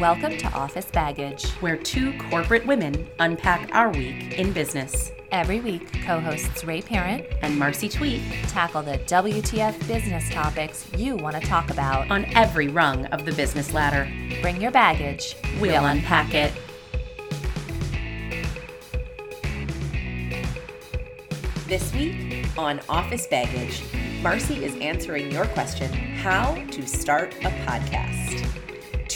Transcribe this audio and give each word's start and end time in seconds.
Welcome 0.00 0.38
to 0.38 0.46
Office 0.54 0.86
Baggage, 0.86 1.50
where 1.60 1.76
two 1.76 2.16
corporate 2.30 2.66
women 2.66 3.06
unpack 3.18 3.68
our 3.74 3.90
week 3.90 4.38
in 4.38 4.50
business. 4.50 5.12
Every 5.30 5.60
week, 5.60 5.92
co 6.04 6.18
hosts 6.18 6.64
Ray 6.64 6.80
Parent 6.80 7.26
and 7.42 7.58
Marcy 7.58 7.86
Twete 7.86 8.22
tackle 8.48 8.82
the 8.82 8.96
WTF 8.96 9.86
business 9.86 10.30
topics 10.30 10.90
you 10.96 11.16
want 11.16 11.36
to 11.36 11.46
talk 11.46 11.68
about 11.68 12.10
on 12.10 12.24
every 12.34 12.68
rung 12.68 13.04
of 13.08 13.26
the 13.26 13.32
business 13.32 13.74
ladder. 13.74 14.10
Bring 14.40 14.58
your 14.58 14.70
baggage, 14.70 15.36
we'll, 15.60 15.72
we'll 15.72 15.84
unpack 15.84 16.32
it. 16.32 16.54
This 21.66 21.92
week 21.92 22.46
on 22.56 22.80
Office 22.88 23.26
Baggage, 23.26 23.82
Marcy 24.22 24.64
is 24.64 24.74
answering 24.76 25.30
your 25.30 25.44
question 25.48 25.92
how 25.92 26.54
to 26.70 26.86
start 26.86 27.34
a 27.42 27.50
podcast. 27.66 28.49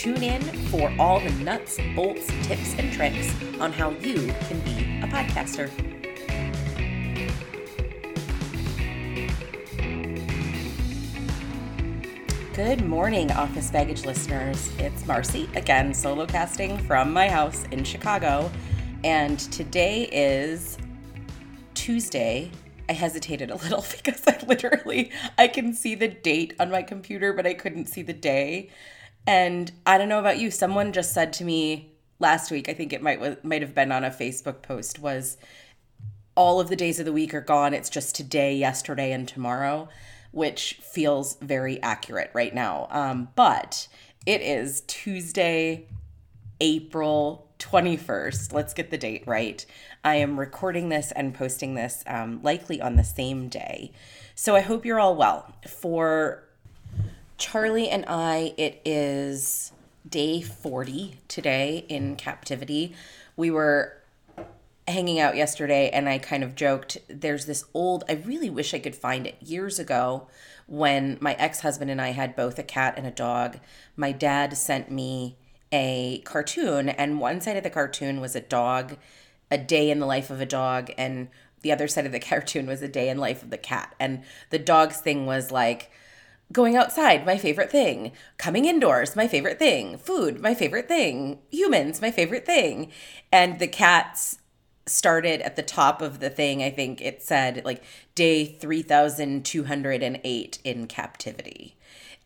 Tune 0.05 0.21
in 0.21 0.41
for 0.67 0.93
all 0.99 1.19
the 1.19 1.31
nuts, 1.43 1.79
bolts, 1.95 2.27
tips, 2.43 2.75
and 2.77 2.93
tricks 2.93 3.33
on 3.59 3.73
how 3.73 3.89
you 3.89 4.31
can 4.41 4.59
be 4.59 4.99
a 5.01 5.07
podcaster. 5.07 5.67
Good 12.53 12.85
morning, 12.85 13.31
Office 13.31 13.71
Baggage 13.71 14.05
listeners. 14.05 14.71
It's 14.77 15.07
Marcy, 15.07 15.49
again, 15.55 15.91
solo 15.91 16.27
casting 16.27 16.77
from 16.77 17.11
my 17.11 17.27
house 17.27 17.63
in 17.71 17.83
Chicago. 17.83 18.51
And 19.03 19.39
today 19.39 20.03
is 20.11 20.77
Tuesday, 21.73 22.51
I 22.87 22.93
hesitated 22.93 23.49
a 23.49 23.55
little 23.55 23.83
because 23.97 24.21
I 24.27 24.37
literally 24.45 25.11
I 25.39 25.47
can 25.47 25.73
see 25.73 25.95
the 25.95 26.09
date 26.09 26.53
on 26.59 26.69
my 26.69 26.83
computer, 26.83 27.33
but 27.33 27.47
I 27.47 27.55
couldn't 27.55 27.87
see 27.87 28.03
the 28.03 28.13
day. 28.13 28.69
And 29.27 29.71
I 29.85 29.97
don't 29.97 30.09
know 30.09 30.19
about 30.19 30.39
you, 30.39 30.51
someone 30.51 30.91
just 30.91 31.13
said 31.13 31.33
to 31.33 31.43
me 31.43 31.93
last 32.19 32.51
week, 32.51 32.69
I 32.69 32.73
think 32.73 32.93
it 32.93 33.01
might 33.01 33.43
might 33.43 33.61
have 33.61 33.75
been 33.75 33.91
on 33.91 34.03
a 34.03 34.09
Facebook 34.09 34.61
post 34.61 34.99
was 34.99 35.37
all 36.35 36.59
of 36.59 36.69
the 36.69 36.75
days 36.75 36.99
of 36.99 37.05
the 37.05 37.13
week 37.13 37.33
are 37.33 37.41
gone. 37.41 37.73
It's 37.73 37.89
just 37.89 38.15
today, 38.15 38.55
yesterday, 38.55 39.11
and 39.11 39.27
tomorrow, 39.27 39.89
which 40.31 40.79
feels 40.81 41.37
very 41.37 41.81
accurate 41.81 42.29
right 42.33 42.53
now. 42.53 42.87
Um, 42.91 43.29
but 43.35 43.87
it 44.25 44.41
is 44.41 44.81
Tuesday, 44.81 45.87
April 46.59 47.49
21st. 47.59 48.51
Let's 48.53 48.73
get 48.73 48.91
the 48.91 48.97
date 48.97 49.23
right. 49.25 49.65
I 50.03 50.15
am 50.15 50.39
recording 50.39 50.89
this 50.89 51.11
and 51.13 51.33
posting 51.33 51.75
this 51.75 52.03
um, 52.05 52.41
likely 52.43 52.81
on 52.81 52.97
the 52.97 53.03
same 53.03 53.47
day. 53.47 53.93
So 54.35 54.55
I 54.55 54.61
hope 54.61 54.85
you're 54.85 54.99
all 54.99 55.15
well. 55.15 55.55
For 55.67 56.43
Charlie 57.37 57.89
and 57.89 58.05
I, 58.07 58.53
it 58.57 58.81
is 58.85 59.73
day 60.07 60.41
40 60.41 61.19
today 61.27 61.85
in 61.89 62.15
captivity. 62.15 62.95
We 63.35 63.51
were 63.51 63.97
hanging 64.87 65.19
out 65.19 65.35
yesterday 65.35 65.89
and 65.89 66.07
I 66.07 66.19
kind 66.19 66.43
of 66.43 66.55
joked 66.55 66.97
there's 67.07 67.45
this 67.45 67.65
old, 67.73 68.03
I 68.07 68.13
really 68.13 68.49
wish 68.49 68.73
I 68.73 68.79
could 68.79 68.95
find 68.95 69.27
it 69.27 69.35
years 69.41 69.79
ago 69.79 70.27
when 70.67 71.17
my 71.19 71.33
ex 71.33 71.61
husband 71.61 71.91
and 71.91 72.01
I 72.01 72.09
had 72.09 72.35
both 72.35 72.57
a 72.57 72.63
cat 72.63 72.93
and 72.97 73.05
a 73.05 73.11
dog. 73.11 73.59
My 73.97 74.11
dad 74.11 74.55
sent 74.55 74.89
me 74.89 75.37
a 75.71 76.19
cartoon, 76.19 76.89
and 76.89 77.19
one 77.19 77.41
side 77.41 77.57
of 77.57 77.63
the 77.63 77.69
cartoon 77.69 78.21
was 78.21 78.35
a 78.35 78.41
dog 78.41 78.95
a 79.51 79.57
day 79.57 79.91
in 79.91 79.99
the 79.99 80.05
life 80.05 80.29
of 80.29 80.39
a 80.39 80.45
dog 80.45 80.91
and 80.97 81.27
the 81.61 81.71
other 81.71 81.87
side 81.87 82.05
of 82.05 82.11
the 82.11 82.19
cartoon 82.31 82.65
was 82.65 82.81
a 82.81 82.87
day 82.87 83.09
in 83.09 83.17
life 83.17 83.43
of 83.43 83.49
the 83.49 83.57
cat 83.57 83.93
and 83.99 84.23
the 84.49 84.59
dog's 84.59 84.97
thing 84.97 85.25
was 85.25 85.51
like 85.51 85.91
going 86.51 86.75
outside 86.75 87.25
my 87.25 87.37
favorite 87.37 87.71
thing. 87.71 88.11
Coming 88.37 88.65
indoors 88.65 89.15
my 89.15 89.27
favorite 89.27 89.59
thing. 89.59 89.97
Food 89.97 90.41
my 90.41 90.53
favorite 90.53 90.87
thing. 90.87 91.39
Humans 91.51 92.01
my 92.01 92.11
favorite 92.11 92.45
thing. 92.45 92.91
And 93.31 93.59
the 93.59 93.67
cats 93.67 94.39
started 94.87 95.41
at 95.41 95.55
the 95.55 95.63
top 95.63 95.99
of 95.99 96.19
the 96.19 96.29
thing 96.29 96.61
i 96.61 96.69
think 96.69 97.01
it 97.01 97.19
said 97.19 97.59
like 97.65 97.83
day 98.13 98.45
3208 98.45 100.59
in 100.63 100.87
captivity. 100.87 101.75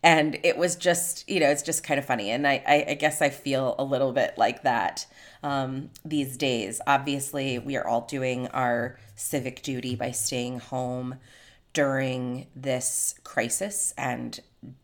And 0.02 0.38
it 0.42 0.56
was 0.56 0.76
just 0.76 1.28
you 1.28 1.40
know 1.40 1.48
it's 1.48 1.62
just 1.62 1.82
kind 1.82 1.98
of 1.98 2.04
funny. 2.04 2.30
And 2.30 2.46
i 2.46 2.62
i, 2.66 2.84
I 2.88 2.94
guess 2.94 3.22
i 3.22 3.30
feel 3.30 3.74
a 3.78 3.84
little 3.84 4.12
bit 4.12 4.36
like 4.36 4.62
that 4.62 5.06
um, 5.42 5.90
these 6.04 6.36
days. 6.36 6.80
Obviously, 6.86 7.58
we 7.58 7.76
are 7.76 7.86
all 7.86 8.02
doing 8.02 8.46
our 8.48 8.98
civic 9.14 9.62
duty 9.62 9.96
by 9.96 10.10
staying 10.10 10.60
home 10.60 11.16
during 11.72 12.46
this 12.54 13.14
crisis 13.24 13.94
and 13.96 14.40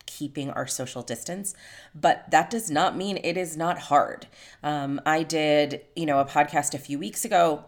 keeping 0.06 0.50
our 0.50 0.66
social 0.66 1.02
distance 1.02 1.54
but 1.94 2.30
that 2.30 2.48
does 2.48 2.70
not 2.70 2.96
mean 2.96 3.18
it 3.22 3.36
is 3.36 3.56
not 3.56 3.78
hard 3.78 4.26
um, 4.62 5.00
i 5.04 5.22
did 5.22 5.82
you 5.94 6.06
know 6.06 6.18
a 6.18 6.24
podcast 6.24 6.74
a 6.74 6.78
few 6.78 6.98
weeks 6.98 7.24
ago 7.24 7.64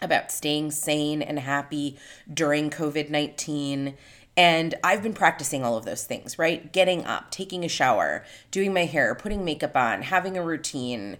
about 0.00 0.32
staying 0.32 0.70
sane 0.70 1.20
and 1.20 1.38
happy 1.38 1.98
during 2.32 2.70
covid-19 2.70 3.94
and 4.36 4.74
I've 4.82 5.02
been 5.02 5.12
practicing 5.12 5.64
all 5.64 5.76
of 5.76 5.84
those 5.84 6.04
things, 6.04 6.38
right? 6.38 6.72
Getting 6.72 7.04
up, 7.04 7.30
taking 7.30 7.64
a 7.64 7.68
shower, 7.68 8.24
doing 8.50 8.72
my 8.72 8.84
hair, 8.84 9.14
putting 9.14 9.44
makeup 9.44 9.76
on, 9.76 10.02
having 10.02 10.36
a 10.36 10.42
routine, 10.42 11.18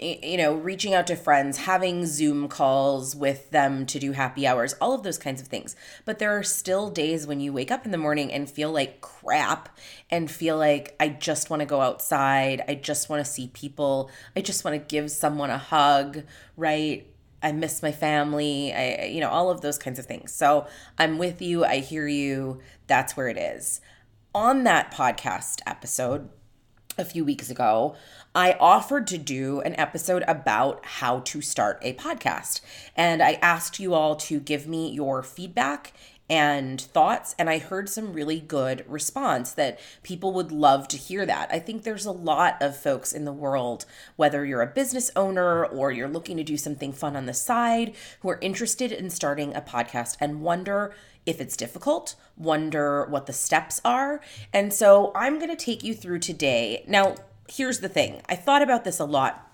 you 0.00 0.36
know, 0.36 0.54
reaching 0.54 0.94
out 0.94 1.06
to 1.08 1.16
friends, 1.16 1.58
having 1.58 2.06
Zoom 2.06 2.48
calls 2.48 3.14
with 3.14 3.50
them 3.50 3.86
to 3.86 3.98
do 3.98 4.12
happy 4.12 4.46
hours, 4.46 4.74
all 4.80 4.94
of 4.94 5.02
those 5.02 5.18
kinds 5.18 5.40
of 5.40 5.48
things. 5.48 5.76
But 6.04 6.18
there 6.18 6.36
are 6.36 6.42
still 6.42 6.90
days 6.90 7.26
when 7.26 7.40
you 7.40 7.52
wake 7.52 7.70
up 7.70 7.84
in 7.84 7.90
the 7.90 7.98
morning 7.98 8.32
and 8.32 8.50
feel 8.50 8.72
like 8.72 9.00
crap 9.00 9.76
and 10.10 10.30
feel 10.30 10.56
like 10.56 10.96
I 10.98 11.08
just 11.08 11.50
want 11.50 11.60
to 11.60 11.66
go 11.66 11.80
outside. 11.80 12.62
I 12.66 12.74
just 12.74 13.08
want 13.08 13.24
to 13.24 13.30
see 13.30 13.48
people. 13.48 14.10
I 14.34 14.40
just 14.40 14.64
want 14.64 14.74
to 14.74 14.94
give 14.94 15.10
someone 15.10 15.50
a 15.50 15.58
hug, 15.58 16.22
right? 16.56 17.06
I 17.42 17.52
miss 17.52 17.82
my 17.82 17.92
family. 17.92 18.72
I, 18.72 19.04
you 19.04 19.20
know, 19.20 19.30
all 19.30 19.50
of 19.50 19.60
those 19.60 19.78
kinds 19.78 19.98
of 19.98 20.06
things. 20.06 20.32
So 20.32 20.66
I'm 20.98 21.18
with 21.18 21.40
you. 21.42 21.64
I 21.64 21.78
hear 21.78 22.06
you. 22.06 22.60
That's 22.86 23.16
where 23.16 23.28
it 23.28 23.38
is. 23.38 23.80
On 24.34 24.64
that 24.64 24.92
podcast 24.92 25.60
episode, 25.66 26.30
a 26.98 27.04
few 27.04 27.24
weeks 27.24 27.50
ago, 27.50 27.94
I 28.34 28.52
offered 28.60 29.06
to 29.08 29.18
do 29.18 29.60
an 29.60 29.78
episode 29.78 30.22
about 30.28 30.84
how 30.84 31.20
to 31.20 31.40
start 31.40 31.78
a 31.82 31.94
podcast. 31.94 32.60
And 32.96 33.22
I 33.22 33.38
asked 33.42 33.80
you 33.80 33.94
all 33.94 34.16
to 34.16 34.40
give 34.40 34.66
me 34.66 34.90
your 34.90 35.22
feedback 35.22 35.92
and 36.30 36.80
thoughts 36.80 37.34
and 37.38 37.50
I 37.50 37.58
heard 37.58 37.88
some 37.88 38.12
really 38.12 38.38
good 38.38 38.84
response 38.88 39.52
that 39.52 39.80
people 40.04 40.32
would 40.32 40.52
love 40.52 40.86
to 40.88 40.96
hear 40.96 41.26
that. 41.26 41.50
I 41.52 41.58
think 41.58 41.82
there's 41.82 42.06
a 42.06 42.12
lot 42.12 42.56
of 42.62 42.76
folks 42.76 43.12
in 43.12 43.24
the 43.24 43.32
world 43.32 43.84
whether 44.14 44.44
you're 44.44 44.62
a 44.62 44.66
business 44.66 45.10
owner 45.16 45.66
or 45.66 45.90
you're 45.90 46.08
looking 46.08 46.36
to 46.36 46.44
do 46.44 46.56
something 46.56 46.92
fun 46.92 47.16
on 47.16 47.26
the 47.26 47.34
side 47.34 47.94
who 48.20 48.30
are 48.30 48.38
interested 48.40 48.92
in 48.92 49.10
starting 49.10 49.54
a 49.54 49.60
podcast 49.60 50.16
and 50.20 50.40
wonder 50.40 50.94
if 51.26 51.40
it's 51.40 51.56
difficult, 51.56 52.14
wonder 52.36 53.04
what 53.06 53.26
the 53.26 53.32
steps 53.32 53.80
are. 53.84 54.20
And 54.52 54.72
so 54.72 55.12
I'm 55.14 55.38
going 55.38 55.50
to 55.50 55.56
take 55.56 55.82
you 55.82 55.94
through 55.94 56.20
today. 56.20 56.84
Now, 56.86 57.16
here's 57.48 57.80
the 57.80 57.88
thing 57.88 58.22
I 58.28 58.36
thought 58.36 58.62
about 58.62 58.84
this 58.84 59.00
a 59.00 59.04
lot 59.04 59.49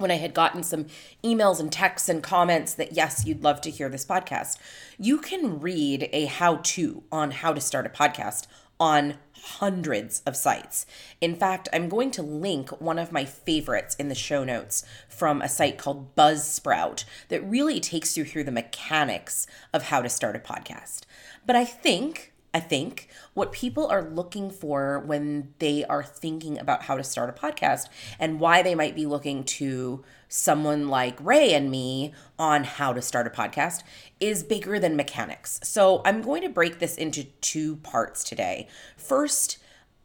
when 0.00 0.10
I 0.10 0.16
had 0.16 0.34
gotten 0.34 0.62
some 0.62 0.86
emails 1.22 1.60
and 1.60 1.70
texts 1.70 2.08
and 2.08 2.22
comments 2.22 2.74
that, 2.74 2.92
yes, 2.92 3.24
you'd 3.26 3.42
love 3.42 3.60
to 3.62 3.70
hear 3.70 3.88
this 3.88 4.06
podcast. 4.06 4.56
You 4.98 5.18
can 5.18 5.60
read 5.60 6.08
a 6.12 6.26
how 6.26 6.56
to 6.56 7.02
on 7.12 7.30
how 7.30 7.52
to 7.52 7.60
start 7.60 7.86
a 7.86 7.90
podcast 7.90 8.46
on 8.78 9.14
hundreds 9.42 10.20
of 10.26 10.36
sites. 10.36 10.86
In 11.20 11.34
fact, 11.36 11.68
I'm 11.72 11.88
going 11.88 12.10
to 12.12 12.22
link 12.22 12.70
one 12.80 12.98
of 12.98 13.12
my 13.12 13.24
favorites 13.24 13.94
in 13.96 14.08
the 14.08 14.14
show 14.14 14.44
notes 14.44 14.84
from 15.08 15.40
a 15.40 15.48
site 15.48 15.78
called 15.78 16.14
Buzzsprout 16.14 17.04
that 17.28 17.44
really 17.44 17.80
takes 17.80 18.16
you 18.16 18.24
through 18.24 18.44
the 18.44 18.52
mechanics 18.52 19.46
of 19.72 19.84
how 19.84 20.02
to 20.02 20.08
start 20.08 20.36
a 20.36 20.38
podcast. 20.38 21.02
But 21.46 21.56
I 21.56 21.64
think 21.64 22.32
I 22.52 22.60
think 22.60 23.08
what 23.34 23.52
people 23.52 23.86
are 23.86 24.02
looking 24.02 24.50
for 24.50 24.98
when 25.06 25.54
they 25.60 25.84
are 25.84 26.02
thinking 26.02 26.58
about 26.58 26.82
how 26.82 26.96
to 26.96 27.04
start 27.04 27.30
a 27.30 27.32
podcast 27.32 27.86
and 28.18 28.40
why 28.40 28.62
they 28.62 28.74
might 28.74 28.96
be 28.96 29.06
looking 29.06 29.44
to 29.44 30.02
someone 30.28 30.88
like 30.88 31.16
Ray 31.20 31.54
and 31.54 31.70
me 31.70 32.12
on 32.38 32.64
how 32.64 32.92
to 32.92 33.02
start 33.02 33.26
a 33.26 33.30
podcast 33.30 33.82
is 34.18 34.42
bigger 34.42 34.78
than 34.78 34.96
mechanics. 34.96 35.60
So 35.62 36.02
I'm 36.04 36.22
going 36.22 36.42
to 36.42 36.48
break 36.48 36.80
this 36.80 36.96
into 36.96 37.24
two 37.40 37.76
parts 37.76 38.24
today. 38.24 38.66
First, 38.96 39.58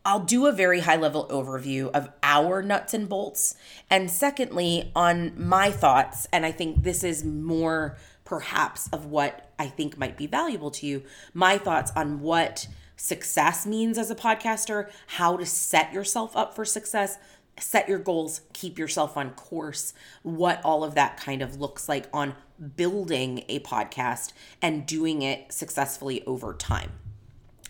I'll 0.03 0.19
do 0.19 0.45
a 0.45 0.51
very 0.51 0.81
high 0.81 0.97
level 0.97 1.27
overview 1.29 1.89
of 1.91 2.09
our 2.21 2.61
nuts 2.61 2.93
and 2.93 3.09
bolts. 3.09 3.55
And 3.89 4.11
secondly, 4.11 4.91
on 4.95 5.33
my 5.35 5.71
thoughts, 5.71 6.27
and 6.31 6.45
I 6.45 6.51
think 6.51 6.83
this 6.83 7.03
is 7.03 7.23
more 7.23 7.97
perhaps 8.25 8.89
of 8.91 9.05
what 9.05 9.51
I 9.57 9.67
think 9.67 9.97
might 9.97 10.17
be 10.17 10.27
valuable 10.27 10.71
to 10.71 10.85
you, 10.85 11.03
my 11.33 11.57
thoughts 11.57 11.91
on 11.95 12.19
what 12.19 12.67
success 12.97 13.65
means 13.65 13.97
as 13.97 14.11
a 14.11 14.15
podcaster, 14.15 14.89
how 15.07 15.37
to 15.37 15.45
set 15.45 15.93
yourself 15.93 16.35
up 16.35 16.55
for 16.55 16.65
success, 16.65 17.17
set 17.59 17.87
your 17.87 17.99
goals, 17.99 18.41
keep 18.53 18.77
yourself 18.77 19.15
on 19.15 19.31
course, 19.31 19.93
what 20.23 20.59
all 20.63 20.83
of 20.83 20.95
that 20.95 21.17
kind 21.17 21.41
of 21.41 21.59
looks 21.59 21.87
like 21.87 22.07
on 22.13 22.35
building 22.75 23.43
a 23.47 23.59
podcast 23.59 24.33
and 24.61 24.85
doing 24.85 25.21
it 25.21 25.51
successfully 25.51 26.25
over 26.25 26.53
time. 26.53 26.91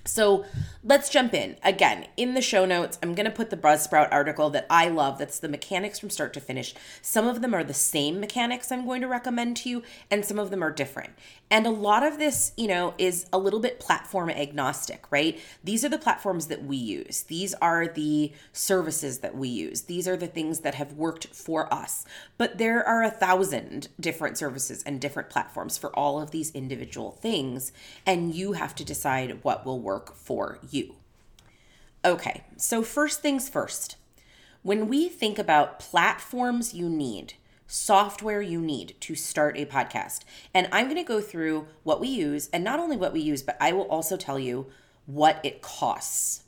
So 0.07 0.45
let's 0.83 1.09
jump 1.09 1.33
in. 1.33 1.57
Again, 1.63 2.05
in 2.15 2.35
the 2.35 2.41
show 2.41 2.63
notes, 2.65 2.99
I'm 3.01 3.15
going 3.15 3.25
to 3.25 3.31
put 3.31 3.49
the 3.49 3.57
Buzzsprout 3.57 4.09
article 4.11 4.51
that 4.51 4.67
I 4.69 4.87
love. 4.87 5.17
That's 5.17 5.39
the 5.39 5.49
mechanics 5.49 5.99
from 5.99 6.11
start 6.11 6.31
to 6.35 6.39
finish. 6.39 6.75
Some 7.01 7.27
of 7.27 7.41
them 7.41 7.55
are 7.55 7.63
the 7.63 7.73
same 7.73 8.19
mechanics 8.19 8.71
I'm 8.71 8.85
going 8.85 9.01
to 9.01 9.07
recommend 9.07 9.57
to 9.57 9.69
you, 9.69 9.83
and 10.11 10.23
some 10.23 10.37
of 10.37 10.51
them 10.51 10.63
are 10.63 10.71
different. 10.71 11.13
And 11.49 11.65
a 11.65 11.71
lot 11.71 12.03
of 12.03 12.19
this, 12.19 12.51
you 12.55 12.67
know, 12.67 12.93
is 12.97 13.25
a 13.33 13.39
little 13.39 13.59
bit 13.59 13.79
platform 13.79 14.29
agnostic, 14.29 15.11
right? 15.11 15.39
These 15.63 15.83
are 15.83 15.89
the 15.89 15.97
platforms 15.97 16.47
that 16.47 16.63
we 16.63 16.77
use. 16.77 17.23
These 17.23 17.55
are 17.55 17.87
the 17.87 18.31
services 18.53 19.19
that 19.19 19.35
we 19.35 19.47
use. 19.47 19.83
These 19.83 20.07
are 20.07 20.17
the 20.17 20.27
things 20.27 20.59
that 20.59 20.75
have 20.75 20.93
worked 20.93 21.27
for 21.27 21.71
us. 21.73 22.05
But 22.37 22.57
there 22.59 22.87
are 22.87 23.03
a 23.03 23.11
thousand 23.11 23.87
different 23.99 24.37
services 24.37 24.83
and 24.83 25.01
different 25.01 25.29
platforms 25.29 25.77
for 25.77 25.95
all 25.95 26.21
of 26.21 26.31
these 26.31 26.51
individual 26.51 27.11
things. 27.11 27.71
And 28.05 28.35
you 28.35 28.53
have 28.53 28.75
to 28.75 28.85
decide 28.85 29.43
what 29.43 29.65
will 29.65 29.79
work 29.79 29.94
work 29.95 30.13
for 30.13 30.59
you. 30.69 30.95
Okay, 32.03 32.44
so 32.57 32.83
first 32.83 33.21
things 33.21 33.47
first. 33.47 33.95
When 34.62 34.89
we 34.89 35.07
think 35.07 35.39
about 35.39 35.80
platforms 35.80 36.74
you 36.74 36.89
need, 36.89 37.36
software 37.65 38.42
you 38.42 38.59
need 38.59 38.95
to 39.00 39.15
start 39.15 39.57
a 39.57 39.65
podcast, 39.65 40.25
and 40.53 40.68
I'm 40.69 40.88
going 40.88 40.97
to 40.97 41.03
go 41.03 41.21
through 41.21 41.68
what 41.83 42.01
we 42.01 42.09
use, 42.09 42.50
and 42.51 42.62
not 42.62 42.77
only 42.77 42.97
what 42.97 43.13
we 43.13 43.21
use, 43.21 43.42
but 43.42 43.56
I 43.62 43.71
will 43.71 43.88
also 43.88 44.18
tell 44.18 44.38
you 44.38 44.68
what 45.06 45.39
it 45.44 45.62
costs. 45.62 46.44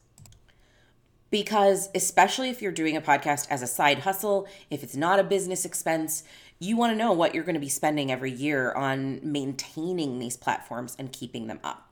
Because, 1.29 1.89
especially 1.95 2.49
if 2.49 2.61
you're 2.61 2.73
doing 2.73 2.97
a 2.97 3.01
podcast 3.01 3.47
as 3.49 3.61
a 3.61 3.67
side 3.67 3.99
hustle, 3.99 4.45
if 4.69 4.83
it's 4.83 4.95
not 4.95 5.19
a 5.19 5.23
business 5.23 5.63
expense, 5.63 6.23
you 6.59 6.75
want 6.75 6.91
to 6.91 6.97
know 6.97 7.13
what 7.13 7.33
you're 7.33 7.45
going 7.45 7.53
to 7.53 7.61
be 7.61 7.69
spending 7.69 8.11
every 8.11 8.31
year 8.31 8.73
on 8.73 9.21
maintaining 9.23 10.19
these 10.19 10.35
platforms 10.35 10.97
and 10.99 11.13
keeping 11.13 11.47
them 11.47 11.59
up. 11.63 11.86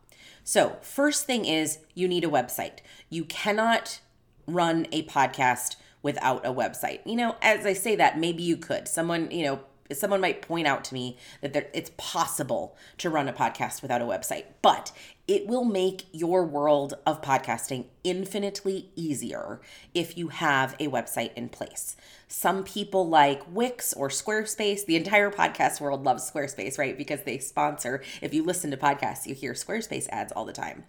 So, 0.48 0.78
first 0.82 1.26
thing 1.26 1.46
is 1.46 1.80
you 1.96 2.08
need 2.08 2.24
a 2.24 2.30
website. 2.30 2.78
You 3.10 3.26
cannot 3.26 4.00
run 4.46 4.86
a 4.92 5.04
podcast 5.08 5.76
without 6.04 6.46
a 6.46 6.54
website. 6.54 7.00
You 7.04 7.16
know, 7.16 7.36
as 7.42 7.66
I 7.66 7.74
say 7.74 7.96
that, 7.96 8.20
maybe 8.20 8.44
you 8.44 8.56
could. 8.56 8.88
Someone, 8.88 9.32
you 9.32 9.44
know, 9.44 9.60
someone 9.92 10.22
might 10.22 10.44
point 10.44 10.68
out 10.68 10.84
to 10.86 10.94
me 10.94 11.18
that 11.42 11.54
there, 11.54 11.66
it's 11.74 11.90
possible 11.98 12.78
to 13.00 13.10
run 13.10 13.28
a 13.28 13.34
podcast 13.34 13.82
without 13.82 14.04
a 14.04 14.06
website, 14.06 14.46
but 14.62 14.92
it 15.28 15.48
will 15.48 15.66
make 15.66 16.06
your 16.12 16.46
world 16.46 16.94
of 17.08 17.24
podcasting 17.24 17.86
infinitely 18.04 18.92
easier 18.96 19.60
if 19.96 20.16
you 20.16 20.28
have 20.28 20.76
a 20.80 20.88
website 20.90 21.34
in 21.34 21.50
place. 21.50 21.96
Some 22.28 22.64
people 22.64 23.08
like 23.08 23.44
Wix 23.50 23.94
or 23.94 24.10
Squarespace. 24.10 24.86
The 24.86 24.96
entire 24.96 25.32
podcast 25.32 25.80
world 25.80 26.04
loves 26.04 26.30
Squarespace, 26.30 26.78
right? 26.78 26.98
Because 26.98 27.22
they 27.24 27.38
sponsor. 27.38 28.04
If 28.22 28.34
you 28.34 28.44
listen 28.44 28.72
to 28.72 28.78
podcasts, 28.78 29.26
you 29.26 29.36
hear 29.36 29.54
Squarespace 29.54 30.08
ads 30.10 30.32
all 30.32 30.46
the 30.46 30.54
time. 30.54 30.84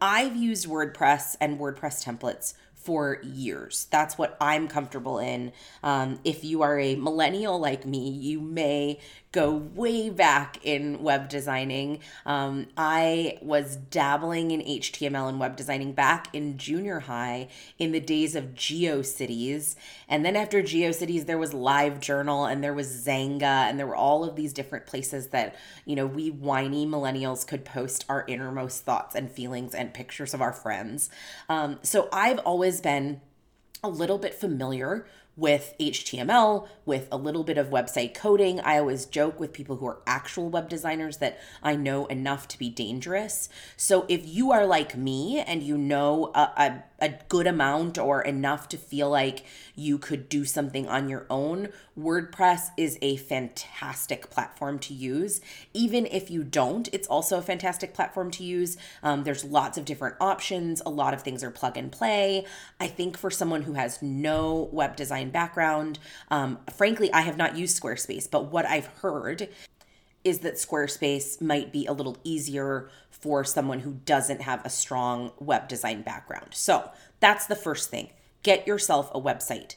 I've 0.00 0.36
used 0.36 0.66
WordPress 0.66 1.36
and 1.40 1.58
WordPress 1.58 2.04
templates 2.04 2.54
for 2.74 3.20
years. 3.22 3.86
That's 3.90 4.16
what 4.16 4.36
I'm 4.40 4.66
comfortable 4.66 5.18
in. 5.18 5.52
Um, 5.82 6.18
if 6.24 6.44
you 6.44 6.62
are 6.62 6.78
a 6.78 6.96
millennial 6.96 7.58
like 7.58 7.84
me, 7.84 8.08
you 8.08 8.40
may 8.40 8.98
go 9.32 9.52
way 9.54 10.10
back 10.10 10.58
in 10.64 11.02
web 11.02 11.28
designing. 11.28 12.00
Um, 12.26 12.66
I 12.76 13.38
was 13.40 13.76
dabbling 13.76 14.50
in 14.50 14.60
HTML 14.60 15.28
and 15.28 15.38
web 15.38 15.56
designing 15.56 15.92
back 15.92 16.34
in 16.34 16.58
junior 16.58 17.00
high 17.00 17.48
in 17.78 17.92
the 17.92 18.00
days 18.00 18.34
of 18.34 18.54
GeoCities. 18.54 19.76
And 20.08 20.24
then 20.24 20.34
after 20.34 20.62
GeoCities, 20.62 21.26
there 21.26 21.38
was 21.38 21.52
LiveJournal 21.52 22.50
and 22.50 22.64
there 22.64 22.74
was 22.74 22.88
Xanga 22.88 23.42
and 23.42 23.78
there 23.78 23.86
were 23.86 23.94
all 23.94 24.24
of 24.24 24.34
these 24.34 24.52
different 24.52 24.86
places 24.86 25.28
that, 25.28 25.54
you 25.84 25.94
know, 25.94 26.06
we 26.06 26.30
whiny 26.30 26.84
millennials 26.84 27.46
could 27.46 27.64
post 27.64 28.04
our 28.08 28.24
innermost 28.26 28.84
thoughts 28.84 29.14
and 29.14 29.30
feelings 29.30 29.74
and 29.74 29.94
pictures 29.94 30.34
of 30.34 30.42
our 30.42 30.52
friends. 30.52 31.08
Um, 31.48 31.78
so 31.82 32.08
I've 32.12 32.40
always 32.40 32.80
been 32.80 33.20
a 33.82 33.88
little 33.88 34.18
bit 34.18 34.34
familiar 34.34 35.06
with 35.40 35.74
HTML, 35.80 36.68
with 36.84 37.08
a 37.10 37.16
little 37.16 37.42
bit 37.44 37.56
of 37.56 37.70
website 37.70 38.12
coding. 38.12 38.60
I 38.60 38.78
always 38.78 39.06
joke 39.06 39.40
with 39.40 39.54
people 39.54 39.76
who 39.76 39.86
are 39.86 40.02
actual 40.06 40.50
web 40.50 40.68
designers 40.68 41.16
that 41.16 41.40
I 41.62 41.76
know 41.76 42.04
enough 42.06 42.46
to 42.48 42.58
be 42.58 42.68
dangerous. 42.68 43.48
So 43.74 44.04
if 44.06 44.28
you 44.28 44.52
are 44.52 44.66
like 44.66 44.98
me 44.98 45.40
and 45.40 45.62
you 45.62 45.78
know 45.78 46.30
a, 46.34 46.50
a, 46.58 46.84
a 47.00 47.14
good 47.28 47.46
amount 47.46 47.96
or 47.96 48.20
enough 48.20 48.68
to 48.68 48.76
feel 48.76 49.08
like 49.08 49.46
you 49.74 49.96
could 49.96 50.28
do 50.28 50.44
something 50.44 50.86
on 50.86 51.08
your 51.08 51.24
own, 51.30 51.70
WordPress 51.98 52.70
is 52.76 52.98
a 53.00 53.16
fantastic 53.16 54.30
platform 54.30 54.78
to 54.80 54.92
use. 54.94 55.40
Even 55.72 56.06
if 56.06 56.30
you 56.30 56.44
don't, 56.44 56.88
it's 56.92 57.08
also 57.08 57.38
a 57.38 57.42
fantastic 57.42 57.94
platform 57.94 58.30
to 58.32 58.44
use. 58.44 58.76
Um, 59.02 59.24
there's 59.24 59.44
lots 59.44 59.78
of 59.78 59.86
different 59.86 60.16
options, 60.20 60.82
a 60.84 60.90
lot 60.90 61.14
of 61.14 61.22
things 61.22 61.42
are 61.42 61.50
plug 61.50 61.78
and 61.78 61.90
play. 61.90 62.44
I 62.78 62.88
think 62.88 63.16
for 63.16 63.30
someone 63.30 63.62
who 63.62 63.72
has 63.72 64.02
no 64.02 64.68
web 64.70 64.96
design 64.96 65.29
background, 65.30 65.98
um, 66.30 66.58
frankly, 66.74 67.12
I 67.12 67.22
have 67.22 67.36
not 67.36 67.56
used 67.56 67.80
Squarespace, 67.80 68.30
but 68.30 68.46
what 68.46 68.66
I've 68.66 68.86
heard 68.86 69.48
is 70.24 70.40
that 70.40 70.54
Squarespace 70.54 71.40
might 71.40 71.72
be 71.72 71.86
a 71.86 71.92
little 71.92 72.18
easier 72.24 72.90
for 73.10 73.44
someone 73.44 73.80
who 73.80 74.00
doesn't 74.04 74.42
have 74.42 74.64
a 74.64 74.70
strong 74.70 75.32
web 75.38 75.68
design 75.68 76.02
background. 76.02 76.48
So 76.50 76.90
that's 77.20 77.46
the 77.46 77.56
first 77.56 77.90
thing 77.90 78.10
get 78.42 78.66
yourself 78.66 79.10
a 79.14 79.20
website. 79.20 79.76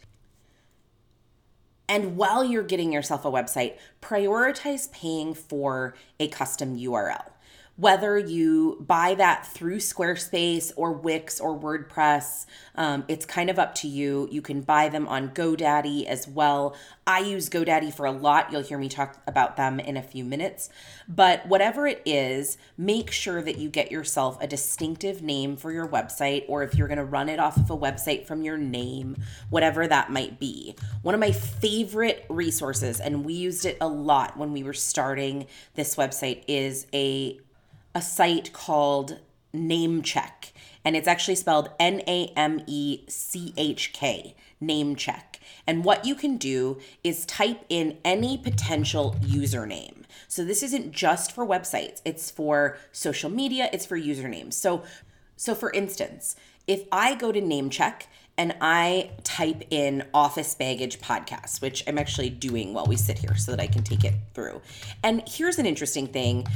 And 1.90 2.16
while 2.16 2.46
you're 2.46 2.64
getting 2.64 2.94
yourself 2.94 3.26
a 3.26 3.32
website, 3.32 3.78
prioritize 4.02 4.92
paying 4.92 5.34
for 5.34 5.96
a 6.18 6.30
custom 6.30 6.78
URL 6.78 7.33
whether 7.76 8.20
you 8.20 8.78
buy 8.86 9.16
that 9.16 9.48
through 9.48 9.78
Squarespace 9.78 10.72
or 10.76 10.94
Wix 10.94 11.40
or 11.40 11.58
WordPress, 11.58 12.46
um, 12.76 13.04
it's 13.08 13.26
kind 13.26 13.50
of 13.50 13.58
up 13.58 13.74
to 13.76 13.88
you. 13.88 14.28
You 14.32 14.44
can 14.44 14.62
buy 14.62 14.90
them 14.90 15.08
on 15.08 15.30
GoDaddy 15.30 16.06
as 16.06 16.28
well. 16.28 16.76
I 17.08 17.20
use 17.20 17.50
GoDaddy 17.50 17.92
for 17.92 18.06
a 18.06 18.12
lot. 18.12 18.52
You'll 18.52 18.62
hear 18.62 18.78
me 18.78 18.90
talk 18.90 19.18
about 19.26 19.58
them 19.58 19.80
in 19.80 19.98
a 19.98 20.04
few 20.04 20.24
minutes. 20.24 20.70
But 21.08 21.48
whatever 21.48 21.88
it 21.88 22.04
is, 22.06 22.60
make 22.78 23.10
sure 23.10 23.42
that 23.42 23.58
you 23.58 23.70
get 23.70 23.92
yourself 23.92 24.38
a 24.40 24.46
distinctive 24.46 25.24
name 25.24 25.58
for 25.58 25.72
your 25.72 25.88
website, 25.88 26.46
or 26.48 26.62
if 26.62 26.76
you're 26.76 26.88
going 26.88 27.00
to 27.00 27.04
run 27.04 27.28
it 27.28 27.40
off 27.40 27.58
of 27.58 27.72
a 27.72 27.78
website 27.78 28.28
from 28.28 28.44
your 28.44 28.58
name, 28.58 29.18
whatever 29.50 29.88
that 29.88 30.12
might 30.12 30.40
be. 30.40 30.76
One 31.02 31.16
of 31.16 31.20
my 31.20 31.32
favorite 31.32 32.24
resources, 32.30 33.00
and 33.00 33.26
we 33.26 33.34
used 33.34 33.66
it 33.66 33.78
a 33.82 33.88
lot 33.88 34.38
when 34.38 34.54
we 34.54 34.62
were 34.62 34.74
starting 34.74 35.48
this 35.74 35.96
website, 35.96 36.44
is 36.48 36.86
a 36.94 37.40
a 37.96 38.02
site 38.02 38.54
called 38.54 39.20
Namechk, 39.54 40.52
and 40.84 40.96
it's 40.96 41.08
actually 41.08 41.36
spelled 41.36 41.70
N 41.80 42.02
A 42.08 42.34
M 42.36 42.62
E 42.66 43.02
C 43.08 43.54
H 43.58 43.94
K, 43.94 44.36
Namechk. 44.62 45.38
And 45.66 45.86
what 45.86 46.06
you 46.06 46.16
can 46.16 46.38
do 46.38 46.80
is 47.04 47.26
type 47.26 47.64
in 47.70 47.98
any 48.04 48.38
potential 48.38 49.16
username. 49.22 50.04
So 50.28 50.44
this 50.44 50.64
isn't 50.64 50.92
just 50.92 51.32
for 51.32 51.46
websites, 51.46 52.02
it's 52.04 52.32
for 52.32 52.78
social 52.92 53.30
media, 53.30 53.70
it's 53.72 53.86
for 53.86 53.98
usernames. 53.98 54.54
So 54.54 54.84
so 55.36 55.56
for 55.56 55.72
instance, 55.72 56.36
if 56.68 56.86
I 56.92 57.16
go 57.16 57.32
to 57.32 57.42
Namechk 57.42 58.04
and 58.38 58.56
I 58.62 59.12
type 59.24 59.64
in 59.70 60.06
office 60.14 60.56
baggage 60.56 61.00
podcast, 61.00 61.62
which 61.62 61.84
I'm 61.88 61.98
actually 61.98 62.30
doing 62.30 62.74
while 62.74 62.86
we 62.86 62.96
sit 62.96 63.20
here 63.20 63.36
so 63.36 63.52
that 63.52 63.60
I 63.60 63.68
can 63.68 63.84
take 63.84 64.04
it 64.04 64.16
through. 64.34 64.62
And 65.04 65.24
here's 65.28 65.60
an 65.60 65.66
interesting 65.66 66.08
thing 66.08 66.48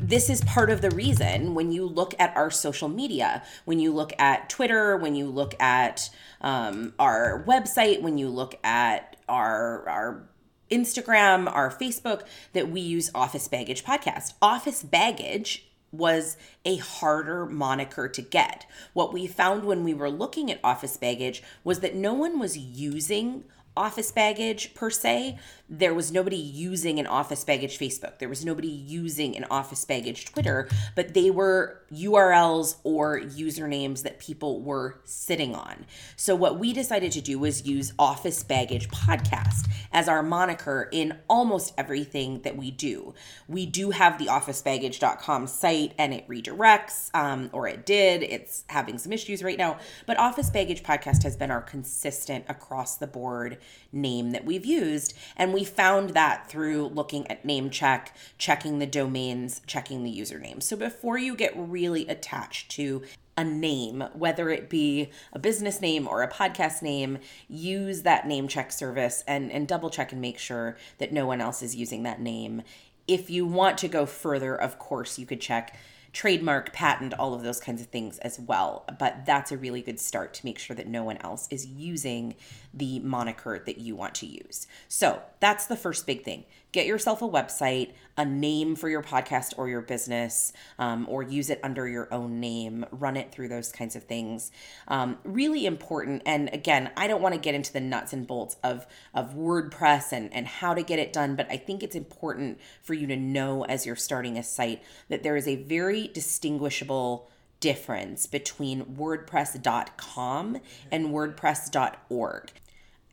this 0.00 0.28
is 0.28 0.42
part 0.42 0.70
of 0.70 0.80
the 0.80 0.90
reason 0.90 1.54
when 1.54 1.72
you 1.72 1.86
look 1.86 2.14
at 2.18 2.36
our 2.36 2.50
social 2.50 2.88
media, 2.88 3.42
when 3.64 3.78
you 3.78 3.92
look 3.92 4.12
at 4.18 4.50
Twitter, 4.50 4.96
when 4.96 5.14
you 5.14 5.26
look 5.26 5.60
at 5.60 6.10
um, 6.40 6.92
our 6.98 7.44
website, 7.46 8.02
when 8.02 8.18
you 8.18 8.28
look 8.28 8.58
at 8.64 9.16
our 9.28 9.88
our 9.88 10.28
Instagram, 10.70 11.50
our 11.52 11.70
Facebook, 11.70 12.22
that 12.52 12.68
we 12.68 12.80
use 12.80 13.10
Office 13.14 13.48
Baggage 13.48 13.84
Podcast. 13.84 14.34
Office 14.42 14.82
Baggage 14.82 15.66
was 15.98 16.36
a 16.64 16.76
harder 16.76 17.46
moniker 17.46 18.08
to 18.08 18.22
get. 18.22 18.66
What 18.92 19.12
we 19.12 19.26
found 19.26 19.64
when 19.64 19.84
we 19.84 19.94
were 19.94 20.10
looking 20.10 20.50
at 20.50 20.60
office 20.62 20.96
baggage 20.96 21.42
was 21.62 21.80
that 21.80 21.94
no 21.94 22.14
one 22.14 22.38
was 22.38 22.56
using 22.56 23.44
office 23.76 24.12
baggage 24.12 24.74
per 24.74 24.90
se. 24.90 25.38
There 25.68 25.94
was 25.94 26.12
nobody 26.12 26.36
using 26.36 26.98
an 27.00 27.06
office 27.06 27.42
baggage 27.42 27.78
Facebook. 27.78 28.18
There 28.18 28.28
was 28.28 28.44
nobody 28.44 28.68
using 28.68 29.34
an 29.36 29.46
office 29.50 29.84
baggage 29.84 30.26
Twitter, 30.26 30.68
but 30.94 31.14
they 31.14 31.30
were 31.30 31.80
URLs 31.90 32.76
or 32.84 33.18
usernames 33.20 34.02
that 34.02 34.18
people 34.18 34.60
were 34.60 35.00
sitting 35.04 35.54
on. 35.54 35.86
So 36.16 36.34
what 36.34 36.58
we 36.58 36.72
decided 36.72 37.12
to 37.12 37.22
do 37.22 37.38
was 37.38 37.66
use 37.66 37.94
office 37.98 38.42
baggage 38.42 38.88
podcast 38.88 39.68
as 39.90 40.08
our 40.08 40.22
moniker 40.22 40.88
in 40.92 41.18
almost 41.28 41.72
everything 41.78 42.42
that 42.42 42.56
we 42.56 42.70
do. 42.70 43.14
We 43.48 43.64
do 43.64 43.90
have 43.90 44.18
the 44.18 44.26
officebaggage.com 44.26 45.46
site 45.46 45.94
and 45.98 46.12
it 46.12 46.28
redirects, 46.28 47.14
um, 47.14 47.48
or 47.52 47.68
it 47.68 47.86
did. 47.86 48.22
It's 48.22 48.64
having 48.68 48.98
some 48.98 49.12
issues 49.12 49.42
right 49.42 49.58
now, 49.58 49.78
but 50.06 50.18
office 50.18 50.50
baggage 50.50 50.82
podcast 50.82 51.22
has 51.22 51.36
been 51.36 51.50
our 51.50 51.62
consistent 51.62 52.44
across 52.48 52.96
the 52.96 53.06
board 53.06 53.58
name 53.94 54.32
that 54.32 54.44
we've 54.44 54.66
used. 54.66 55.14
And 55.36 55.52
we 55.52 55.64
found 55.64 56.10
that 56.10 56.50
through 56.50 56.88
looking 56.88 57.26
at 57.30 57.46
Namechk, 57.46 58.08
checking 58.38 58.78
the 58.78 58.86
domains, 58.86 59.60
checking 59.66 60.02
the 60.02 60.16
username. 60.16 60.62
So 60.62 60.76
before 60.76 61.18
you 61.18 61.34
get 61.36 61.52
really 61.56 62.06
attached 62.08 62.70
to 62.72 63.02
a 63.36 63.44
name, 63.44 64.04
whether 64.12 64.50
it 64.50 64.70
be 64.70 65.10
a 65.32 65.38
business 65.38 65.80
name 65.80 66.06
or 66.06 66.22
a 66.22 66.30
podcast 66.30 66.82
name, 66.82 67.18
use 67.48 68.02
that 68.02 68.24
Namechk 68.24 68.72
service 68.72 69.24
and, 69.26 69.50
and 69.50 69.66
double 69.66 69.90
check 69.90 70.12
and 70.12 70.20
make 70.20 70.38
sure 70.38 70.76
that 70.98 71.12
no 71.12 71.26
one 71.26 71.40
else 71.40 71.62
is 71.62 71.74
using 71.74 72.04
that 72.04 72.20
name. 72.20 72.62
If 73.08 73.30
you 73.30 73.46
want 73.46 73.78
to 73.78 73.88
go 73.88 74.06
further, 74.06 74.54
of 74.54 74.78
course, 74.78 75.18
you 75.18 75.26
could 75.26 75.40
check 75.40 75.76
trademark, 76.14 76.72
patent, 76.72 77.12
all 77.14 77.34
of 77.34 77.42
those 77.42 77.60
kinds 77.60 77.82
of 77.82 77.88
things 77.88 78.18
as 78.20 78.38
well. 78.38 78.84
But 78.98 79.26
that's 79.26 79.50
a 79.50 79.58
really 79.58 79.82
good 79.82 79.98
start 79.98 80.32
to 80.34 80.46
make 80.46 80.58
sure 80.58 80.76
that 80.76 80.86
no 80.86 81.02
one 81.02 81.18
else 81.18 81.48
is 81.50 81.66
using 81.66 82.36
the 82.76 82.98
moniker 83.00 83.62
that 83.64 83.78
you 83.78 83.94
want 83.94 84.14
to 84.16 84.26
use. 84.26 84.66
So 84.88 85.22
that's 85.40 85.66
the 85.66 85.76
first 85.76 86.06
big 86.06 86.24
thing. 86.24 86.44
Get 86.72 86.86
yourself 86.86 87.22
a 87.22 87.28
website, 87.28 87.92
a 88.16 88.24
name 88.24 88.74
for 88.74 88.88
your 88.88 89.02
podcast 89.02 89.54
or 89.56 89.68
your 89.68 89.80
business, 89.80 90.52
um, 90.78 91.06
or 91.08 91.22
use 91.22 91.48
it 91.48 91.60
under 91.62 91.86
your 91.86 92.12
own 92.12 92.40
name, 92.40 92.84
run 92.90 93.16
it 93.16 93.30
through 93.30 93.48
those 93.48 93.70
kinds 93.70 93.94
of 93.94 94.02
things. 94.04 94.50
Um, 94.88 95.18
really 95.22 95.66
important. 95.66 96.22
And 96.26 96.52
again, 96.52 96.90
I 96.96 97.06
don't 97.06 97.22
want 97.22 97.34
to 97.34 97.40
get 97.40 97.54
into 97.54 97.72
the 97.72 97.80
nuts 97.80 98.12
and 98.12 98.26
bolts 98.26 98.56
of, 98.64 98.88
of 99.14 99.34
WordPress 99.34 100.10
and, 100.10 100.34
and 100.34 100.48
how 100.48 100.74
to 100.74 100.82
get 100.82 100.98
it 100.98 101.12
done, 101.12 101.36
but 101.36 101.46
I 101.48 101.58
think 101.58 101.84
it's 101.84 101.94
important 101.94 102.58
for 102.82 102.94
you 102.94 103.06
to 103.06 103.16
know 103.16 103.64
as 103.66 103.86
you're 103.86 103.94
starting 103.94 104.36
a 104.36 104.42
site 104.42 104.82
that 105.08 105.22
there 105.22 105.36
is 105.36 105.46
a 105.46 105.56
very 105.56 106.08
distinguishable 106.08 107.30
difference 107.60 108.26
between 108.26 108.84
WordPress.com 108.84 110.58
and 110.90 111.06
WordPress.org. 111.06 112.52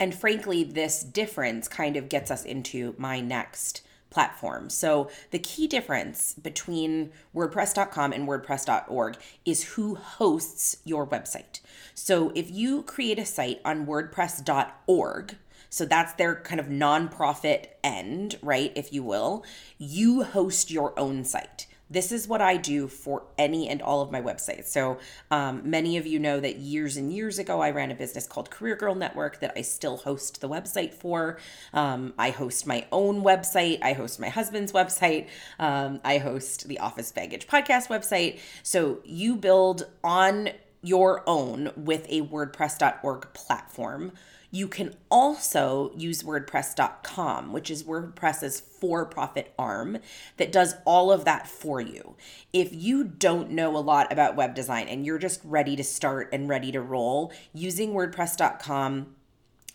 And 0.01 0.15
frankly, 0.15 0.63
this 0.63 1.03
difference 1.03 1.67
kind 1.67 1.96
of 1.96 2.10
gets 2.10 2.31
us 2.31 2.43
into 2.43 2.96
my 2.98 3.20
next 3.20 3.84
platform. 4.10 4.72
So, 4.72 5.12
the 5.29 5.38
key 5.38 5.67
difference 5.67 6.34
between 6.34 7.12
WordPress.com 7.36 8.12
and 8.12 8.27
WordPress.org 8.27 9.17
is 9.46 9.75
who 9.75 9.93
hosts 9.93 10.77
your 10.84 11.05
website. 11.05 11.60
So, 11.93 12.31
if 12.34 12.50
you 12.50 12.81
create 12.81 13.20
a 13.20 13.25
site 13.27 13.62
on 13.63 13.86
WordPress.org, 13.86 15.36
so 15.70 15.86
that's 15.86 16.13
their 16.13 16.34
kind 16.34 16.60
of 16.60 16.65
nonprofit 16.65 17.67
end, 17.84 18.39
right, 18.41 18.72
if 18.75 18.91
you 18.91 19.03
will, 19.03 19.46
you 19.77 20.24
host 20.24 20.72
your 20.72 21.00
own 21.00 21.24
site 21.25 21.67
this 21.91 22.12
is 22.13 22.27
what 22.27 22.41
I 22.41 22.55
do 22.55 22.88
for 22.88 23.24
any 23.38 23.67
and 23.67 23.81
all 23.81 24.01
of 24.01 24.12
my 24.12 24.21
websites. 24.21 24.67
So, 24.67 24.98
um, 25.29 25.69
many 25.69 25.98
of 25.98 26.07
you 26.07 26.19
know 26.19 26.39
that 26.39 26.55
years 26.57 26.95
and 26.95 27.12
years 27.12 27.38
ago, 27.38 27.62
I 27.62 27.71
ran 27.71 27.91
a 27.91 27.95
business 27.95 28.25
called 28.25 28.50
Career 28.50 28.75
Girl 28.75 28.95
Network 28.95 29.41
that 29.41 29.53
I 29.57 29.62
still 29.62 29.98
host 29.98 30.39
the 30.39 30.48
website 30.48 30.93
for. 30.93 31.38
Um, 31.74 32.13
I 32.17 32.29
host 32.29 32.65
my 32.65 32.88
own 32.91 33.24
website, 33.24 33.79
I 33.83 33.93
host 33.93 34.19
my 34.19 34.29
husband's 34.29 34.71
website, 34.71 35.27
um, 35.60 36.00
I 36.05 36.17
host 36.17 36.67
the 36.67 36.79
Office 36.79 37.12
Baggage 37.12 37.48
Podcast 37.48 37.89
website. 37.89 38.39
So, 38.63 39.00
you 39.03 39.36
build 39.36 39.83
on 40.03 40.50
your 40.81 41.24
own 41.27 41.71
with 41.75 42.05
a 42.10 42.21
WordPress.org 42.21 43.33
platform 43.33 44.13
you 44.51 44.67
can 44.67 44.93
also 45.10 45.91
use 45.96 46.24
WordPress.com, 46.24 47.53
which 47.53 47.72
is 47.72 47.84
WordPress's 47.84 48.60
for 48.60 49.05
profit 49.05 49.53
arm 49.58 49.98
that 50.38 50.51
does 50.51 50.75
all 50.86 51.12
of 51.12 51.24
that 51.25 51.48
for 51.48 51.79
you. 51.79 52.15
If 52.51 52.74
you 52.74 53.05
don't 53.05 53.51
know 53.51 53.75
a 53.77 53.79
lot 53.79 54.12
about 54.12 54.36
web 54.36 54.53
design 54.53 54.89
and 54.89 55.05
you're 55.05 55.17
just 55.17 55.39
ready 55.46 55.77
to 55.77 55.84
start 55.84 56.29
and 56.34 56.50
ready 56.50 56.72
to 56.74 56.81
roll, 56.81 57.31
using 57.53 57.93
WordPress.com, 57.93 59.15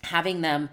having 0.05 0.43
them 0.43 0.69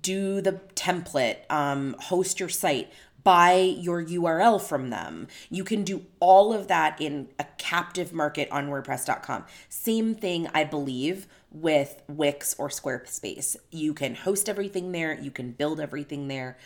do 0.00 0.40
the 0.40 0.60
template, 0.74 1.38
um, 1.50 1.94
host 1.98 2.40
your 2.40 2.48
site, 2.48 2.90
buy 3.22 3.54
your 3.54 4.02
URL 4.02 4.60
from 4.60 4.90
them. 4.90 5.28
You 5.50 5.64
can 5.64 5.84
do 5.84 6.06
all 6.20 6.52
of 6.52 6.68
that 6.68 7.00
in 7.00 7.28
a 7.38 7.44
captive 7.58 8.12
market 8.12 8.50
on 8.50 8.68
WordPress.com. 8.68 9.44
Same 9.68 10.14
thing, 10.14 10.48
I 10.54 10.64
believe, 10.64 11.26
with 11.52 12.02
Wix 12.08 12.54
or 12.58 12.68
Squarespace. 12.68 13.56
You 13.70 13.94
can 13.94 14.14
host 14.14 14.48
everything 14.48 14.92
there, 14.92 15.14
you 15.14 15.30
can 15.30 15.52
build 15.52 15.80
everything 15.80 16.28
there. 16.28 16.56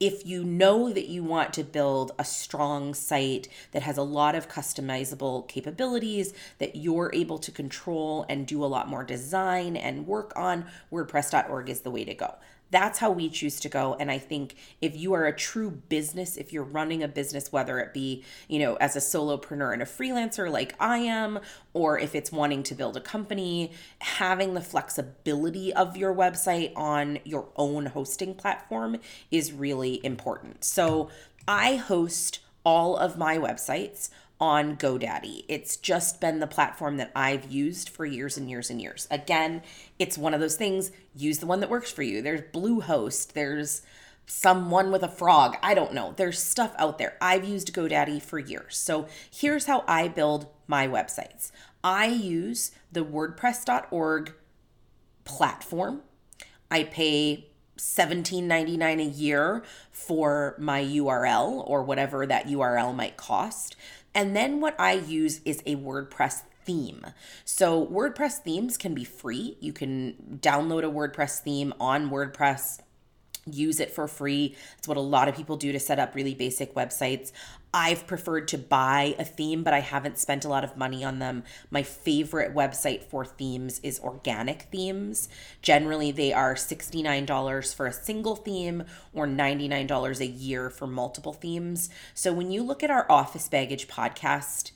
If 0.00 0.24
you 0.24 0.44
know 0.44 0.92
that 0.92 1.08
you 1.08 1.24
want 1.24 1.52
to 1.54 1.64
build 1.64 2.12
a 2.20 2.24
strong 2.24 2.94
site 2.94 3.48
that 3.72 3.82
has 3.82 3.98
a 3.98 4.02
lot 4.02 4.36
of 4.36 4.48
customizable 4.48 5.48
capabilities 5.48 6.32
that 6.58 6.76
you're 6.76 7.10
able 7.12 7.38
to 7.38 7.50
control 7.50 8.24
and 8.28 8.46
do 8.46 8.64
a 8.64 8.66
lot 8.66 8.86
more 8.86 9.02
design 9.02 9.76
and 9.76 10.06
work 10.06 10.32
on, 10.36 10.66
WordPress.org 10.92 11.68
is 11.68 11.80
the 11.80 11.90
way 11.90 12.04
to 12.04 12.14
go 12.14 12.36
that's 12.70 12.98
how 12.98 13.10
we 13.10 13.28
choose 13.28 13.60
to 13.60 13.68
go. 13.68 13.96
And 13.98 14.10
i 14.10 14.18
think 14.18 14.56
if 14.80 14.96
you 14.96 15.12
are 15.14 15.26
a 15.26 15.34
true 15.34 15.70
business 15.70 16.36
if 16.36 16.52
you're 16.52 16.64
running 16.64 17.02
a 17.02 17.08
business 17.08 17.52
whether 17.52 17.78
it 17.78 17.92
be 17.92 18.24
you 18.48 18.58
know 18.58 18.76
as 18.76 18.96
a 18.96 18.98
solopreneur 18.98 19.72
and 19.72 19.82
a 19.82 19.84
freelancer 19.84 20.50
like 20.50 20.74
i 20.80 20.98
am 20.98 21.40
or 21.72 21.98
if 21.98 22.14
it's 22.14 22.30
wanting 22.32 22.62
to 22.64 22.74
build 22.74 22.96
a 22.96 23.00
company 23.00 23.72
having 24.00 24.54
the 24.54 24.60
flexibility 24.60 25.72
of 25.72 25.96
your 25.96 26.14
website 26.14 26.72
on 26.76 27.18
your 27.24 27.48
own 27.56 27.86
hosting 27.86 28.34
platform 28.34 28.98
is 29.30 29.52
really 29.52 30.04
important. 30.04 30.64
So 30.64 31.08
i 31.46 31.76
host 31.76 32.40
all 32.64 32.96
of 32.96 33.16
my 33.16 33.38
websites 33.38 34.10
on 34.40 34.76
GoDaddy. 34.76 35.44
It's 35.48 35.76
just 35.76 36.20
been 36.20 36.38
the 36.38 36.46
platform 36.46 36.96
that 36.98 37.10
I've 37.14 37.50
used 37.50 37.88
for 37.88 38.06
years 38.06 38.36
and 38.36 38.48
years 38.48 38.70
and 38.70 38.80
years. 38.80 39.08
Again, 39.10 39.62
it's 39.98 40.16
one 40.16 40.34
of 40.34 40.40
those 40.40 40.56
things, 40.56 40.92
use 41.14 41.38
the 41.38 41.46
one 41.46 41.60
that 41.60 41.70
works 41.70 41.90
for 41.90 42.02
you. 42.02 42.22
There's 42.22 42.42
Bluehost, 42.52 43.32
there's 43.32 43.82
someone 44.26 44.92
with 44.92 45.02
a 45.02 45.08
frog. 45.08 45.56
I 45.62 45.74
don't 45.74 45.94
know. 45.94 46.12
There's 46.16 46.38
stuff 46.38 46.74
out 46.78 46.98
there. 46.98 47.16
I've 47.20 47.44
used 47.44 47.72
GoDaddy 47.72 48.22
for 48.22 48.38
years. 48.38 48.76
So 48.76 49.08
here's 49.30 49.66
how 49.66 49.84
I 49.88 50.08
build 50.08 50.46
my 50.66 50.86
websites 50.86 51.50
I 51.82 52.06
use 52.06 52.72
the 52.92 53.04
WordPress.org 53.04 54.34
platform. 55.24 56.02
I 56.70 56.84
pay 56.84 57.48
$17.99 57.78 59.00
a 59.00 59.04
year 59.04 59.64
for 59.92 60.56
my 60.58 60.82
URL 60.82 61.62
or 61.66 61.82
whatever 61.82 62.26
that 62.26 62.46
URL 62.46 62.94
might 62.94 63.16
cost. 63.16 63.76
And 64.14 64.34
then 64.34 64.60
what 64.60 64.78
I 64.78 64.92
use 64.92 65.40
is 65.44 65.62
a 65.66 65.76
WordPress 65.76 66.42
theme. 66.64 67.06
So 67.44 67.86
WordPress 67.86 68.38
themes 68.38 68.76
can 68.76 68.94
be 68.94 69.04
free. 69.04 69.56
You 69.60 69.72
can 69.72 70.38
download 70.42 70.84
a 70.84 70.90
WordPress 70.90 71.40
theme 71.40 71.72
on 71.80 72.10
WordPress 72.10 72.80
use 73.50 73.80
it 73.80 73.90
for 73.90 74.06
free. 74.06 74.54
It's 74.78 74.88
what 74.88 74.96
a 74.96 75.00
lot 75.00 75.28
of 75.28 75.34
people 75.36 75.56
do 75.56 75.72
to 75.72 75.80
set 75.80 75.98
up 75.98 76.14
really 76.14 76.34
basic 76.34 76.74
websites. 76.74 77.32
I've 77.72 78.06
preferred 78.06 78.48
to 78.48 78.58
buy 78.58 79.14
a 79.18 79.24
theme, 79.24 79.62
but 79.62 79.74
I 79.74 79.80
haven't 79.80 80.18
spent 80.18 80.44
a 80.44 80.48
lot 80.48 80.64
of 80.64 80.76
money 80.76 81.04
on 81.04 81.18
them. 81.18 81.44
My 81.70 81.82
favorite 81.82 82.54
website 82.54 83.04
for 83.04 83.24
themes 83.24 83.78
is 83.82 84.00
Organic 84.00 84.62
Themes. 84.62 85.28
Generally, 85.60 86.12
they 86.12 86.32
are 86.32 86.54
$69 86.54 87.74
for 87.74 87.86
a 87.86 87.92
single 87.92 88.36
theme 88.36 88.84
or 89.12 89.26
$99 89.26 90.20
a 90.20 90.26
year 90.26 90.70
for 90.70 90.86
multiple 90.86 91.34
themes. 91.34 91.90
So 92.14 92.32
when 92.32 92.50
you 92.50 92.62
look 92.62 92.82
at 92.82 92.90
our 92.90 93.10
Office 93.10 93.48
Baggage 93.48 93.86
podcast, 93.86 94.72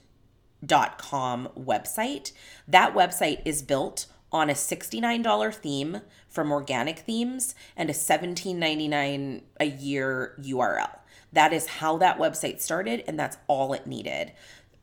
dot 0.64 0.98
com 0.98 1.48
website. 1.58 2.32
That 2.68 2.94
website 2.94 3.42
is 3.44 3.62
built 3.62 4.06
on 4.30 4.48
a 4.48 4.54
$69 4.54 5.54
theme 5.54 6.00
from 6.28 6.52
Organic 6.52 7.00
Themes 7.00 7.54
and 7.76 7.90
a 7.90 7.92
$17.99 7.92 9.42
a 9.60 9.64
year 9.66 10.34
URL. 10.40 10.98
That 11.32 11.52
is 11.52 11.66
how 11.66 11.96
that 11.98 12.18
website 12.18 12.60
started, 12.60 13.04
and 13.06 13.18
that's 13.18 13.38
all 13.46 13.72
it 13.72 13.86
needed. 13.86 14.32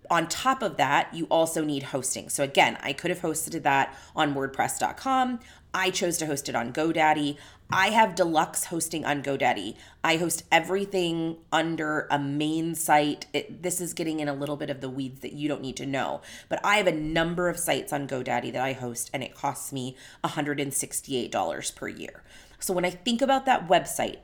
On 0.10 0.27
top 0.27 0.63
of 0.63 0.77
that, 0.77 1.13
you 1.13 1.25
also 1.25 1.63
need 1.63 1.84
hosting. 1.84 2.29
So, 2.29 2.44
again, 2.44 2.77
I 2.82 2.94
could 2.94 3.12
have 3.12 3.22
hosted 3.22 3.62
that 3.62 3.96
on 4.15 4.34
WordPress.com. 4.34 5.39
I 5.72 5.91
chose 5.91 6.18
to 6.18 6.25
host 6.25 6.50
it 6.50 6.56
on 6.56 6.74
GoDaddy. 6.74 7.38
I 7.72 7.91
have 7.91 8.15
deluxe 8.15 8.65
hosting 8.65 9.06
on 9.06 9.22
GoDaddy. 9.22 9.75
I 10.03 10.18
host 10.18 10.44
everything 10.51 11.38
under 11.51 12.08
a 12.10 12.18
main 12.18 12.74
site. 12.74 13.27
It, 13.34 13.62
this 13.62 13.79
is 13.79 13.94
getting 13.94 14.20
in 14.20 14.27
a 14.27 14.34
little 14.34 14.58
bit 14.58 14.72
of 14.72 14.82
the 14.82 14.89
weeds 14.89 15.20
that 15.20 15.34
you 15.34 15.48
don't 15.48 15.62
need 15.62 15.77
to 15.77 15.86
know. 15.86 16.22
But 16.48 16.60
I 16.63 16.77
have 16.77 16.88
a 16.88 16.91
number 16.91 17.48
of 17.48 17.60
sites 17.60 17.94
on 17.94 18.08
GoDaddy 18.08 18.51
that 18.53 18.63
I 18.63 18.74
host, 18.74 19.12
and 19.13 19.22
it 19.22 19.36
costs 19.36 19.72
me 19.72 19.96
$168 20.24 21.75
per 21.75 21.88
year. 21.88 22.24
So 22.60 22.74
when 22.74 22.86
I 22.86 22.89
think 22.89 23.22
about 23.22 23.46
that 23.46 23.68
website, 23.68 24.18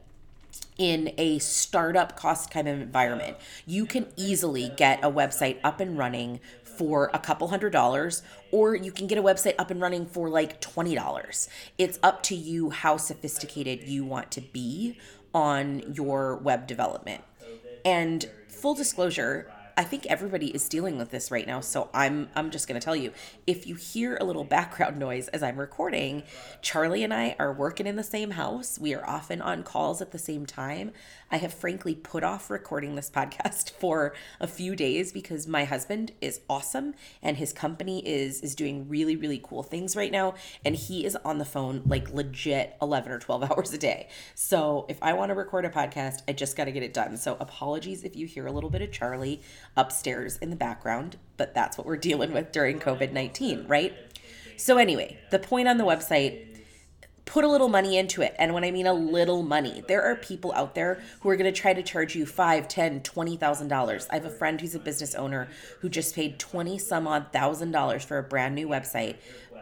in 0.77 1.13
a 1.17 1.39
startup 1.39 2.17
cost 2.17 2.51
kind 2.51 2.67
of 2.67 2.79
environment, 2.81 3.37
you 3.65 3.85
can 3.85 4.07
easily 4.15 4.71
get 4.75 5.03
a 5.03 5.09
website 5.09 5.57
up 5.63 5.79
and 5.79 5.97
running 5.97 6.39
for 6.63 7.09
a 7.13 7.19
couple 7.19 7.47
hundred 7.47 7.71
dollars, 7.71 8.21
or 8.51 8.75
you 8.75 8.91
can 8.91 9.07
get 9.07 9.17
a 9.17 9.23
website 9.23 9.55
up 9.57 9.71
and 9.71 9.81
running 9.81 10.05
for 10.05 10.29
like 10.29 10.61
$20. 10.61 11.47
It's 11.77 11.97
up 12.03 12.21
to 12.23 12.35
you 12.35 12.69
how 12.69 12.97
sophisticated 12.97 13.83
you 13.83 14.03
want 14.03 14.31
to 14.31 14.41
be 14.41 14.97
on 15.33 15.93
your 15.93 16.37
web 16.37 16.67
development. 16.67 17.23
And 17.83 18.25
full 18.49 18.73
disclosure, 18.73 19.51
I 19.77 19.83
think 19.83 20.05
everybody 20.05 20.47
is 20.47 20.69
dealing 20.69 20.97
with 20.97 21.11
this 21.11 21.31
right 21.31 21.45
now. 21.45 21.59
So 21.59 21.89
I'm 21.93 22.29
I'm 22.33 22.49
just 22.49 22.67
going 22.67 22.79
to 22.79 22.83
tell 22.83 22.95
you, 22.95 23.11
if 23.45 23.67
you 23.67 23.75
hear 23.75 24.17
a 24.19 24.23
little 24.23 24.43
background 24.55 24.97
noise 24.97 25.27
as 25.29 25.43
I'm 25.43 25.59
recording, 25.59 26.23
Charlie 26.61 27.03
and 27.03 27.13
I 27.13 27.35
are 27.39 27.51
working 27.51 27.85
in 27.85 27.97
the 27.97 28.03
same 28.03 28.31
house. 28.31 28.79
We 28.79 28.93
are 28.93 29.07
often 29.07 29.41
on 29.41 29.63
calls 29.63 30.01
at 30.01 30.11
the 30.11 30.17
same 30.17 30.45
time. 30.45 30.91
I 31.29 31.37
have 31.37 31.53
frankly 31.53 31.95
put 31.95 32.23
off 32.23 32.49
recording 32.49 32.95
this 32.95 33.09
podcast 33.15 33.71
for 33.71 34.13
a 34.39 34.47
few 34.47 34.75
days 34.75 35.11
because 35.11 35.45
my 35.45 35.65
husband 35.65 36.13
is 36.21 36.39
awesome 36.49 36.93
and 37.21 37.35
his 37.37 37.51
company 37.51 38.05
is 38.07 38.41
is 38.41 38.55
doing 38.55 38.87
really 38.87 39.17
really 39.17 39.41
cool 39.43 39.63
things 39.63 39.95
right 39.95 40.11
now 40.11 40.35
and 40.63 40.75
he 40.75 41.05
is 41.05 41.17
on 41.17 41.37
the 41.37 41.45
phone 41.45 41.81
like 41.85 42.13
legit 42.13 42.77
11 42.81 43.11
or 43.11 43.19
12 43.19 43.43
hours 43.51 43.73
a 43.73 43.77
day. 43.77 44.07
So 44.35 44.85
if 44.87 44.97
I 45.01 45.13
want 45.13 45.31
to 45.31 45.35
record 45.35 45.65
a 45.65 45.69
podcast, 45.69 46.21
I 46.29 46.33
just 46.33 46.55
got 46.55 46.65
to 46.65 46.71
get 46.71 46.83
it 46.83 46.93
done. 46.93 47.17
So 47.17 47.35
apologies 47.41 48.03
if 48.03 48.15
you 48.15 48.25
hear 48.25 48.47
a 48.47 48.51
little 48.51 48.69
bit 48.69 48.81
of 48.81 48.91
Charlie 48.91 49.41
upstairs 49.77 50.37
in 50.37 50.49
the 50.49 50.55
background, 50.55 51.17
but 51.37 51.53
that's 51.53 51.77
what 51.77 51.85
we're 51.85 51.97
dealing 52.09 52.33
with 52.33 52.51
during 52.51 52.79
COVID-19, 52.79 53.69
right? 53.69 53.93
So 54.57 54.77
anyway, 54.77 55.17
the 55.31 55.39
point 55.39 55.67
on 55.67 55.77
the 55.77 55.83
website 55.83 56.55
put 57.25 57.43
a 57.43 57.47
little 57.47 57.67
money 57.67 57.97
into 57.97 58.21
it. 58.21 58.35
And 58.37 58.53
when 58.53 58.63
i 58.63 58.71
mean 58.71 58.87
a 58.87 58.93
little 58.93 59.43
money 59.43 59.83
there 59.87 60.03
are 60.03 60.15
people 60.15 60.53
out 60.53 60.75
there 60.75 61.01
who 61.19 61.29
are 61.29 61.35
going 61.35 61.51
to 61.51 61.59
try 61.59 61.73
to 61.73 61.83
charge 61.83 62.15
you 62.15 62.25
five 62.25 62.67
ten 62.67 63.01
twenty 63.01 63.35
thousand 63.35 63.67
dollars. 63.67 64.07
I 64.09 64.15
have 64.15 64.25
a 64.25 64.29
friend 64.29 64.61
who's 64.61 64.75
a 64.75 64.79
business 64.79 65.15
owner 65.15 65.47
who 65.81 65.89
just 65.89 66.15
paid 66.15 66.39
20 66.39 66.77
some 66.77 67.07
odd 67.07 67.33
thousand 67.33 67.71
dollars 67.71 68.03
for 68.03 68.17
a 68.17 68.23
brand 68.23 68.55
new 68.55 68.67
website. 68.67 69.15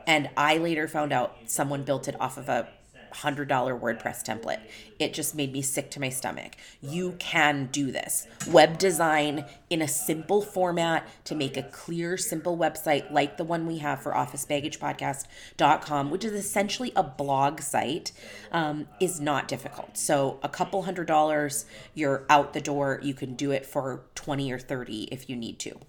And 0.06 0.30
i 0.36 0.58
later 0.58 0.88
found 0.88 1.14
out 1.14 1.38
someone 1.46 1.84
built 1.84 2.08
it 2.08 2.20
off 2.20 2.38
of 2.38 2.50
a 2.50 2.68
$100 3.14 3.48
WordPress 3.48 4.24
template. 4.24 4.60
It 5.00 5.14
just 5.14 5.36
made 5.36 5.52
me 5.52 5.62
sick 5.62 5.92
to 5.92 6.00
my 6.00 6.10
stomach. 6.10 6.56
You 6.82 7.16
can 7.20 7.68
do 7.72 7.92
this. 7.92 8.28
Web 8.48 8.78
design 8.78 9.46
in 9.70 9.82
a 9.82 9.88
simple 9.88 10.42
format 10.42 11.08
to 11.26 11.36
make 11.36 11.58
a 11.58 11.64
clear, 11.64 12.18
simple 12.18 12.58
website 12.58 13.12
like 13.12 13.38
the 13.38 13.44
one 13.44 13.66
we 13.66 13.80
have 13.80 14.02
for 14.02 14.14
officebaggagepodcast.com, 14.14 16.10
which 16.10 16.26
is 16.26 16.34
essentially 16.34 16.92
a 16.96 17.04
blog 17.04 17.62
site, 17.62 18.12
um, 18.52 18.88
is 19.00 19.20
not 19.20 19.48
difficult. 19.48 19.98
So, 19.98 20.40
a 20.44 20.50
couple 20.50 20.84
hundred 20.84 21.08
dollars, 21.08 21.66
you're 21.94 22.26
out 22.30 22.54
the 22.54 22.62
door. 22.62 23.00
You 23.04 23.14
can 23.14 23.36
do 23.36 23.52
it 23.52 23.66
for 23.66 24.06
20 24.16 24.52
or 24.52 24.60
30 24.60 25.10
if 25.12 25.30
you 25.30 25.36
need 25.36 25.60
to. 25.60 25.80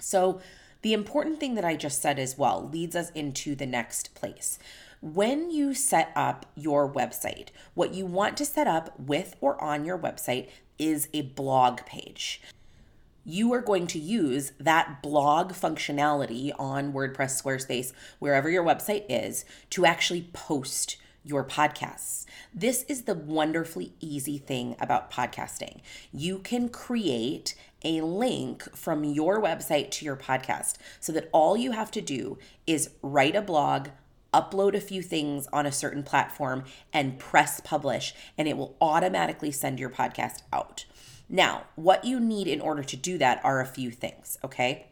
So, 0.00 0.40
the 0.84 0.92
important 0.92 1.40
thing 1.40 1.54
that 1.54 1.64
I 1.64 1.76
just 1.76 2.02
said 2.02 2.18
as 2.18 2.36
well 2.36 2.68
leads 2.70 2.94
us 2.94 3.10
into 3.12 3.54
the 3.54 3.64
next 3.64 4.14
place. 4.14 4.58
When 5.04 5.50
you 5.50 5.74
set 5.74 6.12
up 6.16 6.46
your 6.54 6.90
website, 6.90 7.48
what 7.74 7.92
you 7.92 8.06
want 8.06 8.38
to 8.38 8.46
set 8.46 8.66
up 8.66 8.98
with 8.98 9.36
or 9.42 9.62
on 9.62 9.84
your 9.84 9.98
website 9.98 10.48
is 10.78 11.10
a 11.12 11.20
blog 11.20 11.84
page. 11.84 12.40
You 13.22 13.52
are 13.52 13.60
going 13.60 13.86
to 13.88 13.98
use 13.98 14.52
that 14.58 15.02
blog 15.02 15.52
functionality 15.52 16.52
on 16.58 16.94
WordPress, 16.94 17.42
Squarespace, 17.42 17.92
wherever 18.18 18.48
your 18.48 18.64
website 18.64 19.04
is, 19.10 19.44
to 19.68 19.84
actually 19.84 20.30
post 20.32 20.96
your 21.22 21.44
podcasts. 21.44 22.24
This 22.54 22.84
is 22.84 23.02
the 23.02 23.14
wonderfully 23.14 23.92
easy 24.00 24.38
thing 24.38 24.74
about 24.80 25.10
podcasting. 25.10 25.80
You 26.14 26.38
can 26.38 26.70
create 26.70 27.54
a 27.84 28.00
link 28.00 28.74
from 28.74 29.04
your 29.04 29.42
website 29.42 29.90
to 29.90 30.06
your 30.06 30.16
podcast 30.16 30.76
so 30.98 31.12
that 31.12 31.28
all 31.30 31.58
you 31.58 31.72
have 31.72 31.90
to 31.90 32.00
do 32.00 32.38
is 32.66 32.88
write 33.02 33.36
a 33.36 33.42
blog, 33.42 33.88
upload 34.40 34.74
a 34.74 34.80
few 34.80 35.02
things 35.02 35.46
on 35.52 35.66
a 35.66 35.72
certain 35.72 36.02
platform 36.02 36.64
and 36.92 37.18
press 37.18 37.60
publish, 37.60 38.14
and 38.36 38.48
it 38.48 38.56
will 38.56 38.76
automatically 38.80 39.52
send 39.52 39.78
your 39.78 39.90
podcast 39.90 40.42
out. 40.52 40.84
Now, 41.28 41.64
what 41.74 42.04
you 42.04 42.20
need 42.20 42.48
in 42.48 42.60
order 42.60 42.82
to 42.82 42.96
do 42.96 43.16
that 43.18 43.40
are 43.44 43.60
a 43.60 43.66
few 43.66 43.90
things, 43.90 44.38
okay? 44.44 44.88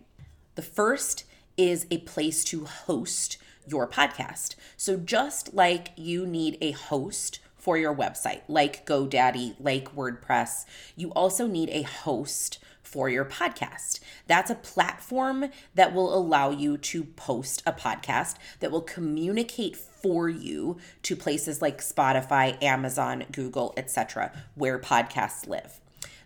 The 0.54 0.62
first 0.62 1.24
is 1.56 1.86
a 1.90 1.98
place 1.98 2.44
to 2.44 2.64
host 2.64 3.38
your 3.66 3.86
podcast. 3.86 4.54
So, 4.76 4.96
just 4.96 5.54
like 5.54 5.88
you 5.96 6.26
need 6.26 6.58
a 6.60 6.72
host 6.72 7.40
for 7.56 7.78
your 7.78 7.94
website, 7.94 8.40
like 8.48 8.84
GoDaddy, 8.86 9.54
like 9.60 9.94
WordPress, 9.94 10.64
you 10.96 11.10
also 11.10 11.46
need 11.46 11.68
a 11.70 11.82
host 11.82 12.58
for 12.92 13.08
your 13.08 13.24
podcast. 13.24 14.00
That's 14.26 14.50
a 14.50 14.54
platform 14.54 15.46
that 15.74 15.94
will 15.94 16.14
allow 16.14 16.50
you 16.50 16.76
to 16.76 17.04
post 17.04 17.62
a 17.64 17.72
podcast 17.72 18.36
that 18.60 18.70
will 18.70 18.82
communicate 18.82 19.76
for 19.76 20.28
you 20.28 20.76
to 21.02 21.16
places 21.16 21.62
like 21.62 21.78
Spotify, 21.80 22.62
Amazon, 22.62 23.24
Google, 23.32 23.72
etc., 23.78 24.30
where 24.54 24.78
podcasts 24.78 25.48
live. 25.48 25.80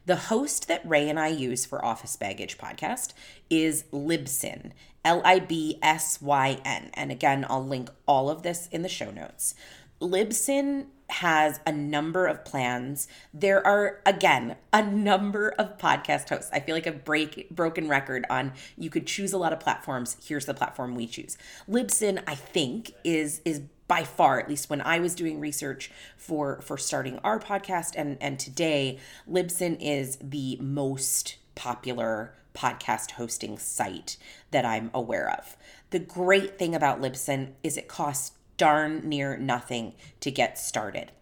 The 0.06 0.16
host 0.16 0.66
that 0.68 0.88
Ray 0.88 1.08
and 1.08 1.18
I 1.18 1.28
use 1.28 1.64
for 1.64 1.84
Office 1.84 2.16
Baggage 2.16 2.58
Podcast 2.58 3.12
is 3.48 3.84
Libsyn, 3.92 4.72
L 5.04 5.22
I 5.24 5.38
B 5.38 5.78
S 5.82 6.20
Y 6.20 6.58
N. 6.64 6.90
And 6.94 7.12
again, 7.12 7.46
I'll 7.48 7.64
link 7.64 7.90
all 8.06 8.28
of 8.28 8.42
this 8.42 8.68
in 8.72 8.82
the 8.82 8.88
show 8.88 9.10
notes. 9.10 9.54
Libsyn 10.00 10.86
has 11.08 11.60
a 11.66 11.72
number 11.72 12.26
of 12.26 12.44
plans. 12.44 13.08
There 13.32 13.64
are 13.66 14.00
again 14.04 14.56
a 14.72 14.82
number 14.82 15.50
of 15.50 15.78
podcast 15.78 16.28
hosts. 16.28 16.50
I 16.52 16.60
feel 16.60 16.74
like 16.74 16.86
a 16.86 16.92
break 16.92 17.48
broken 17.50 17.88
record 17.88 18.26
on 18.28 18.52
you 18.76 18.90
could 18.90 19.06
choose 19.06 19.32
a 19.32 19.38
lot 19.38 19.52
of 19.52 19.60
platforms. 19.60 20.16
Here's 20.24 20.46
the 20.46 20.54
platform 20.54 20.94
we 20.94 21.06
choose. 21.06 21.38
Libsyn, 21.68 22.22
I 22.26 22.34
think, 22.34 22.92
is 23.04 23.40
is 23.44 23.62
by 23.88 24.02
far, 24.02 24.40
at 24.40 24.48
least 24.48 24.68
when 24.68 24.80
I 24.80 24.98
was 24.98 25.14
doing 25.14 25.38
research 25.38 25.90
for 26.16 26.60
for 26.62 26.76
starting 26.76 27.18
our 27.22 27.38
podcast 27.38 27.92
and 27.96 28.18
and 28.20 28.38
today, 28.38 28.98
Libsyn 29.30 29.76
is 29.80 30.18
the 30.20 30.58
most 30.60 31.36
popular 31.54 32.34
podcast 32.54 33.12
hosting 33.12 33.58
site 33.58 34.16
that 34.50 34.64
I'm 34.64 34.90
aware 34.94 35.30
of. 35.30 35.56
The 35.90 35.98
great 35.98 36.58
thing 36.58 36.74
about 36.74 37.00
Libsyn 37.00 37.52
is 37.62 37.76
it 37.76 37.86
costs 37.86 38.35
darn 38.56 39.08
near 39.08 39.36
nothing 39.36 39.94
to 40.20 40.30
get 40.30 40.58
started. 40.58 41.12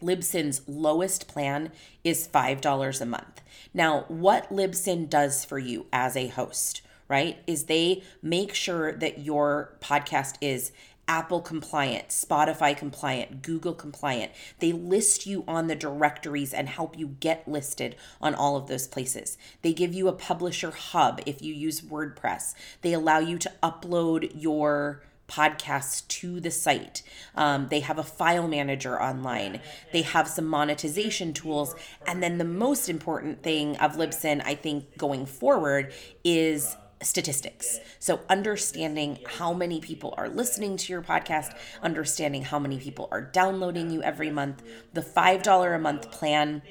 Libsyn's 0.00 0.62
lowest 0.66 1.28
plan 1.28 1.72
is 2.04 2.26
$5 2.26 3.00
a 3.00 3.06
month. 3.06 3.42
Now, 3.74 4.04
what 4.08 4.50
Libsyn 4.50 5.08
does 5.08 5.44
for 5.44 5.58
you 5.58 5.86
as 5.92 6.16
a 6.16 6.28
host, 6.28 6.82
right, 7.08 7.38
is 7.46 7.64
they 7.64 8.02
make 8.22 8.54
sure 8.54 8.92
that 8.92 9.20
your 9.20 9.76
podcast 9.80 10.36
is 10.40 10.72
Apple 11.10 11.40
compliant, 11.40 12.08
Spotify 12.10 12.76
compliant, 12.76 13.42
Google 13.42 13.74
compliant. 13.74 14.30
They 14.60 14.70
list 14.70 15.26
you 15.26 15.42
on 15.48 15.66
the 15.66 15.74
directories 15.74 16.54
and 16.54 16.68
help 16.68 16.96
you 16.96 17.16
get 17.18 17.48
listed 17.48 17.96
on 18.22 18.32
all 18.32 18.56
of 18.56 18.68
those 18.68 18.86
places. 18.86 19.36
They 19.62 19.72
give 19.72 19.92
you 19.92 20.06
a 20.06 20.12
publisher 20.12 20.70
hub 20.70 21.20
if 21.26 21.42
you 21.42 21.52
use 21.52 21.80
WordPress. 21.80 22.54
They 22.82 22.92
allow 22.92 23.18
you 23.18 23.38
to 23.38 23.52
upload 23.60 24.30
your 24.40 25.02
podcasts 25.30 26.06
to 26.08 26.40
the 26.40 26.50
site. 26.50 27.02
Um, 27.36 27.68
they 27.70 27.80
have 27.80 27.98
a 27.98 28.02
file 28.02 28.48
manager 28.48 29.00
online. 29.00 29.60
They 29.92 30.02
have 30.02 30.26
some 30.28 30.46
monetization 30.46 31.32
tools. 31.32 31.74
And 32.06 32.22
then 32.22 32.38
the 32.38 32.44
most 32.44 32.88
important 32.88 33.42
thing 33.42 33.76
of 33.76 33.96
Libsyn, 33.96 34.42
I 34.44 34.54
think, 34.54 34.98
going 34.98 35.26
forward 35.26 35.92
is 36.24 36.76
statistics. 37.02 37.78
So, 37.98 38.20
understanding 38.28 39.18
how 39.24 39.52
many 39.52 39.80
people 39.80 40.14
are 40.16 40.28
listening 40.28 40.76
to 40.78 40.92
your 40.92 41.02
podcast, 41.02 41.54
understanding 41.82 42.42
how 42.42 42.58
many 42.58 42.78
people 42.78 43.08
are 43.10 43.22
downloading 43.22 43.90
you 43.90 44.02
every 44.02 44.30
month. 44.30 44.62
The 44.92 45.00
$5 45.00 45.74
a 45.74 45.78
month 45.78 46.10
plan 46.10 46.62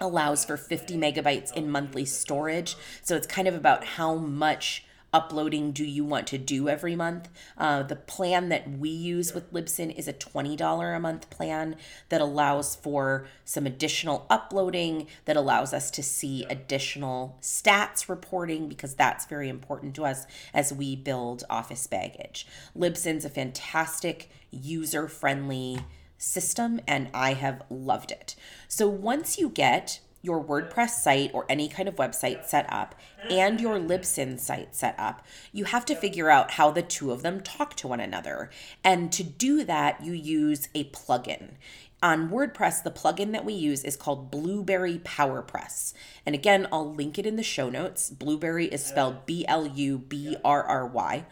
allows 0.00 0.44
for 0.44 0.56
50 0.56 0.96
megabytes 0.96 1.52
in 1.54 1.70
monthly 1.70 2.04
storage. 2.04 2.76
So, 3.02 3.16
it's 3.16 3.26
kind 3.26 3.48
of 3.48 3.54
about 3.54 3.84
how 3.84 4.16
much 4.16 4.84
uploading 5.12 5.72
do 5.72 5.84
you 5.84 6.04
want 6.04 6.26
to 6.28 6.38
do 6.38 6.68
every 6.68 6.96
month. 6.96 7.28
Uh, 7.58 7.82
the 7.82 7.96
plan 7.96 8.48
that 8.48 8.70
we 8.78 8.88
use 8.88 9.34
with 9.34 9.52
Libsyn 9.52 9.94
is 9.96 10.08
a 10.08 10.12
$20 10.12 10.96
a 10.96 11.00
month 11.00 11.30
plan 11.30 11.76
that 12.08 12.20
allows 12.20 12.76
for 12.76 13.26
some 13.44 13.66
additional 13.66 14.26
uploading, 14.30 15.06
that 15.26 15.36
allows 15.36 15.72
us 15.72 15.90
to 15.90 16.02
see 16.02 16.44
additional 16.44 17.38
stats 17.42 18.08
reporting 18.08 18.68
because 18.68 18.94
that's 18.94 19.26
very 19.26 19.48
important 19.48 19.94
to 19.94 20.04
us 20.04 20.26
as 20.54 20.72
we 20.72 20.96
build 20.96 21.44
office 21.50 21.86
baggage. 21.86 22.46
Libsyn's 22.76 23.24
a 23.24 23.30
fantastic 23.30 24.30
user 24.50 25.08
friendly 25.08 25.78
system 26.18 26.80
and 26.86 27.08
I 27.12 27.34
have 27.34 27.62
loved 27.68 28.12
it. 28.12 28.36
So 28.68 28.88
once 28.88 29.38
you 29.38 29.48
get 29.48 30.00
your 30.22 30.42
WordPress 30.42 30.90
site 30.90 31.32
or 31.34 31.44
any 31.48 31.68
kind 31.68 31.88
of 31.88 31.96
website 31.96 32.46
set 32.46 32.64
up 32.72 32.94
and 33.28 33.60
your 33.60 33.78
Libsyn 33.78 34.38
site 34.38 34.74
set 34.74 34.94
up, 34.98 35.26
you 35.52 35.64
have 35.64 35.84
to 35.84 35.96
figure 35.96 36.30
out 36.30 36.52
how 36.52 36.70
the 36.70 36.82
two 36.82 37.10
of 37.10 37.22
them 37.22 37.40
talk 37.40 37.74
to 37.76 37.88
one 37.88 38.00
another. 38.00 38.48
And 38.84 39.12
to 39.12 39.24
do 39.24 39.64
that, 39.64 40.04
you 40.04 40.12
use 40.12 40.68
a 40.74 40.84
plugin. 40.84 41.56
On 42.02 42.30
WordPress, 42.30 42.82
the 42.82 42.90
plugin 42.90 43.30
that 43.32 43.44
we 43.44 43.52
use 43.52 43.84
is 43.84 43.96
called 43.96 44.30
Blubrry 44.30 44.98
PowerPress. 44.98 45.92
And 46.26 46.34
again, 46.34 46.66
I'll 46.72 46.92
link 46.92 47.16
it 47.16 47.26
in 47.26 47.36
the 47.36 47.44
show 47.44 47.68
notes. 47.68 48.10
Blubrry 48.10 48.66
is 48.66 48.84
spelled 48.84 49.24
B 49.24 49.44
L 49.46 49.66
U 49.66 49.98
B 49.98 50.36
R 50.44 50.64
R 50.64 50.86
Y. 50.86 51.24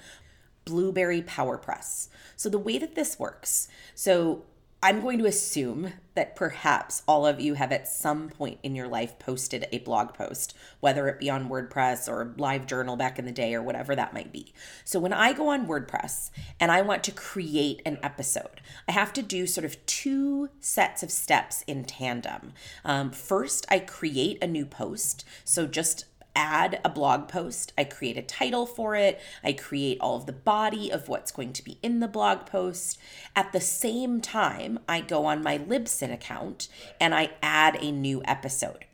Blubrry 0.65 1.23
PowerPress. 1.23 2.09
So 2.37 2.49
the 2.49 2.59
way 2.59 2.79
that 2.79 2.95
this 2.95 3.19
works, 3.19 3.67
so 3.95 4.45
I'm 4.83 5.03
going 5.03 5.19
to 5.19 5.27
assume 5.27 5.93
that 6.15 6.35
perhaps 6.35 7.03
all 7.07 7.27
of 7.27 7.39
you 7.39 7.53
have 7.55 7.71
at 7.71 7.87
some 7.87 8.31
point 8.31 8.59
in 8.63 8.75
your 8.75 8.89
life 8.89 9.19
posted 9.19 9.67
a 9.71 9.79
blog 9.81 10.15
post, 10.15 10.57
whether 10.81 11.07
it 11.07 11.21
be 11.21 11.29
on 11.29 11.51
WordPress 11.51 12.09
or 12.09 12.33
Live 12.39 12.67
Journal 12.67 12.97
back 12.97 13.19
in 13.19 13.27
the 13.27 13.33
day 13.33 13.55
or 13.55 13.63
whatever 13.63 13.95
that 13.95 14.15
might 14.15 14.33
be. 14.33 14.55
So 14.85 14.99
when 14.99 15.13
I 15.13 15.35
go 15.35 15.49
on 15.49 15.67
WordPress 15.67 16.31
and 16.59 16.73
I 16.73 16.81
want 16.81 17.05
to 17.05 17.13
create 17.13 17.83
an 17.85 17.99
episode, 18.03 18.63
I 18.89 18.93
have 18.93 19.13
to 19.15 19.23
do 19.23 19.47
sort 19.47 19.67
of 19.67 19.85
two 19.85 20.49
sets 20.61 21.03
of 21.03 21.11
steps 21.11 21.63
in 21.67 21.85
tandem. 21.85 22.55
Um, 22.83 23.11
first, 23.11 23.67
I 23.69 23.81
create 23.81 24.43
a 24.43 24.47
new 24.47 24.65
post. 24.65 25.27
So 25.45 25.67
just 25.67 26.07
add 26.35 26.81
a 26.85 26.89
blog 26.89 27.29
post. 27.29 27.73
I 27.77 27.85
create 27.85 28.17
a 28.17 28.23
title 28.23 28.67
for 28.67 28.95
it. 28.95 29.21
I 29.43 29.53
create 29.53 29.99
all 30.01 30.17
of 30.17 30.27
the 30.27 30.33
body 30.33 30.91
of 30.91 31.09
what's 31.09 31.33
going 31.33 31.53
to 31.55 31.65
be 31.65 31.79
in 31.83 32.01
the 32.01 32.09
blog 32.09 32.47
post. 32.47 32.99
At 33.35 33.53
the 33.53 33.61
same 33.61 34.21
time, 34.21 34.79
I 34.89 35.01
go 35.01 35.27
on 35.27 35.43
my 35.43 35.59
Libsyn 35.59 36.13
account 36.13 36.69
and 37.01 37.15
I 37.15 37.31
add 37.43 37.77
a 37.81 37.91
new 37.91 38.23
episode. 38.25 38.85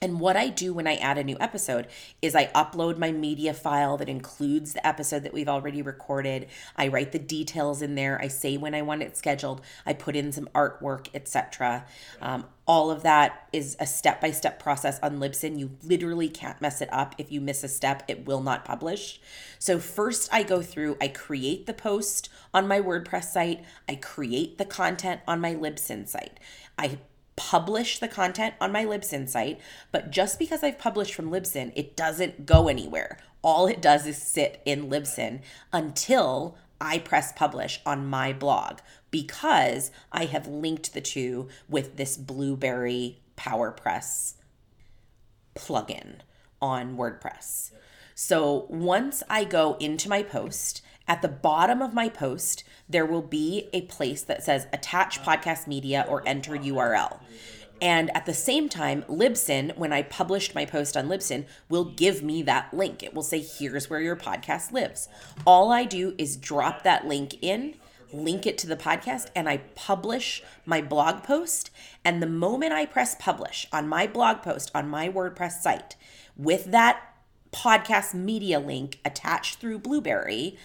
And 0.00 0.20
what 0.20 0.36
I 0.36 0.48
do 0.48 0.74
when 0.74 0.86
I 0.86 0.96
add 0.96 1.18
a 1.18 1.24
new 1.24 1.36
episode 1.40 1.86
is 2.20 2.34
I 2.34 2.46
upload 2.46 2.98
my 2.98 3.12
media 3.12 3.54
file 3.54 3.96
that 3.96 4.08
includes 4.08 4.72
the 4.72 4.86
episode 4.86 5.22
that 5.22 5.32
we've 5.32 5.48
already 5.48 5.82
recorded. 5.82 6.46
I 6.76 6.88
write 6.88 7.12
the 7.12 7.18
details 7.18 7.82
in 7.82 7.94
there. 7.94 8.20
I 8.20 8.28
say 8.28 8.56
when 8.56 8.74
I 8.74 8.82
want 8.82 9.02
it 9.02 9.16
scheduled. 9.16 9.60
I 9.84 9.92
put 9.92 10.16
in 10.16 10.32
some 10.32 10.48
artwork, 10.54 11.08
etc. 11.14 11.86
Um, 12.20 12.46
all 12.66 12.90
of 12.90 13.02
that 13.04 13.48
is 13.52 13.76
a 13.78 13.86
step 13.86 14.20
by 14.20 14.32
step 14.32 14.58
process 14.58 14.98
on 15.00 15.18
Libsyn. 15.18 15.58
You 15.58 15.70
literally 15.84 16.28
can't 16.28 16.60
mess 16.60 16.80
it 16.80 16.88
up. 16.92 17.14
If 17.16 17.30
you 17.30 17.40
miss 17.40 17.62
a 17.62 17.68
step, 17.68 18.02
it 18.08 18.26
will 18.26 18.42
not 18.42 18.64
publish. 18.64 19.20
So, 19.58 19.78
first, 19.78 20.28
I 20.32 20.42
go 20.42 20.62
through, 20.62 20.96
I 21.00 21.08
create 21.08 21.66
the 21.66 21.72
post 21.72 22.28
on 22.52 22.66
my 22.66 22.80
WordPress 22.80 23.24
site, 23.24 23.64
I 23.88 23.94
create 23.94 24.58
the 24.58 24.64
content 24.64 25.20
on 25.28 25.40
my 25.40 25.54
Libsyn 25.54 26.08
site. 26.08 26.40
I 26.76 26.98
publish 27.36 27.98
the 27.98 28.08
content 28.08 28.54
on 28.60 28.72
my 28.72 28.84
Libsyn 28.84 29.28
site, 29.28 29.60
but 29.92 30.10
just 30.10 30.38
because 30.38 30.62
I've 30.62 30.78
published 30.78 31.14
from 31.14 31.30
Libsyn, 31.30 31.72
it 31.76 31.96
doesn't 31.96 32.46
go 32.46 32.68
anywhere. 32.68 33.18
All 33.42 33.66
it 33.66 33.80
does 33.80 34.06
is 34.06 34.20
sit 34.20 34.60
in 34.64 34.88
Libsyn 34.88 35.40
until 35.72 36.56
I 36.80 36.98
press 36.98 37.32
publish 37.32 37.80
on 37.86 38.06
my 38.06 38.32
blog 38.32 38.78
because 39.10 39.90
I 40.12 40.24
have 40.26 40.46
linked 40.46 40.92
the 40.92 41.00
two 41.00 41.48
with 41.68 41.96
this 41.96 42.16
Blubrry 42.16 43.20
PowerPress 43.36 44.34
plugin 45.54 46.16
on 46.60 46.96
WordPress. 46.96 47.70
So 48.14 48.66
once 48.68 49.22
I 49.28 49.44
go 49.44 49.76
into 49.78 50.08
my 50.08 50.22
post, 50.22 50.82
at 51.08 51.22
the 51.22 51.28
bottom 51.28 51.82
of 51.82 51.94
my 51.94 52.08
post, 52.08 52.64
there 52.88 53.06
will 53.06 53.22
be 53.22 53.68
a 53.72 53.82
place 53.82 54.22
that 54.22 54.42
says 54.42 54.66
attach 54.72 55.22
podcast 55.22 55.66
media 55.66 56.04
or 56.08 56.26
enter 56.26 56.52
URL. 56.52 57.20
And 57.80 58.14
at 58.16 58.24
the 58.24 58.34
same 58.34 58.68
time, 58.68 59.02
Libsyn, 59.02 59.76
when 59.76 59.92
I 59.92 60.02
published 60.02 60.54
my 60.54 60.64
post 60.64 60.96
on 60.96 61.08
Libsyn, 61.08 61.44
will 61.68 61.84
give 61.84 62.22
me 62.22 62.42
that 62.42 62.72
link. 62.72 63.02
It 63.02 63.12
will 63.12 63.22
say, 63.22 63.40
here's 63.40 63.90
where 63.90 64.00
your 64.00 64.16
podcast 64.16 64.72
lives. 64.72 65.08
All 65.46 65.70
I 65.70 65.84
do 65.84 66.14
is 66.16 66.38
drop 66.38 66.84
that 66.84 67.06
link 67.06 67.36
in, 67.42 67.74
link 68.12 68.46
it 68.46 68.56
to 68.58 68.66
the 68.66 68.76
podcast, 68.76 69.28
and 69.34 69.48
I 69.48 69.58
publish 69.74 70.42
my 70.64 70.80
blog 70.80 71.22
post. 71.22 71.70
And 72.02 72.22
the 72.22 72.26
moment 72.26 72.72
I 72.72 72.86
press 72.86 73.14
publish 73.18 73.66
on 73.72 73.88
my 73.88 74.06
blog 74.06 74.42
post 74.42 74.70
on 74.74 74.88
my 74.88 75.10
WordPress 75.10 75.60
site 75.60 75.96
with 76.34 76.66
that 76.66 77.14
podcast 77.52 78.14
media 78.14 78.58
link 78.58 79.00
attached 79.04 79.60
through 79.60 79.80
Blubrry, 79.80 80.56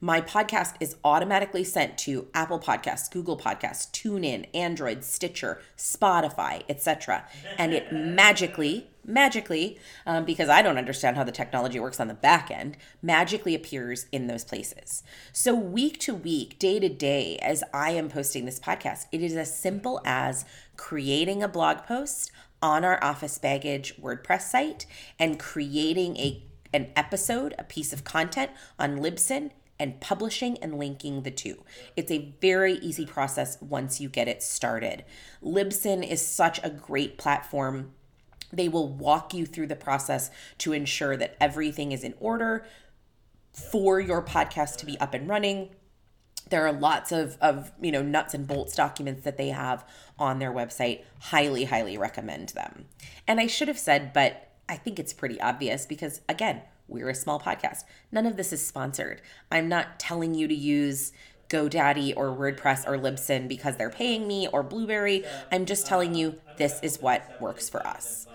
my 0.00 0.20
podcast 0.20 0.74
is 0.78 0.96
automatically 1.02 1.64
sent 1.64 1.98
to 1.98 2.28
Apple 2.32 2.60
Podcasts, 2.60 3.10
Google 3.10 3.36
Podcasts, 3.36 3.90
TuneIn, 3.90 4.46
Android, 4.54 5.02
Stitcher, 5.02 5.60
Spotify, 5.76 6.62
etc. 6.68 7.26
And 7.58 7.72
it 7.72 7.92
magically, 7.92 8.90
magically, 9.04 9.78
um, 10.06 10.24
because 10.24 10.48
I 10.48 10.62
don't 10.62 10.78
understand 10.78 11.16
how 11.16 11.24
the 11.24 11.32
technology 11.32 11.80
works 11.80 11.98
on 11.98 12.06
the 12.06 12.14
back 12.14 12.50
end, 12.50 12.76
magically 13.02 13.56
appears 13.56 14.06
in 14.12 14.28
those 14.28 14.44
places. 14.44 15.02
So, 15.32 15.54
week 15.54 15.98
to 16.00 16.14
week, 16.14 16.58
day 16.60 16.78
to 16.78 16.88
day, 16.88 17.36
as 17.38 17.64
I 17.74 17.90
am 17.90 18.08
posting 18.08 18.44
this 18.44 18.60
podcast, 18.60 19.06
it 19.10 19.20
is 19.20 19.34
as 19.34 19.58
simple 19.58 20.00
as 20.04 20.44
creating 20.76 21.42
a 21.42 21.48
blog 21.48 21.78
post 21.78 22.30
on 22.62 22.84
our 22.84 23.02
Office 23.02 23.38
Baggage 23.38 23.96
WordPress 24.00 24.42
site 24.42 24.86
and 25.18 25.40
creating 25.40 26.16
a 26.18 26.44
an 26.74 26.90
episode, 26.94 27.54
a 27.58 27.64
piece 27.64 27.94
of 27.94 28.04
content 28.04 28.50
on 28.78 28.98
Libsyn 28.98 29.50
and 29.78 30.00
publishing 30.00 30.58
and 30.58 30.78
linking 30.78 31.22
the 31.22 31.30
two. 31.30 31.62
It's 31.96 32.10
a 32.10 32.34
very 32.40 32.74
easy 32.74 33.06
process 33.06 33.60
once 33.60 34.00
you 34.00 34.08
get 34.08 34.28
it 34.28 34.42
started. 34.42 35.04
Libsyn 35.42 36.06
is 36.06 36.26
such 36.26 36.60
a 36.62 36.70
great 36.70 37.18
platform. 37.18 37.92
They 38.52 38.68
will 38.68 38.88
walk 38.88 39.34
you 39.34 39.46
through 39.46 39.68
the 39.68 39.76
process 39.76 40.30
to 40.58 40.72
ensure 40.72 41.16
that 41.16 41.36
everything 41.40 41.92
is 41.92 42.02
in 42.02 42.14
order 42.18 42.66
for 43.52 44.00
your 44.00 44.22
podcast 44.22 44.76
to 44.76 44.86
be 44.86 44.98
up 45.00 45.14
and 45.14 45.28
running. 45.28 45.70
There 46.50 46.66
are 46.66 46.72
lots 46.72 47.12
of, 47.12 47.36
of 47.40 47.72
you 47.80 47.92
know 47.92 48.02
nuts 48.02 48.32
and 48.32 48.46
bolts 48.46 48.74
documents 48.74 49.24
that 49.24 49.36
they 49.36 49.48
have 49.48 49.84
on 50.18 50.38
their 50.38 50.52
website. 50.52 51.04
Highly, 51.20 51.64
highly 51.64 51.98
recommend 51.98 52.50
them. 52.50 52.86
And 53.26 53.38
I 53.38 53.46
should 53.46 53.68
have 53.68 53.78
said, 53.78 54.12
but 54.12 54.48
I 54.68 54.76
think 54.76 54.98
it's 54.98 55.12
pretty 55.12 55.40
obvious 55.40 55.84
because 55.84 56.22
again, 56.28 56.62
we're 56.88 57.10
a 57.10 57.14
small 57.14 57.38
podcast. 57.38 57.84
None 58.10 58.26
of 58.26 58.36
this 58.36 58.52
is 58.52 58.66
sponsored. 58.66 59.22
I'm 59.52 59.68
not 59.68 60.00
telling 60.00 60.34
you 60.34 60.48
to 60.48 60.54
use 60.54 61.12
GoDaddy 61.48 62.14
or 62.16 62.36
WordPress 62.36 62.86
or 62.86 62.98
Libsyn 62.98 63.48
because 63.48 63.76
they're 63.76 63.90
paying 63.90 64.26
me 64.26 64.48
or 64.48 64.62
Blubrry. 64.62 65.24
I'm 65.50 65.66
just 65.66 65.86
telling 65.86 66.14
you 66.14 66.40
this 66.56 66.80
is 66.82 67.00
what 67.00 67.40
works 67.40 67.68
for 67.68 67.86
us. 67.86 68.26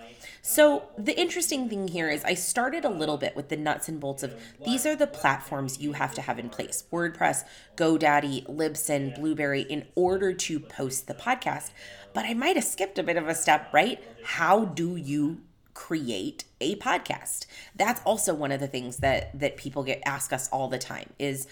So, 0.46 0.90
the 0.98 1.18
interesting 1.18 1.70
thing 1.70 1.88
here 1.88 2.10
is 2.10 2.22
I 2.22 2.34
started 2.34 2.84
a 2.84 2.90
little 2.90 3.16
bit 3.16 3.34
with 3.34 3.48
the 3.48 3.56
nuts 3.56 3.88
and 3.88 3.98
bolts 3.98 4.22
of 4.22 4.34
these 4.62 4.84
are 4.84 4.94
the 4.94 5.06
platforms 5.06 5.80
you 5.80 5.92
have 5.92 6.12
to 6.16 6.20
have 6.20 6.38
in 6.38 6.50
place 6.50 6.84
WordPress, 6.92 7.44
GoDaddy, 7.76 8.46
Libsyn, 8.46 9.14
Blubrry 9.14 9.62
in 9.62 9.86
order 9.94 10.34
to 10.34 10.60
post 10.60 11.06
the 11.06 11.14
podcast. 11.14 11.70
But 12.12 12.26
I 12.26 12.34
might 12.34 12.56
have 12.56 12.64
skipped 12.64 12.98
a 12.98 13.02
bit 13.02 13.16
of 13.16 13.26
a 13.26 13.34
step, 13.34 13.72
right? 13.72 14.04
How 14.22 14.66
do 14.66 14.96
you 14.96 15.40
create 15.74 16.44
a 16.60 16.76
podcast. 16.76 17.46
That's 17.74 18.00
also 18.04 18.32
one 18.32 18.52
of 18.52 18.60
the 18.60 18.68
things 18.68 18.98
that 18.98 19.38
that 19.38 19.56
people 19.56 19.82
get 19.82 20.00
ask 20.06 20.32
us 20.32 20.48
all 20.48 20.68
the 20.68 20.78
time 20.78 21.10
is 21.18 21.46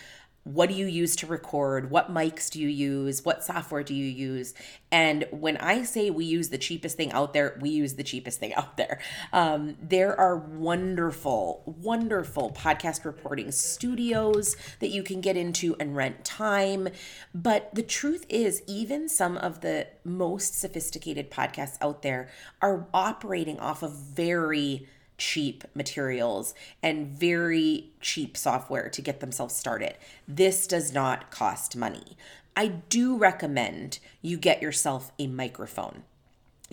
what 0.45 0.69
do 0.69 0.75
you 0.75 0.87
use 0.87 1.15
to 1.17 1.27
record? 1.27 1.91
What 1.91 2.13
mics 2.13 2.51
do 2.51 2.61
you 2.61 2.69
use? 2.69 3.25
What 3.25 3.45
software 3.45 3.85
do 3.85 3.95
you 3.95 4.07
use? 4.07 4.55
And 4.91 5.25
when 5.31 5.57
I 5.59 5.85
say 5.85 6.11
we 6.11 6.25
use 6.25 6.49
the 6.49 6.59
cheapest 6.59 6.97
thing 6.97 7.13
out 7.13 7.33
there, 7.33 7.57
we 7.61 7.71
use 7.71 7.95
the 7.95 8.03
cheapest 8.03 8.41
thing 8.41 8.53
out 8.57 8.77
there. 8.77 8.99
Um, 9.33 9.77
there 9.81 10.19
are 10.19 10.37
wonderful, 10.37 11.63
wonderful 11.65 12.51
podcast 12.51 13.05
reporting 13.05 13.53
studios 13.53 14.57
that 14.81 14.89
you 14.89 15.05
can 15.05 15.21
get 15.21 15.37
into 15.37 15.77
and 15.79 15.95
rent 15.95 16.25
time. 16.25 16.89
But 17.33 17.73
the 17.75 17.83
truth 17.83 18.27
is, 18.29 18.63
even 18.67 19.09
some 19.09 19.37
of 19.37 19.61
the 19.61 19.87
most 20.05 20.59
sophisticated 20.59 21.31
podcasts 21.31 21.79
out 21.81 22.03
there 22.03 22.29
are 22.61 22.89
operating 22.93 23.61
off 23.61 23.85
of 23.85 23.93
very 23.93 24.89
cheap 25.23 25.63
materials 25.73 26.53
and 26.83 27.07
very 27.07 27.91
cheap 28.01 28.37
software 28.37 28.89
to 28.89 29.01
get 29.01 29.21
themselves 29.21 29.55
started. 29.55 29.95
This 30.27 30.67
does 30.67 30.93
not 30.93 31.31
cost 31.31 31.77
money. 31.77 32.17
I 32.57 32.67
do 32.67 33.17
recommend 33.17 34.01
you 34.21 34.37
get 34.37 34.61
yourself 34.61 35.13
a 35.21 35.29
microphone 35.29 36.03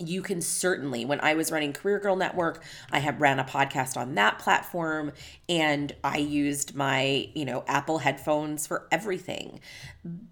you 0.00 0.22
can 0.22 0.40
certainly 0.40 1.04
when 1.04 1.20
i 1.20 1.34
was 1.34 1.52
running 1.52 1.72
career 1.72 1.98
girl 1.98 2.16
network 2.16 2.62
i 2.90 2.98
have 2.98 3.20
ran 3.20 3.38
a 3.38 3.44
podcast 3.44 3.96
on 3.96 4.14
that 4.14 4.38
platform 4.38 5.12
and 5.48 5.94
i 6.02 6.16
used 6.16 6.74
my 6.74 7.28
you 7.34 7.44
know 7.44 7.64
apple 7.66 7.98
headphones 7.98 8.66
for 8.66 8.86
everything. 8.90 9.60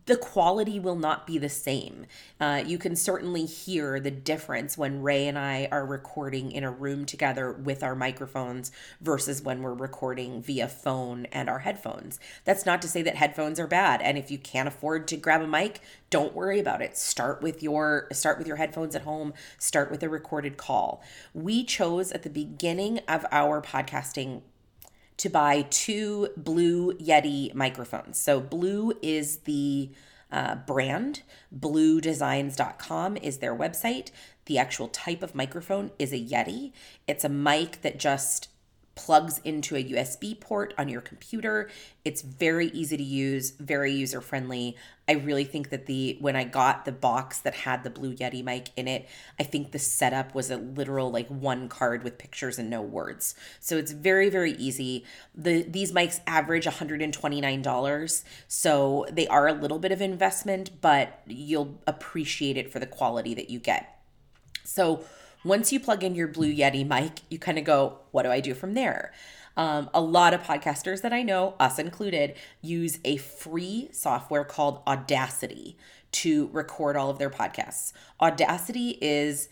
The 0.07 0.17
quality 0.17 0.81
will 0.81 0.97
not 0.97 1.27
be 1.27 1.37
the 1.37 1.51
same. 1.51 2.07
Uh, 2.41 2.63
you 2.67 2.79
can 2.79 2.97
certainly 2.97 3.45
hear 3.45 4.01
the 4.01 4.11
difference 4.11 4.79
when 4.79 5.03
ray 5.03 5.27
and 5.27 5.39
i 5.39 5.69
are 5.71 5.85
recording 5.85 6.53
in 6.53 6.65
a 6.65 6.71
room 6.71 7.05
together 7.05 7.53
with 7.53 7.83
our 7.83 7.95
microphones 7.95 8.73
versus 9.01 9.43
when 9.43 9.63
we're 9.63 9.75
recording 9.75 10.43
via 10.43 10.69
phone 10.69 11.27
and 11.27 11.49
our 11.49 11.61
headphones. 11.61 12.19
That's 12.45 12.67
not 12.67 12.81
to 12.83 12.89
say 12.89 13.03
that 13.03 13.17
headphones 13.17 13.61
are 13.61 13.67
bad 13.67 14.03
and 14.03 14.19
if 14.19 14.31
you 14.31 14.39
can't 14.39 14.69
afford 14.69 15.07
to 15.09 15.17
grab 15.17 15.43
a 15.43 15.47
mic 15.47 15.81
don't 16.11 16.35
worry 16.35 16.59
about 16.59 16.81
it. 16.81 16.97
Start 16.97 17.43
with 17.43 17.63
your 17.63 18.09
start 18.13 18.39
with 18.39 18.47
your 18.47 18.57
headphones 18.57 18.97
at 18.97 19.03
home 19.03 19.35
start 19.59 19.91
with 19.91 20.03
a 20.03 20.09
recorded 20.09 20.57
call. 20.57 21.03
We 21.35 21.65
chose 21.65 22.13
at 22.13 22.23
the 22.23 22.31
beginning 22.31 23.01
of 23.09 23.27
our 23.31 23.61
podcasting 23.61 24.43
to 25.19 25.29
buy 25.29 25.67
two 25.69 26.29
blue 26.37 26.95
yeti 26.95 27.53
microphones. 27.55 28.19
So 28.19 28.41
blue 28.41 28.93
is 29.03 29.39
the 29.39 29.91
uh, 30.31 30.57
brand. 30.57 31.23
Bluedesigns.com 31.57 33.17
is 33.19 33.39
their 33.39 33.57
website. 33.57 34.11
The 34.47 34.59
actual 34.59 34.89
type 34.89 35.23
of 35.23 35.35
microphone 35.35 35.91
is 35.99 36.13
a 36.13 36.19
yeti. 36.19 36.73
It's 37.07 37.25
a 37.25 37.29
mic 37.29 37.83
that 37.83 37.99
just 37.99 38.49
plugs 38.99 39.41
into 39.45 39.77
a 39.77 39.85
USB 39.85 40.39
port 40.39 40.75
on 40.77 40.89
your 40.89 41.01
computer. 41.01 41.71
It's 42.05 42.21
very 42.21 42.67
easy 42.71 42.97
to 42.97 43.03
use, 43.03 43.53
very 43.53 43.93
user 43.93 44.21
friendly. 44.21 44.77
I 45.07 45.13
really 45.13 45.45
think 45.45 45.71
that 45.71 45.87
the 45.87 46.19
when 46.21 46.35
I 46.35 46.43
got 46.43 46.85
the 46.85 46.91
box 46.91 47.39
that 47.39 47.55
had 47.55 47.85
the 47.85 47.91
Blue 47.91 48.13
Yeti 48.13 48.43
mic 48.43 48.71
in 48.77 48.89
it, 48.89 49.09
I 49.39 49.45
think 49.45 49.71
the 49.71 49.79
setup 49.79 50.35
was 50.35 50.51
a 50.51 50.57
literal 50.57 51.13
like 51.13 51.29
one 51.29 51.69
card 51.69 52.03
with 52.03 52.19
pictures 52.19 52.59
and 52.59 52.69
no 52.69 52.83
words. 52.83 53.37
So 53.61 53.77
it's 53.77 53.93
very 53.93 54.29
very 54.29 54.53
easy. 54.53 55.05
The 55.35 55.63
these 55.63 55.93
mics 55.93 56.21
average 56.27 56.67
$129. 56.67 58.25
So 58.49 59.07
they 59.13 59.29
are 59.29 59.47
a 59.47 59.53
little 59.53 59.79
bit 59.79 59.93
of 59.93 60.03
investment, 60.03 60.81
but 60.81 61.23
you'll 61.25 61.81
appreciate 61.87 62.57
it 62.57 62.73
for 62.73 62.81
the 62.81 62.87
quality 62.87 63.33
that 63.35 63.49
you 63.49 63.61
get. 63.61 64.01
So 64.65 65.05
once 65.49 65.73
you 65.73 65.81
plug 65.81 66.05
in 66.05 66.15
your 66.15 66.29
Blue 66.29 66.53
Yeti 66.55 66.87
mic, 66.87 67.23
you 67.29 67.39
kind 67.39 67.59
of 67.59 67.65
go, 67.65 67.99
what 68.11 68.23
do 68.23 68.31
I 68.31 68.41
do 68.41 68.55
from 68.55 68.75
there? 68.75 69.13
Um, 69.57 69.91
a 69.93 70.01
lot 70.01 70.35
of 70.35 70.43
podcasters 70.43 71.03
that 71.03 71.13
I 71.13 71.23
know, 71.23 71.55
us 71.59 71.79
included, 71.79 72.37
use 72.63 73.01
a 73.05 73.17
free 73.17 73.89
software 73.91 74.45
called 74.45 74.83
Audacity 74.87 75.77
to 76.13 76.49
record 76.53 76.97
all 76.97 77.11
of 77.11 77.19
their 77.19 77.31
podcasts. 77.31 77.93
Audacity 78.21 78.99
is 79.01 79.49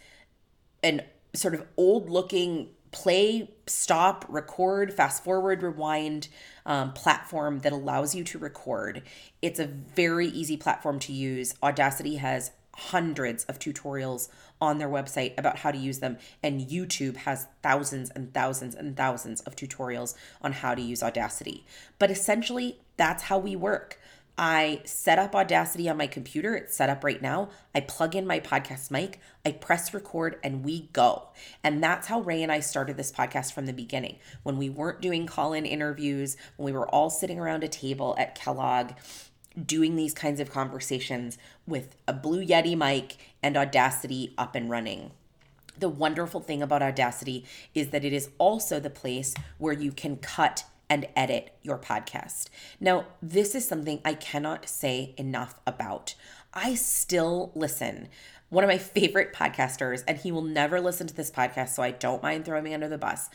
an 0.82 1.02
sort 1.34 1.54
of 1.54 1.66
old 1.76 2.08
looking 2.08 2.68
play, 2.92 3.50
stop, 3.66 4.24
record, 4.28 4.92
fast 4.92 5.24
forward, 5.24 5.62
rewind 5.62 6.28
um, 6.64 6.92
platform 6.92 7.58
that 7.60 7.72
allows 7.72 8.14
you 8.14 8.24
to 8.24 8.38
record. 8.38 9.02
It's 9.42 9.58
a 9.58 9.66
very 9.66 10.28
easy 10.28 10.56
platform 10.56 10.98
to 11.00 11.12
use. 11.12 11.52
Audacity 11.62 12.16
has 12.16 12.52
hundreds 12.74 13.44
of 13.44 13.58
tutorials 13.58 14.28
on 14.60 14.78
their 14.78 14.88
website 14.88 15.36
about 15.38 15.58
how 15.58 15.70
to 15.70 15.78
use 15.78 15.98
them. 15.98 16.18
And 16.42 16.60
YouTube 16.60 17.16
has 17.16 17.46
thousands 17.62 18.10
and 18.10 18.32
thousands 18.32 18.74
and 18.74 18.96
thousands 18.96 19.40
of 19.42 19.56
tutorials 19.56 20.14
on 20.42 20.52
how 20.52 20.74
to 20.74 20.82
use 20.82 21.02
Audacity. 21.02 21.66
But 21.98 22.10
essentially, 22.10 22.78
that's 22.96 23.24
how 23.24 23.38
we 23.38 23.56
work. 23.56 23.98
I 24.38 24.82
set 24.84 25.18
up 25.18 25.34
Audacity 25.34 25.88
on 25.88 25.96
my 25.96 26.06
computer. 26.06 26.54
It's 26.54 26.76
set 26.76 26.90
up 26.90 27.02
right 27.04 27.22
now. 27.22 27.48
I 27.74 27.80
plug 27.80 28.14
in 28.14 28.26
my 28.26 28.38
podcast 28.38 28.90
mic, 28.90 29.18
I 29.46 29.52
press 29.52 29.94
record, 29.94 30.38
and 30.44 30.62
we 30.62 30.90
go. 30.92 31.28
And 31.64 31.82
that's 31.82 32.08
how 32.08 32.20
Ray 32.20 32.42
and 32.42 32.52
I 32.52 32.60
started 32.60 32.98
this 32.98 33.12
podcast 33.12 33.54
from 33.54 33.64
the 33.64 33.72
beginning. 33.72 34.18
When 34.42 34.58
we 34.58 34.68
weren't 34.68 35.00
doing 35.00 35.26
call 35.26 35.54
in 35.54 35.64
interviews, 35.64 36.36
when 36.56 36.66
we 36.66 36.78
were 36.78 36.88
all 36.88 37.08
sitting 37.08 37.38
around 37.38 37.64
a 37.64 37.68
table 37.68 38.14
at 38.18 38.34
Kellogg 38.34 38.92
doing 39.64 39.96
these 39.96 40.12
kinds 40.12 40.40
of 40.40 40.50
conversations 40.50 41.38
with 41.66 41.96
a 42.06 42.12
Blue 42.12 42.44
Yeti 42.44 42.76
mic 42.76 43.16
and 43.42 43.56
Audacity 43.56 44.34
up 44.36 44.54
and 44.54 44.68
running. 44.68 45.12
The 45.78 45.88
wonderful 45.88 46.40
thing 46.40 46.62
about 46.62 46.82
Audacity 46.82 47.44
is 47.74 47.90
that 47.90 48.04
it 48.04 48.12
is 48.12 48.30
also 48.38 48.80
the 48.80 48.90
place 48.90 49.34
where 49.58 49.72
you 49.72 49.92
can 49.92 50.16
cut 50.16 50.64
and 50.88 51.06
edit 51.16 51.52
your 51.62 51.78
podcast. 51.78 52.48
Now, 52.80 53.06
this 53.20 53.54
is 53.54 53.66
something 53.66 54.00
I 54.04 54.14
cannot 54.14 54.68
say 54.68 55.14
enough 55.16 55.58
about. 55.66 56.14
I 56.54 56.74
still 56.74 57.50
listen. 57.54 58.08
One 58.48 58.62
of 58.62 58.68
my 58.68 58.78
favorite 58.78 59.32
podcasters, 59.34 60.04
and 60.06 60.18
he 60.18 60.30
will 60.32 60.42
never 60.42 60.80
listen 60.80 61.06
to 61.06 61.14
this 61.14 61.30
podcast, 61.30 61.70
so 61.70 61.82
I 61.82 61.90
don't 61.90 62.22
mind 62.22 62.44
throwing 62.44 62.64
me 62.64 62.74
under 62.74 62.88
the 62.88 62.98
bus, 62.98 63.28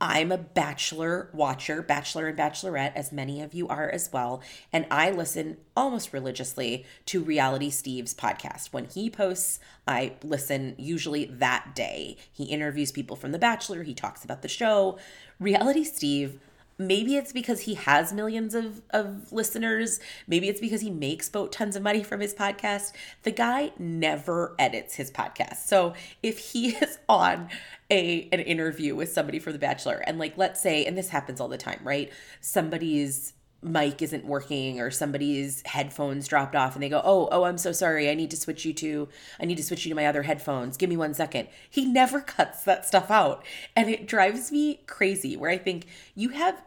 I'm 0.00 0.32
a 0.32 0.38
bachelor 0.38 1.30
watcher, 1.32 1.80
bachelor 1.80 2.26
and 2.26 2.38
bachelorette, 2.38 2.94
as 2.94 3.12
many 3.12 3.40
of 3.40 3.54
you 3.54 3.68
are 3.68 3.88
as 3.88 4.10
well. 4.12 4.42
And 4.72 4.86
I 4.90 5.10
listen 5.10 5.56
almost 5.76 6.12
religiously 6.12 6.84
to 7.06 7.22
Reality 7.22 7.70
Steve's 7.70 8.14
podcast. 8.14 8.72
When 8.72 8.86
he 8.86 9.08
posts, 9.08 9.60
I 9.86 10.14
listen 10.22 10.74
usually 10.78 11.26
that 11.26 11.74
day. 11.74 12.16
He 12.32 12.44
interviews 12.44 12.92
people 12.92 13.16
from 13.16 13.32
The 13.32 13.38
Bachelor, 13.38 13.84
he 13.84 13.94
talks 13.94 14.24
about 14.24 14.42
the 14.42 14.48
show. 14.48 14.98
Reality 15.38 15.84
Steve 15.84 16.38
maybe 16.78 17.16
it's 17.16 17.32
because 17.32 17.60
he 17.60 17.74
has 17.74 18.12
millions 18.12 18.54
of, 18.54 18.82
of 18.90 19.32
listeners. 19.32 20.00
Maybe 20.26 20.48
it's 20.48 20.60
because 20.60 20.80
he 20.80 20.90
makes 20.90 21.28
boat 21.28 21.52
tons 21.52 21.76
of 21.76 21.82
money 21.82 22.02
from 22.02 22.20
his 22.20 22.34
podcast. 22.34 22.92
The 23.22 23.30
guy 23.30 23.72
never 23.78 24.54
edits 24.58 24.94
his 24.94 25.10
podcast. 25.10 25.56
So 25.66 25.94
if 26.22 26.38
he 26.38 26.68
is 26.76 26.98
on 27.08 27.48
a 27.90 28.28
an 28.32 28.40
interview 28.40 28.94
with 28.94 29.12
somebody 29.12 29.38
for 29.38 29.52
the 29.52 29.58
bachelor 29.58 30.02
and 30.06 30.18
like 30.18 30.38
let's 30.38 30.58
say 30.58 30.86
and 30.86 30.96
this 30.96 31.10
happens 31.10 31.40
all 31.40 31.48
the 31.48 31.58
time 31.58 31.80
right? 31.84 32.10
Somebody's 32.40 33.33
mic 33.64 34.02
isn't 34.02 34.24
working 34.26 34.78
or 34.78 34.90
somebody's 34.90 35.62
headphones 35.66 36.28
dropped 36.28 36.54
off 36.54 36.74
and 36.74 36.82
they 36.82 36.88
go 36.88 37.00
oh 37.02 37.28
oh 37.32 37.44
i'm 37.44 37.56
so 37.56 37.72
sorry 37.72 38.10
i 38.10 38.14
need 38.14 38.30
to 38.30 38.36
switch 38.36 38.64
you 38.64 38.72
to 38.72 39.08
i 39.40 39.44
need 39.44 39.56
to 39.56 39.62
switch 39.62 39.84
you 39.84 39.88
to 39.88 39.94
my 39.94 40.06
other 40.06 40.22
headphones 40.22 40.76
give 40.76 40.90
me 40.90 40.96
one 40.96 41.14
second 41.14 41.48
he 41.68 41.84
never 41.86 42.20
cuts 42.34 42.62
that 42.64 42.84
stuff 42.84 43.10
out 43.10 43.44
and 43.74 43.88
it 43.88 44.06
drives 44.06 44.52
me 44.52 44.80
crazy 44.86 45.36
where 45.36 45.50
i 45.50 45.56
think 45.56 45.86
you 46.14 46.28
have 46.28 46.62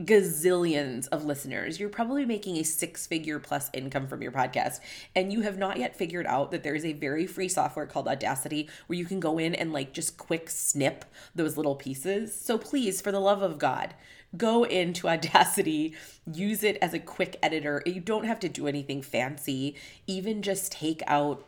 gazillions 0.00 1.06
of 1.08 1.24
listeners. 1.24 1.78
You're 1.78 1.88
probably 1.88 2.24
making 2.24 2.56
a 2.56 2.62
six 2.62 3.06
figure 3.06 3.38
plus 3.38 3.70
income 3.72 4.06
from 4.06 4.22
your 4.22 4.32
podcast. 4.32 4.80
And 5.14 5.32
you 5.32 5.42
have 5.42 5.58
not 5.58 5.78
yet 5.78 5.96
figured 5.96 6.26
out 6.26 6.50
that 6.50 6.62
there 6.62 6.74
is 6.74 6.84
a 6.84 6.92
very 6.92 7.26
free 7.26 7.48
software 7.48 7.86
called 7.86 8.08
Audacity 8.08 8.68
where 8.86 8.98
you 8.98 9.04
can 9.04 9.20
go 9.20 9.38
in 9.38 9.54
and 9.54 9.72
like 9.72 9.92
just 9.92 10.16
quick 10.16 10.50
snip 10.50 11.04
those 11.34 11.56
little 11.56 11.76
pieces. 11.76 12.34
So 12.34 12.58
please, 12.58 13.00
for 13.00 13.12
the 13.12 13.20
love 13.20 13.42
of 13.42 13.58
God, 13.58 13.94
go 14.36 14.64
into 14.64 15.08
Audacity, 15.12 15.94
use 16.32 16.62
it 16.62 16.78
as 16.80 16.94
a 16.94 16.98
quick 16.98 17.38
editor. 17.42 17.82
You 17.86 18.00
don't 18.00 18.24
have 18.24 18.40
to 18.40 18.48
do 18.48 18.66
anything 18.66 19.02
fancy. 19.02 19.76
Even 20.06 20.42
just 20.42 20.72
take 20.72 21.02
out 21.06 21.46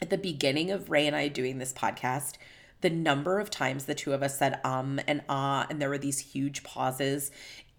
at 0.00 0.10
the 0.10 0.18
beginning 0.18 0.70
of 0.70 0.90
Ray 0.90 1.06
and 1.06 1.16
I 1.16 1.28
doing 1.28 1.58
this 1.58 1.72
podcast, 1.72 2.34
the 2.80 2.90
number 2.90 3.40
of 3.40 3.50
times 3.50 3.86
the 3.86 3.94
two 3.94 4.12
of 4.12 4.22
us 4.22 4.38
said 4.38 4.60
um 4.64 5.00
and 5.08 5.22
ah, 5.28 5.66
and 5.68 5.82
there 5.82 5.88
were 5.88 5.98
these 5.98 6.20
huge 6.20 6.62
pauses 6.62 7.32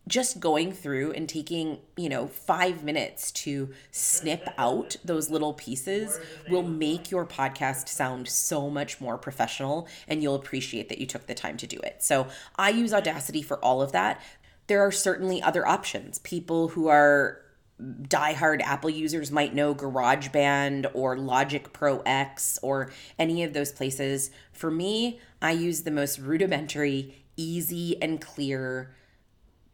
just 0.09 0.39
going 0.39 0.71
through 0.73 1.11
and 1.11 1.29
taking, 1.29 1.77
you 1.95 2.09
know, 2.09 2.27
five 2.27 2.83
minutes 2.83 3.31
to 3.31 3.69
snip 3.91 4.49
out 4.57 4.95
those 5.05 5.29
little 5.29 5.53
pieces 5.53 6.19
will 6.49 6.63
make 6.63 7.11
your 7.11 7.25
podcast 7.25 7.87
sound 7.87 8.27
so 8.27 8.69
much 8.69 8.99
more 8.99 9.17
professional 9.17 9.87
and 10.07 10.23
you'll 10.23 10.35
appreciate 10.35 10.89
that 10.89 10.97
you 10.97 11.05
took 11.05 11.27
the 11.27 11.35
time 11.35 11.57
to 11.57 11.67
do 11.67 11.77
it. 11.81 12.03
So 12.03 12.27
I 12.55 12.69
use 12.69 12.91
Audacity 12.91 13.43
for 13.43 13.63
all 13.63 13.81
of 13.81 13.91
that. 13.91 14.21
There 14.69 14.85
are 14.85 14.91
certainly 14.91 15.41
other 15.41 15.67
options. 15.67 16.19
People 16.19 16.67
who 16.67 16.89
are 16.89 17.41
diehard 17.81 18.61
Apple 18.61 18.91
users 18.91 19.31
might 19.31 19.55
know 19.55 19.73
GarageBand 19.73 20.91
or 20.93 21.17
Logic 21.17 21.73
Pro 21.73 22.01
X 22.01 22.59
or 22.61 22.91
any 23.17 23.43
of 23.43 23.53
those 23.53 23.71
places. 23.71 24.29
For 24.53 24.69
me, 24.69 25.19
I 25.41 25.53
use 25.53 25.81
the 25.81 25.91
most 25.91 26.19
rudimentary, 26.19 27.25
easy, 27.35 27.99
and 27.99 28.21
clear 28.21 28.93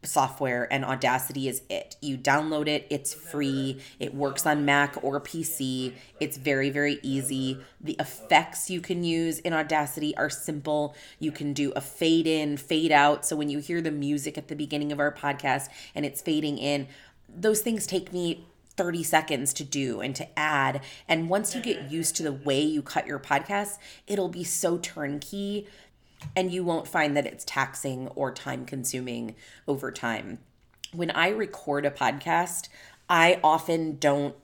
software 0.06 0.72
and 0.72 0.84
Audacity 0.84 1.48
is 1.48 1.62
it. 1.68 1.96
You 2.00 2.16
download 2.16 2.68
it, 2.68 2.86
it's 2.90 3.12
free. 3.12 3.80
It 3.98 4.14
works 4.14 4.46
on 4.46 4.64
Mac 4.64 4.96
or 5.02 5.20
PC. 5.20 5.92
It's 6.20 6.36
very 6.36 6.70
very 6.70 6.98
easy. 7.02 7.58
The 7.80 7.96
effects 7.98 8.70
you 8.70 8.80
can 8.80 9.04
use 9.04 9.38
in 9.40 9.52
Audacity 9.52 10.16
are 10.16 10.30
simple. 10.30 10.94
You 11.18 11.32
can 11.32 11.52
do 11.52 11.72
a 11.76 11.80
fade 11.80 12.26
in, 12.26 12.56
fade 12.56 12.92
out. 12.92 13.26
So 13.26 13.36
when 13.36 13.50
you 13.50 13.58
hear 13.58 13.80
the 13.80 13.90
music 13.90 14.38
at 14.38 14.48
the 14.48 14.56
beginning 14.56 14.92
of 14.92 15.00
our 15.00 15.12
podcast 15.12 15.68
and 15.94 16.04
it's 16.04 16.22
fading 16.22 16.58
in, 16.58 16.88
those 17.28 17.60
things 17.60 17.86
take 17.86 18.12
me 18.12 18.46
30 18.76 19.02
seconds 19.02 19.52
to 19.54 19.64
do 19.64 20.00
and 20.00 20.14
to 20.16 20.38
add. 20.38 20.82
And 21.08 21.28
once 21.28 21.54
you 21.54 21.62
get 21.62 21.90
used 21.90 22.16
to 22.16 22.22
the 22.22 22.32
way 22.32 22.60
you 22.60 22.82
cut 22.82 23.06
your 23.06 23.18
podcast, 23.18 23.78
it'll 24.06 24.28
be 24.28 24.44
so 24.44 24.78
turnkey 24.78 25.66
and 26.34 26.52
you 26.52 26.64
won't 26.64 26.88
find 26.88 27.16
that 27.16 27.26
it's 27.26 27.44
taxing 27.44 28.08
or 28.08 28.32
time 28.32 28.64
consuming 28.64 29.34
over 29.66 29.90
time. 29.90 30.38
When 30.92 31.10
I 31.10 31.28
record 31.28 31.84
a 31.84 31.90
podcast, 31.90 32.68
I 33.08 33.40
often 33.42 33.96
don't 33.96 34.34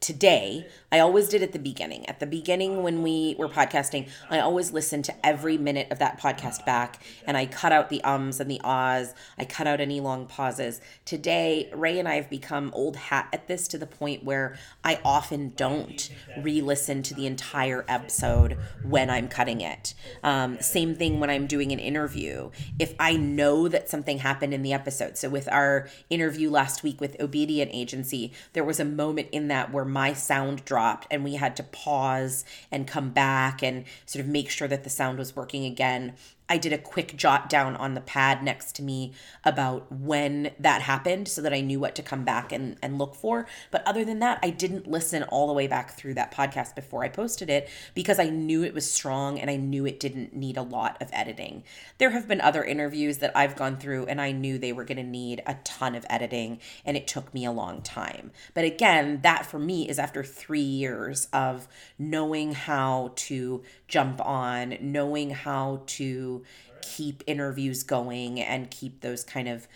today 0.00 0.66
i 0.92 0.98
always 0.98 1.28
did 1.28 1.42
at 1.42 1.52
the 1.52 1.58
beginning. 1.58 2.06
At 2.06 2.20
the 2.20 2.26
beginning 2.26 2.82
when 2.82 3.02
we 3.02 3.34
were 3.38 3.48
podcasting 3.48 4.08
i 4.30 4.38
always 4.38 4.72
listened 4.72 5.04
to 5.06 5.26
every 5.26 5.58
minute 5.58 5.88
of 5.90 5.98
that 5.98 6.20
podcast 6.20 6.64
back 6.64 7.02
and 7.26 7.36
i 7.36 7.46
cut 7.46 7.72
out 7.72 7.88
the 7.88 8.02
ums 8.04 8.40
and 8.40 8.50
the 8.50 8.60
ahs. 8.62 9.14
I 9.38 9.44
cut 9.44 9.66
out 9.66 9.80
any 9.80 10.00
long 10.00 10.26
pauses. 10.26 10.80
Today 11.04 11.70
ray 11.74 11.98
and 11.98 12.08
i 12.08 12.14
have 12.14 12.30
become 12.30 12.70
old 12.74 12.96
hat 12.96 13.28
at 13.32 13.48
this 13.48 13.68
to 13.68 13.78
the 13.78 13.86
point 13.86 14.24
where 14.24 14.56
i 14.84 15.00
often 15.04 15.52
don't 15.56 16.10
re-listen 16.38 17.02
to 17.02 17.14
the 17.14 17.26
entire 17.26 17.84
episode 17.88 18.56
when 18.82 19.10
i'm 19.10 19.28
cutting 19.28 19.60
it. 19.60 19.94
Um, 20.22 20.60
same 20.60 20.94
thing 20.94 21.20
when 21.20 21.30
i'm 21.30 21.46
doing 21.46 21.72
an 21.72 21.78
interview. 21.78 22.50
If 22.78 22.94
i 22.98 23.16
know 23.16 23.68
that 23.68 23.90
something 23.90 24.18
happened 24.18 24.54
in 24.54 24.62
the 24.62 24.72
episode 24.72 25.18
so 25.18 25.28
with 25.28 25.48
our 25.48 25.88
interview 26.08 26.50
last 26.50 26.82
week 26.82 27.00
with 27.00 27.20
obedient 27.20 27.70
agency 27.74 28.32
there 28.52 28.64
was 28.64 28.80
a 28.80 28.84
moment 28.84 29.28
in 29.32 29.48
that 29.48 29.72
where 29.72 29.84
my 29.88 30.12
sound 30.12 30.64
dropped 30.64 31.06
and 31.10 31.24
we 31.24 31.34
had 31.34 31.56
to 31.56 31.62
pause 31.62 32.44
and 32.70 32.86
come 32.86 33.10
back 33.10 33.62
and 33.62 33.84
sort 34.06 34.24
of 34.24 34.30
make 34.30 34.50
sure 34.50 34.68
that 34.68 34.84
the 34.84 34.90
sound 34.90 35.18
was 35.18 35.34
working 35.34 35.64
again. 35.64 36.14
I 36.48 36.58
did 36.58 36.72
a 36.72 36.78
quick 36.78 37.16
jot 37.16 37.48
down 37.48 37.76
on 37.76 37.94
the 37.94 38.00
pad 38.00 38.42
next 38.42 38.76
to 38.76 38.82
me 38.82 39.12
about 39.44 39.90
when 39.92 40.52
that 40.58 40.82
happened 40.82 41.28
so 41.28 41.42
that 41.42 41.52
I 41.52 41.60
knew 41.60 41.78
what 41.78 41.94
to 41.96 42.02
come 42.02 42.24
back 42.24 42.52
and, 42.52 42.76
and 42.82 42.98
look 42.98 43.14
for. 43.14 43.46
But 43.70 43.86
other 43.86 44.04
than 44.04 44.20
that, 44.20 44.38
I 44.42 44.50
didn't 44.50 44.86
listen 44.86 45.22
all 45.24 45.46
the 45.46 45.52
way 45.52 45.66
back 45.66 45.96
through 45.96 46.14
that 46.14 46.32
podcast 46.32 46.74
before 46.74 47.04
I 47.04 47.08
posted 47.08 47.50
it 47.50 47.68
because 47.94 48.18
I 48.18 48.30
knew 48.30 48.62
it 48.64 48.74
was 48.74 48.90
strong 48.90 49.38
and 49.38 49.50
I 49.50 49.56
knew 49.56 49.86
it 49.86 50.00
didn't 50.00 50.34
need 50.34 50.56
a 50.56 50.62
lot 50.62 51.00
of 51.02 51.10
editing. 51.12 51.64
There 51.98 52.10
have 52.10 52.26
been 52.26 52.40
other 52.40 52.64
interviews 52.64 53.18
that 53.18 53.36
I've 53.36 53.56
gone 53.56 53.76
through 53.76 54.06
and 54.06 54.20
I 54.20 54.32
knew 54.32 54.58
they 54.58 54.72
were 54.72 54.84
going 54.84 54.96
to 54.96 55.02
need 55.02 55.42
a 55.46 55.54
ton 55.64 55.94
of 55.94 56.06
editing 56.08 56.60
and 56.84 56.96
it 56.96 57.06
took 57.06 57.32
me 57.34 57.44
a 57.44 57.52
long 57.52 57.82
time. 57.82 58.30
But 58.54 58.64
again, 58.64 59.20
that 59.22 59.44
for 59.46 59.58
me 59.58 59.88
is 59.88 59.98
after 59.98 60.24
three 60.24 60.60
years 60.60 61.28
of 61.32 61.68
knowing 61.98 62.52
how 62.52 63.12
to 63.16 63.62
jump 63.88 64.24
on, 64.24 64.76
knowing 64.80 65.30
how 65.30 65.82
to 65.86 66.44
keep 66.82 67.24
interviews 67.26 67.82
going 67.82 68.40
and 68.40 68.70
keep 68.70 69.00
those 69.00 69.24
kind 69.24 69.48
of 69.48 69.66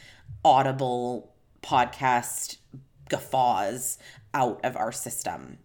audible 0.45 1.33
podcast 1.63 2.59
guffaws 3.09 3.99
out 4.35 4.61
of 4.65 4.77
our 4.77 4.93
system. 4.93 5.59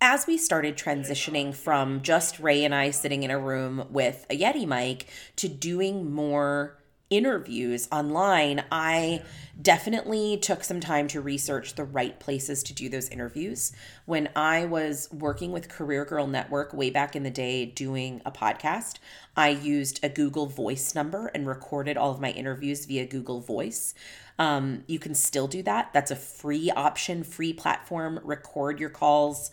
As 0.00 0.26
we 0.26 0.36
started 0.36 0.76
transitioning 0.76 1.54
from 1.54 2.02
just 2.02 2.38
Ray 2.38 2.64
and 2.64 2.74
I 2.74 2.90
sitting 2.90 3.22
in 3.22 3.30
a 3.30 3.38
room 3.38 3.86
with 3.90 4.26
a 4.28 4.38
Yeti 4.38 4.66
mic 4.66 5.06
to 5.36 5.48
doing 5.48 6.12
more 6.12 6.76
interviews 7.10 7.88
online, 7.92 8.64
I 8.70 9.22
definitely 9.60 10.36
took 10.36 10.64
some 10.64 10.80
time 10.80 11.08
to 11.08 11.20
research 11.20 11.74
the 11.74 11.84
right 11.84 12.18
places 12.18 12.62
to 12.64 12.74
do 12.74 12.88
those 12.88 13.08
interviews. 13.08 13.72
When 14.04 14.28
I 14.34 14.64
was 14.64 15.08
working 15.12 15.52
with 15.52 15.68
Career 15.68 16.04
Girl 16.04 16.26
Network 16.26 16.74
way 16.74 16.90
back 16.90 17.16
in 17.16 17.22
the 17.22 17.30
day 17.30 17.64
doing 17.64 18.20
a 18.26 18.30
podcast, 18.30 18.98
I 19.36 19.50
used 19.50 20.00
a 20.02 20.08
Google 20.08 20.46
Voice 20.46 20.94
number 20.94 21.28
and 21.28 21.46
recorded 21.46 21.96
all 21.96 22.10
of 22.10 22.20
my 22.20 22.30
interviews 22.30 22.84
via 22.86 23.06
Google 23.06 23.40
Voice. 23.40 23.94
Um, 24.38 24.84
you 24.86 24.98
can 24.98 25.14
still 25.14 25.46
do 25.46 25.62
that. 25.62 25.92
That's 25.92 26.10
a 26.10 26.16
free 26.16 26.70
option, 26.70 27.24
free 27.24 27.52
platform. 27.52 28.20
Record 28.22 28.78
your 28.78 28.90
calls 28.90 29.50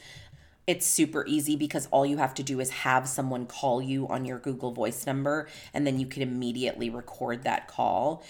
it's 0.65 0.87
super 0.87 1.25
easy 1.27 1.55
because 1.55 1.87
all 1.91 2.05
you 2.05 2.17
have 2.17 2.33
to 2.35 2.43
do 2.43 2.59
is 2.59 2.69
have 2.69 3.07
someone 3.07 3.45
call 3.45 3.81
you 3.81 4.07
on 4.07 4.25
your 4.25 4.39
Google 4.39 4.71
Voice 4.71 5.05
number 5.05 5.47
and 5.73 5.85
then 5.85 5.99
you 5.99 6.05
can 6.05 6.21
immediately 6.21 6.89
record 6.89 7.43
that 7.43 7.67
call. 7.67 8.23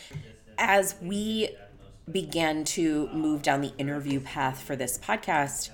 As 0.58 0.96
we 1.02 1.50
began 2.12 2.64
to 2.64 3.08
move 3.14 3.42
down 3.42 3.62
the 3.62 3.74
interview 3.78 4.20
path 4.20 4.62
for 4.62 4.76
this 4.76 4.98
podcast 4.98 5.70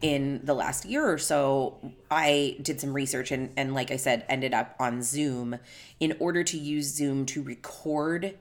in 0.00 0.40
the 0.44 0.54
last 0.54 0.84
year 0.84 1.10
or 1.10 1.18
so, 1.18 1.78
I 2.10 2.56
did 2.62 2.80
some 2.80 2.92
research 2.92 3.32
and, 3.32 3.50
and 3.56 3.74
like 3.74 3.90
I 3.90 3.96
said, 3.96 4.24
ended 4.28 4.54
up 4.54 4.76
on 4.78 5.02
Zoom 5.02 5.58
in 5.98 6.16
order 6.20 6.44
to 6.44 6.58
use 6.58 6.94
Zoom 6.94 7.26
to 7.26 7.42
record 7.42 8.34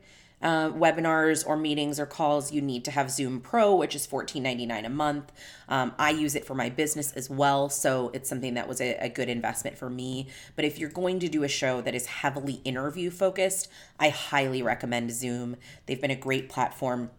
uh, 0.43 0.69
webinars 0.71 1.47
or 1.47 1.57
meetings 1.57 1.99
or 1.99 2.05
calls, 2.05 2.51
you 2.51 2.61
need 2.61 2.85
to 2.85 2.91
have 2.91 3.09
Zoom 3.09 3.39
Pro, 3.39 3.75
which 3.75 3.95
is 3.95 4.05
$14.99 4.05 4.85
a 4.85 4.89
month. 4.89 5.31
Um, 5.69 5.93
I 5.97 6.11
use 6.11 6.35
it 6.35 6.45
for 6.45 6.53
my 6.53 6.69
business 6.69 7.13
as 7.13 7.29
well, 7.29 7.69
so 7.69 8.11
it's 8.13 8.29
something 8.29 8.53
that 8.53 8.67
was 8.67 8.81
a, 8.81 8.95
a 8.97 9.09
good 9.09 9.29
investment 9.29 9.77
for 9.77 9.89
me. 9.89 10.27
But 10.55 10.65
if 10.65 10.77
you're 10.77 10.89
going 10.89 11.19
to 11.19 11.29
do 11.29 11.43
a 11.43 11.47
show 11.47 11.81
that 11.81 11.95
is 11.95 12.05
heavily 12.05 12.61
interview 12.65 13.09
focused, 13.09 13.69
I 13.99 14.09
highly 14.09 14.61
recommend 14.61 15.11
Zoom. 15.11 15.55
They've 15.85 16.01
been 16.01 16.11
a 16.11 16.15
great 16.15 16.49
platform 16.49 17.09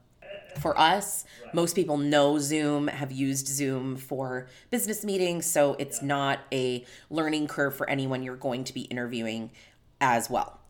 for 0.58 0.78
us, 0.78 1.24
most 1.52 1.74
people 1.74 1.96
know 1.96 2.38
Zoom, 2.38 2.88
have 2.88 3.10
used 3.10 3.48
Zoom 3.48 3.96
for 3.96 4.46
business 4.70 5.04
meetings, 5.04 5.46
so 5.46 5.74
it's 5.78 6.00
not 6.00 6.40
a 6.52 6.84
learning 7.10 7.48
curve 7.48 7.74
for 7.74 7.88
anyone 7.90 8.22
you're 8.22 8.36
going 8.36 8.62
to 8.64 8.74
be 8.74 8.82
interviewing 8.82 9.50
as 10.00 10.30
well. 10.30 10.60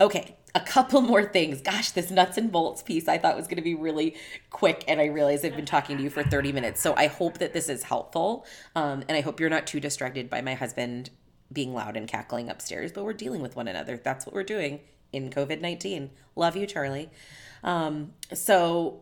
Okay, 0.00 0.36
a 0.54 0.60
couple 0.60 1.00
more 1.02 1.24
things. 1.24 1.60
Gosh, 1.60 1.90
this 1.90 2.10
nuts 2.10 2.38
and 2.38 2.52
bolts 2.52 2.82
piece 2.82 3.08
I 3.08 3.18
thought 3.18 3.36
was 3.36 3.46
going 3.46 3.56
to 3.56 3.62
be 3.62 3.74
really 3.74 4.16
quick, 4.50 4.84
and 4.86 5.00
I 5.00 5.06
realize 5.06 5.44
I've 5.44 5.56
been 5.56 5.66
talking 5.66 5.96
to 5.96 6.02
you 6.02 6.10
for 6.10 6.22
30 6.22 6.52
minutes. 6.52 6.80
So 6.80 6.94
I 6.96 7.08
hope 7.08 7.38
that 7.38 7.52
this 7.52 7.68
is 7.68 7.82
helpful. 7.82 8.46
Um, 8.76 9.02
and 9.08 9.16
I 9.16 9.20
hope 9.20 9.40
you're 9.40 9.50
not 9.50 9.66
too 9.66 9.80
distracted 9.80 10.30
by 10.30 10.40
my 10.40 10.54
husband 10.54 11.10
being 11.52 11.74
loud 11.74 11.96
and 11.96 12.06
cackling 12.06 12.48
upstairs, 12.48 12.92
but 12.92 13.04
we're 13.04 13.12
dealing 13.12 13.40
with 13.40 13.56
one 13.56 13.68
another. 13.68 13.96
That's 13.96 14.26
what 14.26 14.34
we're 14.34 14.44
doing 14.44 14.80
in 15.12 15.30
COVID 15.30 15.60
19. 15.60 16.10
Love 16.36 16.56
you, 16.56 16.66
Charlie. 16.66 17.10
Um, 17.64 18.12
so, 18.32 19.00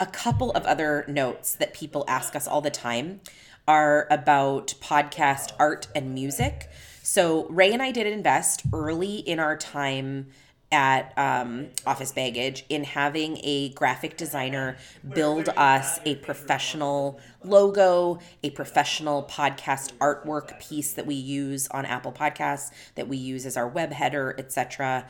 a 0.00 0.06
couple 0.06 0.50
of 0.52 0.64
other 0.64 1.04
notes 1.08 1.54
that 1.56 1.74
people 1.74 2.04
ask 2.08 2.34
us 2.34 2.48
all 2.48 2.60
the 2.60 2.70
time 2.70 3.20
are 3.66 4.06
about 4.10 4.74
podcast 4.80 5.52
art 5.58 5.88
and 5.94 6.14
music. 6.14 6.70
So 7.06 7.46
Ray 7.48 7.70
and 7.70 7.82
I 7.82 7.90
did 7.90 8.06
invest 8.06 8.62
early 8.72 9.16
in 9.16 9.38
our 9.38 9.58
time 9.58 10.28
at 10.72 11.12
um, 11.18 11.66
Office 11.86 12.12
Baggage 12.12 12.64
in 12.70 12.82
having 12.82 13.38
a 13.42 13.68
graphic 13.74 14.16
designer 14.16 14.78
build 15.12 15.50
us 15.50 16.00
a 16.06 16.14
professional 16.16 17.20
logo, 17.44 18.20
a 18.42 18.48
professional 18.48 19.22
podcast 19.24 19.92
artwork 19.98 20.58
piece 20.58 20.94
that 20.94 21.04
we 21.04 21.14
use 21.14 21.68
on 21.68 21.84
Apple 21.84 22.10
Podcasts, 22.10 22.70
that 22.94 23.06
we 23.06 23.18
use 23.18 23.44
as 23.44 23.58
our 23.58 23.68
web 23.68 23.92
header, 23.92 24.34
etc. 24.38 25.06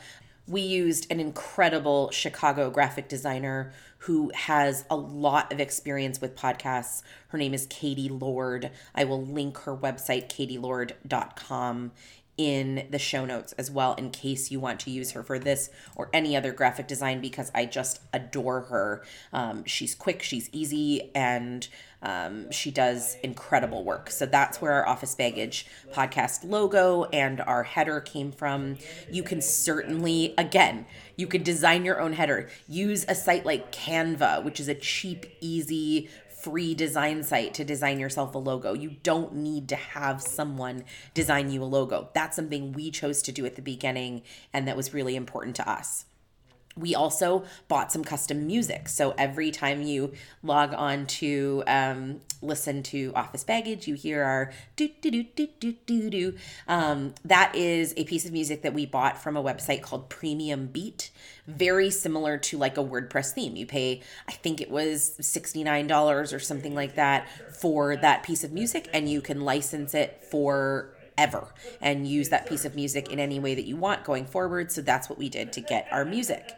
We 0.47 0.61
used 0.61 1.11
an 1.11 1.19
incredible 1.19 2.11
Chicago 2.11 2.69
graphic 2.69 3.07
designer 3.07 3.73
who 3.99 4.31
has 4.35 4.85
a 4.89 4.95
lot 4.95 5.51
of 5.51 5.59
experience 5.59 6.21
with 6.21 6.35
podcasts. 6.35 7.01
Her 7.29 7.37
name 7.39 7.55
is 7.55 7.65
Katie 7.67 8.09
Lord. 8.09 8.69
I 8.93 9.05
will 9.05 9.25
link 9.25 9.57
her 9.59 9.75
website, 9.75 10.29
katielord.com, 10.29 11.91
in 12.37 12.87
the 12.91 12.99
show 12.99 13.25
notes 13.25 13.53
as 13.53 13.71
well 13.71 13.93
in 13.95 14.11
case 14.11 14.51
you 14.51 14.59
want 14.59 14.79
to 14.81 14.91
use 14.91 15.11
her 15.11 15.23
for 15.23 15.39
this 15.39 15.69
or 15.95 16.09
any 16.13 16.35
other 16.35 16.51
graphic 16.51 16.87
design 16.87 17.21
because 17.21 17.49
I 17.55 17.65
just 17.65 18.01
adore 18.13 18.61
her. 18.61 19.03
Um, 19.31 19.63
she's 19.65 19.95
quick, 19.95 20.21
she's 20.21 20.49
easy, 20.51 21.11
and 21.15 21.67
um, 22.05 22.51
she 22.51 22.69
does 22.69 23.17
incredible 23.23 23.83
work. 23.83 24.11
So 24.11 24.27
that's 24.27 24.61
where 24.61 24.71
our 24.73 24.87
Office 24.87 25.15
Baggage 25.15 25.65
podcast 25.91 26.47
logo 26.47 27.05
and 27.05 27.41
our 27.41 27.63
header 27.63 27.99
came 27.99 28.31
from. 28.31 28.77
You 29.11 29.23
can 29.23 29.41
certainly, 29.41 30.35
again, 30.37 30.85
you 31.15 31.25
can 31.25 31.41
design 31.41 31.83
your 31.83 31.99
own 31.99 32.13
header. 32.13 32.49
Use 32.67 33.05
a 33.09 33.15
site 33.15 33.43
like 33.43 33.71
Canva, 33.71 34.43
which 34.43 34.59
is 34.59 34.67
a 34.67 34.75
cheap, 34.75 35.25
easy, 35.41 36.09
free 36.29 36.75
design 36.75 37.23
site 37.23 37.55
to 37.55 37.65
design 37.65 37.99
yourself 37.99 38.35
a 38.35 38.37
logo. 38.37 38.73
You 38.73 38.97
don't 39.01 39.33
need 39.33 39.67
to 39.69 39.75
have 39.75 40.21
someone 40.21 40.83
design 41.15 41.49
you 41.49 41.63
a 41.63 41.65
logo. 41.65 42.09
That's 42.13 42.35
something 42.35 42.71
we 42.71 42.91
chose 42.91 43.23
to 43.23 43.31
do 43.31 43.47
at 43.47 43.55
the 43.55 43.63
beginning, 43.63 44.21
and 44.53 44.67
that 44.67 44.77
was 44.77 44.93
really 44.93 45.15
important 45.15 45.55
to 45.55 45.67
us 45.67 46.05
we 46.77 46.93
also 46.93 47.45
bought 47.67 47.91
some 47.91 48.03
custom 48.03 48.45
music. 48.45 48.89
So 48.89 49.13
every 49.17 49.51
time 49.51 49.81
you 49.81 50.11
log 50.43 50.73
on 50.73 51.05
to 51.07 51.63
um, 51.67 52.21
listen 52.41 52.83
to 52.83 53.13
Office 53.15 53.43
Baggage, 53.43 53.87
you 53.87 53.95
hear 53.95 54.23
our 54.23 54.51
do 54.75 54.89
do 55.01 55.09
do 55.09 55.23
do 55.35 55.47
do 55.59 55.75
do 55.85 56.09
do. 56.09 56.35
Um, 56.67 57.15
that 57.23 57.55
is 57.55 57.93
a 57.95 58.03
piece 58.03 58.25
of 58.25 58.33
music 58.33 58.61
that 58.63 58.73
we 58.73 58.85
bought 58.85 59.21
from 59.21 59.37
a 59.37 59.43
website 59.43 59.81
called 59.81 60.09
Premium 60.09 60.67
Beat. 60.67 61.11
Very 61.47 61.89
similar 61.91 62.37
to 62.39 62.57
like 62.57 62.77
a 62.77 62.83
WordPress 62.83 63.33
theme. 63.33 63.55
You 63.55 63.65
pay, 63.65 64.01
I 64.27 64.31
think 64.31 64.59
it 64.59 64.69
was 64.69 65.15
sixty 65.21 65.63
nine 65.63 65.87
dollars 65.87 66.33
or 66.33 66.39
something 66.39 66.75
like 66.75 66.95
that 66.95 67.27
for 67.55 67.95
that 67.95 68.23
piece 68.23 68.43
of 68.43 68.51
music, 68.51 68.89
and 68.93 69.09
you 69.09 69.21
can 69.21 69.41
license 69.41 69.93
it 69.93 70.25
for 70.29 70.94
ever 71.17 71.47
and 71.81 72.07
use 72.07 72.29
that 72.29 72.47
piece 72.47 72.65
of 72.65 72.75
music 72.75 73.11
in 73.11 73.19
any 73.19 73.39
way 73.39 73.55
that 73.55 73.65
you 73.65 73.75
want 73.75 74.03
going 74.03 74.25
forward. 74.25 74.71
So 74.71 74.81
that's 74.81 75.09
what 75.09 75.17
we 75.17 75.29
did 75.29 75.53
to 75.53 75.61
get 75.61 75.87
our 75.91 76.05
music. 76.05 76.55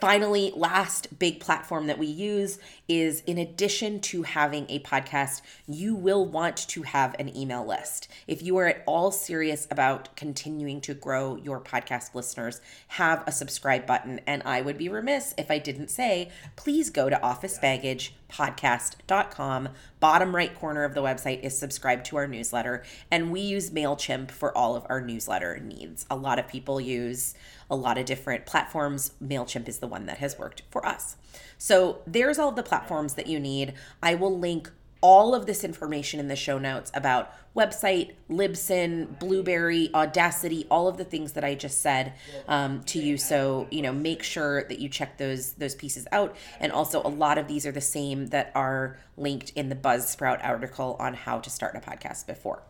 Finally, 0.00 0.52
last 0.56 1.18
big 1.18 1.40
platform 1.40 1.86
that 1.86 1.98
we 1.98 2.06
use 2.06 2.58
is 2.88 3.20
in 3.26 3.36
addition 3.36 4.00
to 4.00 4.22
having 4.22 4.64
a 4.70 4.78
podcast, 4.80 5.42
you 5.68 5.94
will 5.94 6.24
want 6.24 6.56
to 6.56 6.84
have 6.84 7.14
an 7.18 7.36
email 7.36 7.66
list. 7.66 8.08
If 8.26 8.42
you 8.42 8.56
are 8.56 8.66
at 8.66 8.82
all 8.86 9.10
serious 9.10 9.68
about 9.70 10.16
continuing 10.16 10.80
to 10.82 10.94
grow 10.94 11.36
your 11.36 11.60
podcast 11.60 12.14
listeners, 12.14 12.60
have 12.88 13.22
a 13.26 13.32
subscribe 13.32 13.84
button. 13.84 14.20
And 14.26 14.42
I 14.46 14.62
would 14.62 14.78
be 14.78 14.88
remiss 14.88 15.34
if 15.36 15.50
I 15.50 15.58
didn't 15.58 15.90
say, 15.90 16.30
please 16.56 16.88
go 16.88 17.10
to 17.10 17.16
officebaggagepodcast.com. 17.16 19.68
Bottom 20.00 20.34
right 20.34 20.54
corner 20.54 20.84
of 20.84 20.94
the 20.94 21.02
website 21.02 21.42
is 21.42 21.58
subscribe 21.58 22.04
to 22.04 22.16
our 22.16 22.26
newsletter. 22.26 22.84
And 23.10 23.30
we 23.30 23.42
use 23.42 23.68
MailChimp 23.70 24.30
for 24.30 24.56
all 24.56 24.76
of 24.76 24.86
our 24.88 25.02
newsletter 25.02 25.58
needs. 25.58 26.06
A 26.10 26.16
lot 26.16 26.38
of 26.38 26.48
people 26.48 26.80
use 26.80 27.34
a 27.70 27.76
lot 27.76 27.98
of 27.98 28.04
different 28.04 28.46
platforms. 28.46 29.12
MailChimp 29.22 29.68
is 29.68 29.78
the 29.78 29.86
one 29.86 30.06
that 30.06 30.18
has 30.18 30.38
worked 30.38 30.62
for 30.70 30.84
us. 30.84 31.16
So 31.58 32.02
there's 32.06 32.38
all 32.38 32.52
the 32.52 32.62
platforms 32.62 33.14
that 33.14 33.26
you 33.26 33.38
need. 33.38 33.74
I 34.02 34.14
will 34.14 34.36
link 34.36 34.70
all 35.02 35.34
of 35.34 35.46
this 35.46 35.64
information 35.64 36.20
in 36.20 36.28
the 36.28 36.36
show 36.36 36.58
notes 36.58 36.90
about 36.94 37.32
website, 37.56 38.12
Libsyn, 38.28 39.18
Blubrry, 39.18 39.90
Audacity, 39.94 40.66
all 40.70 40.88
of 40.88 40.96
the 40.96 41.04
things 41.04 41.32
that 41.32 41.44
I 41.44 41.54
just 41.54 41.80
said 41.80 42.12
um, 42.46 42.82
to 42.84 43.00
you. 43.00 43.16
So 43.16 43.66
you 43.70 43.82
know, 43.82 43.92
make 43.92 44.22
sure 44.22 44.64
that 44.64 44.78
you 44.78 44.88
check 44.88 45.18
those 45.18 45.52
those 45.54 45.74
pieces 45.74 46.06
out. 46.12 46.36
And 46.58 46.72
also, 46.72 47.00
a 47.02 47.08
lot 47.08 47.38
of 47.38 47.48
these 47.48 47.66
are 47.66 47.72
the 47.72 47.80
same 47.80 48.26
that 48.28 48.52
are 48.54 48.98
linked 49.16 49.50
in 49.50 49.68
the 49.68 49.76
Buzzsprout 49.76 50.44
article 50.44 50.96
on 51.00 51.14
how 51.14 51.38
to 51.38 51.50
start 51.50 51.74
a 51.76 51.80
podcast 51.80 52.26
before. 52.26 52.62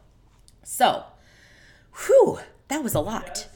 So, 0.62 1.04
whew, 2.06 2.40
that 2.68 2.82
was 2.82 2.94
a 2.94 3.00
lot. 3.00 3.48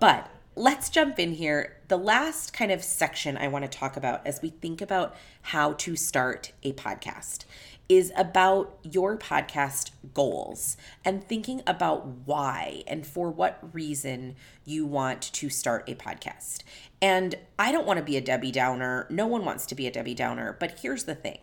But 0.00 0.30
let's 0.54 0.90
jump 0.90 1.18
in 1.18 1.32
here. 1.32 1.78
The 1.88 1.96
last 1.96 2.52
kind 2.52 2.70
of 2.70 2.82
section 2.82 3.36
I 3.36 3.48
want 3.48 3.64
to 3.64 3.78
talk 3.78 3.96
about 3.96 4.26
as 4.26 4.42
we 4.42 4.50
think 4.50 4.80
about 4.80 5.14
how 5.42 5.72
to 5.74 5.96
start 5.96 6.52
a 6.62 6.72
podcast 6.72 7.44
is 7.88 8.12
about 8.16 8.78
your 8.82 9.16
podcast 9.18 9.90
goals 10.14 10.76
and 11.04 11.26
thinking 11.26 11.62
about 11.66 12.06
why 12.24 12.82
and 12.86 13.06
for 13.06 13.30
what 13.30 13.58
reason 13.72 14.36
you 14.64 14.86
want 14.86 15.20
to 15.20 15.50
start 15.50 15.88
a 15.88 15.94
podcast. 15.94 16.62
And 17.00 17.34
I 17.58 17.72
don't 17.72 17.86
want 17.86 17.98
to 17.98 18.04
be 18.04 18.16
a 18.16 18.20
Debbie 18.20 18.52
Downer. 18.52 19.06
No 19.10 19.26
one 19.26 19.44
wants 19.44 19.66
to 19.66 19.74
be 19.74 19.86
a 19.86 19.90
Debbie 19.90 20.14
Downer. 20.14 20.56
But 20.58 20.78
here's 20.80 21.04
the 21.04 21.14
thing 21.14 21.38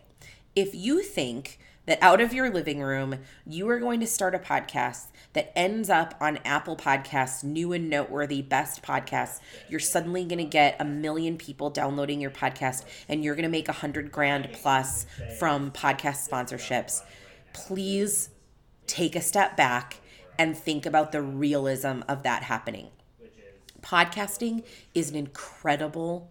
if 0.56 0.74
you 0.74 1.02
think 1.02 1.58
that 1.86 1.98
out 2.02 2.20
of 2.20 2.32
your 2.32 2.50
living 2.50 2.80
room, 2.80 3.16
you 3.46 3.68
are 3.68 3.78
going 3.78 4.00
to 4.00 4.06
start 4.06 4.34
a 4.34 4.38
podcast 4.38 5.06
that 5.32 5.56
ends 5.56 5.88
up 5.88 6.14
on 6.20 6.38
Apple 6.44 6.76
Podcasts, 6.76 7.42
new 7.42 7.72
and 7.72 7.88
noteworthy 7.88 8.42
best 8.42 8.82
podcasts. 8.82 9.40
You're 9.68 9.80
suddenly 9.80 10.24
going 10.24 10.38
to 10.38 10.44
get 10.44 10.76
a 10.78 10.84
million 10.84 11.36
people 11.36 11.70
downloading 11.70 12.20
your 12.20 12.30
podcast 12.30 12.84
and 13.08 13.24
you're 13.24 13.34
going 13.34 13.44
to 13.44 13.50
make 13.50 13.68
a 13.68 13.72
hundred 13.72 14.12
grand 14.12 14.50
plus 14.52 15.06
from 15.38 15.70
podcast 15.70 16.28
sponsorships. 16.28 17.02
Please 17.52 18.30
take 18.86 19.16
a 19.16 19.20
step 19.20 19.56
back 19.56 20.00
and 20.38 20.56
think 20.56 20.86
about 20.86 21.12
the 21.12 21.22
realism 21.22 22.00
of 22.08 22.22
that 22.22 22.44
happening. 22.44 22.88
Podcasting 23.82 24.64
is 24.94 25.10
an 25.10 25.16
incredible 25.16 26.28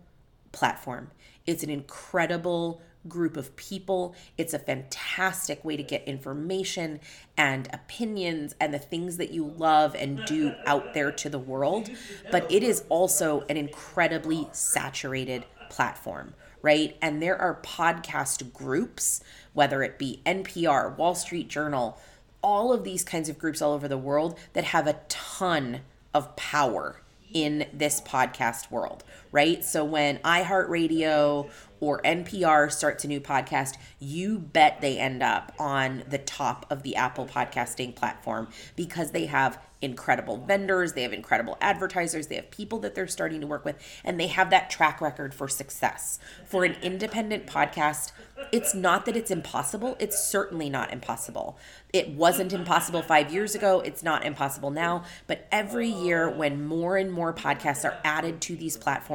platform. 0.51 1.11
It's 1.45 1.63
an 1.63 1.69
incredible 1.69 2.81
group 3.07 3.37
of 3.37 3.55
people. 3.55 4.15
It's 4.37 4.53
a 4.53 4.59
fantastic 4.59 5.63
way 5.63 5.77
to 5.77 5.83
get 5.83 6.03
information 6.05 6.99
and 7.37 7.69
opinions 7.71 8.55
and 8.59 8.73
the 8.73 8.79
things 8.79 9.17
that 9.17 9.31
you 9.31 9.45
love 9.45 9.95
and 9.95 10.25
do 10.25 10.53
out 10.65 10.93
there 10.93 11.11
to 11.11 11.29
the 11.29 11.39
world. 11.39 11.89
But 12.31 12.51
it 12.51 12.63
is 12.63 12.83
also 12.89 13.45
an 13.49 13.57
incredibly 13.57 14.49
saturated 14.51 15.45
platform, 15.69 16.33
right? 16.61 16.97
And 17.01 17.21
there 17.21 17.39
are 17.39 17.61
podcast 17.61 18.51
groups, 18.53 19.23
whether 19.53 19.81
it 19.83 19.97
be 19.97 20.21
NPR, 20.25 20.97
Wall 20.97 21.15
Street 21.15 21.47
Journal, 21.47 21.97
all 22.41 22.73
of 22.73 22.83
these 22.83 23.03
kinds 23.03 23.29
of 23.29 23.37
groups 23.37 23.61
all 23.61 23.73
over 23.73 23.87
the 23.87 23.97
world 23.97 24.37
that 24.53 24.65
have 24.65 24.87
a 24.87 24.99
ton 25.07 25.81
of 26.13 26.35
power 26.35 27.01
in 27.33 27.67
this 27.71 28.01
podcast 28.01 28.71
world, 28.71 29.03
right? 29.31 29.63
So 29.63 29.83
when 29.83 30.17
iHeartRadio 30.19 31.49
or 31.79 32.01
NPR 32.01 32.71
starts 32.71 33.03
a 33.03 33.07
new 33.07 33.21
podcast, 33.21 33.77
you 33.99 34.37
bet 34.39 34.81
they 34.81 34.97
end 34.97 35.23
up 35.23 35.53
on 35.59 36.03
the 36.09 36.17
top 36.17 36.65
of 36.69 36.83
the 36.83 36.95
Apple 36.95 37.25
podcasting 37.25 37.95
platform 37.95 38.49
because 38.75 39.11
they 39.11 39.27
have 39.27 39.59
incredible 39.81 40.37
vendors, 40.37 40.93
they 40.93 41.03
have 41.03 41.13
incredible 41.13 41.57
advertisers, 41.61 42.27
they 42.27 42.35
have 42.35 42.51
people 42.51 42.79
that 42.79 42.95
they're 42.95 43.07
starting 43.07 43.39
to 43.41 43.47
work 43.47 43.63
with, 43.63 43.77
and 44.03 44.19
they 44.19 44.27
have 44.27 44.49
that 44.49 44.69
track 44.69 44.99
record 44.99 45.33
for 45.33 45.47
success. 45.47 46.19
For 46.45 46.65
an 46.65 46.75
independent 46.81 47.47
podcast, 47.47 48.11
it's 48.51 48.73
not 48.73 49.05
that 49.05 49.15
it's 49.15 49.31
impossible, 49.31 49.95
it's 49.99 50.21
certainly 50.21 50.69
not 50.69 50.91
impossible. 50.91 51.57
It 51.93 52.09
wasn't 52.09 52.53
impossible 52.53 53.01
five 53.01 53.33
years 53.33 53.55
ago, 53.55 53.79
it's 53.79 54.03
not 54.03 54.25
impossible 54.25 54.69
now, 54.69 55.03
but 55.27 55.47
every 55.51 55.87
year 55.87 56.29
when 56.29 56.65
more 56.65 56.97
and 56.97 57.11
more 57.11 57.33
podcasts 57.33 57.85
are 57.85 57.97
added 58.03 58.41
to 58.41 58.57
these 58.57 58.75
platforms, 58.75 59.09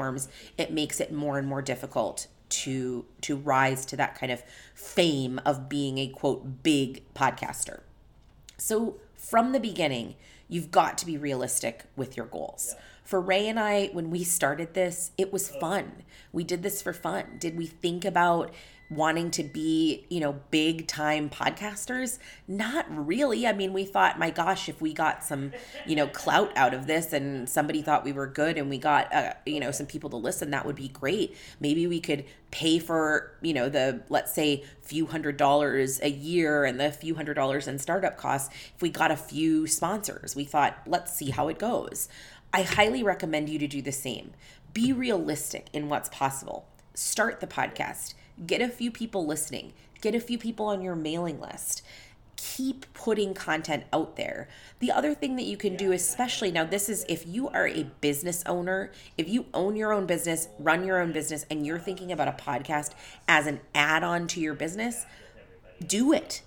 it 0.59 0.73
makes 0.73 1.01
it 1.01 1.13
more 1.13 1.39
and 1.39 1.47
more 1.47 1.63
difficult 1.63 2.27
to 2.49 3.05
to 3.23 3.37
rise 3.37 3.85
to 3.87 3.97
that 3.97 4.15
kind 4.19 4.31
of 4.31 4.43
fame 4.75 5.41
of 5.45 5.69
being 5.69 5.99
a 5.99 6.09
quote 6.09 6.63
big 6.63 7.03
podcaster. 7.15 7.81
So 8.57 8.97
from 9.17 9.53
the 9.53 9.61
beginning, 9.61 10.15
you've 10.49 10.71
got 10.71 10.99
to 10.99 11.07
be 11.07 11.17
realistic 11.17 11.85
with 11.97 12.17
your 12.17 12.27
goals. 12.27 12.75
For 13.05 13.21
Ray 13.21 13.49
and 13.49 13.61
I, 13.61 13.89
when 13.93 14.11
we 14.11 14.25
started 14.25 14.73
this, 14.75 15.11
it 15.19 15.33
was 15.33 15.49
fun. 15.49 16.05
We 16.33 16.45
did 16.45 16.63
this 16.63 16.81
for 16.81 16.93
fun. 16.93 17.37
Did 17.39 17.57
we 17.57 17.67
think 17.67 18.05
about 18.05 18.53
wanting 18.91 19.31
to 19.33 19.43
be, 19.43 20.07
you 20.09 20.21
know, 20.21 20.41
big 20.51 20.87
time 20.87 21.31
podcasters? 21.31 22.19
Not 22.47 22.87
really. 22.89 23.47
I 23.47 23.53
mean, 23.53 23.73
we 23.73 23.85
thought, 23.85 24.19
my 24.19 24.31
gosh, 24.31 24.69
if 24.69 24.81
we 24.81 24.93
got 24.93 25.25
some, 25.25 25.53
you 25.87 25.97
know, 25.97 26.07
clout 26.07 26.53
out 26.57 26.75
of 26.75 26.87
this 26.87 27.13
and 27.13 27.49
somebody 27.49 27.83
thought 27.83 28.05
we 28.05 28.13
were 28.13 28.27
good 28.27 28.59
and 28.59 28.69
we 28.69 28.79
got, 28.79 29.13
uh, 29.13 29.35
you 29.47 29.61
know, 29.61 29.71
some 29.71 29.87
people 29.87 30.11
to 30.11 30.17
listen, 30.17 30.51
that 30.51 30.67
would 30.67 30.77
be 30.77 30.89
great. 30.89 31.37
Maybe 31.61 31.87
we 31.87 32.01
could 32.01 32.25
pay 32.51 32.79
for, 32.79 33.37
you 33.43 33.55
know, 33.55 33.69
the, 33.69 34.03
let's 34.09 34.33
say, 34.33 34.65
few 34.83 35.07
hundred 35.07 35.37
dollars 35.37 36.01
a 36.03 36.11
year 36.11 36.65
and 36.65 36.79
the 36.79 36.93
few 36.93 37.15
hundred 37.15 37.35
dollars 37.35 37.67
in 37.67 37.79
startup 37.79 38.17
costs 38.17 38.55
if 38.75 38.83
we 38.83 38.91
got 38.91 39.11
a 39.11 39.17
few 39.17 39.67
sponsors. 39.67 40.37
We 40.37 40.45
thought, 40.45 40.79
let's 40.87 41.13
see 41.13 41.31
how 41.31 41.49
it 41.49 41.59
goes. 41.59 42.09
I 42.53 42.63
highly 42.63 43.03
recommend 43.03 43.49
you 43.49 43.59
to 43.59 43.67
do 43.67 43.83
the 43.83 43.91
same. 43.91 44.33
Be 44.73 44.93
realistic 44.93 45.67
in 45.73 45.89
what's 45.89 46.09
possible. 46.09 46.67
Start 46.95 47.41
the 47.41 47.47
podcast 47.49 48.15
Get 48.47 48.61
a 48.61 48.69
few 48.69 48.91
people 48.91 49.27
listening, 49.27 49.73
get 50.01 50.15
a 50.15 50.21
few 50.21 50.39
people 50.39 50.67
on 50.67 50.83
your 50.83 50.97
mailing 50.97 51.41
list. 51.41 51.83
Keep 52.37 52.93
putting 52.95 53.33
content 53.33 53.85
out 53.93 54.17
there. 54.17 54.49
The 54.81 54.91
other 54.91 55.15
thing 55.15 55.37
that 55.37 55.45
you 55.45 55.57
can 55.57 55.77
do, 55.77 55.93
especially 55.93 56.51
now, 56.51 56.65
this 56.65 56.89
is 56.89 57.07
if 57.09 57.27
you 57.27 57.49
are 57.49 57.67
a 57.67 57.85
business 58.01 58.43
owner, 58.45 58.91
if 59.17 59.29
you 59.29 59.47
own 59.55 59.77
your 59.77 59.93
own 59.93 60.05
business, 60.07 60.49
run 60.59 60.85
your 60.85 61.01
own 61.01 61.13
business, 61.13 61.47
and 61.49 61.65
you're 61.65 61.79
thinking 61.79 62.11
about 62.11 62.29
a 62.29 62.33
podcast 62.33 62.91
as 63.29 63.47
an 63.47 63.61
add 63.75 64.03
on 64.03 64.27
to 64.29 64.41
your 64.41 64.55
business, 64.55 65.07
do 65.87 66.13
it. 66.13 66.43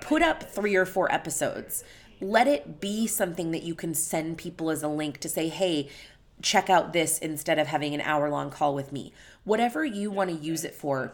Put 0.00 0.22
up 0.22 0.44
three 0.44 0.76
or 0.76 0.86
four 0.86 1.12
episodes. 1.12 1.82
Let 2.20 2.46
it 2.46 2.80
be 2.80 3.06
something 3.06 3.50
that 3.50 3.64
you 3.64 3.74
can 3.74 3.92
send 3.92 4.38
people 4.38 4.70
as 4.70 4.82
a 4.82 4.88
link 4.88 5.18
to 5.18 5.28
say, 5.28 5.48
hey, 5.48 5.88
check 6.42 6.70
out 6.70 6.92
this 6.92 7.18
instead 7.18 7.58
of 7.58 7.66
having 7.66 7.92
an 7.92 8.00
hour 8.00 8.30
long 8.30 8.50
call 8.50 8.74
with 8.74 8.92
me. 8.92 9.12
Whatever 9.44 9.84
you 9.84 10.10
want 10.10 10.30
to 10.30 10.36
use 10.36 10.64
it 10.64 10.74
for, 10.74 11.12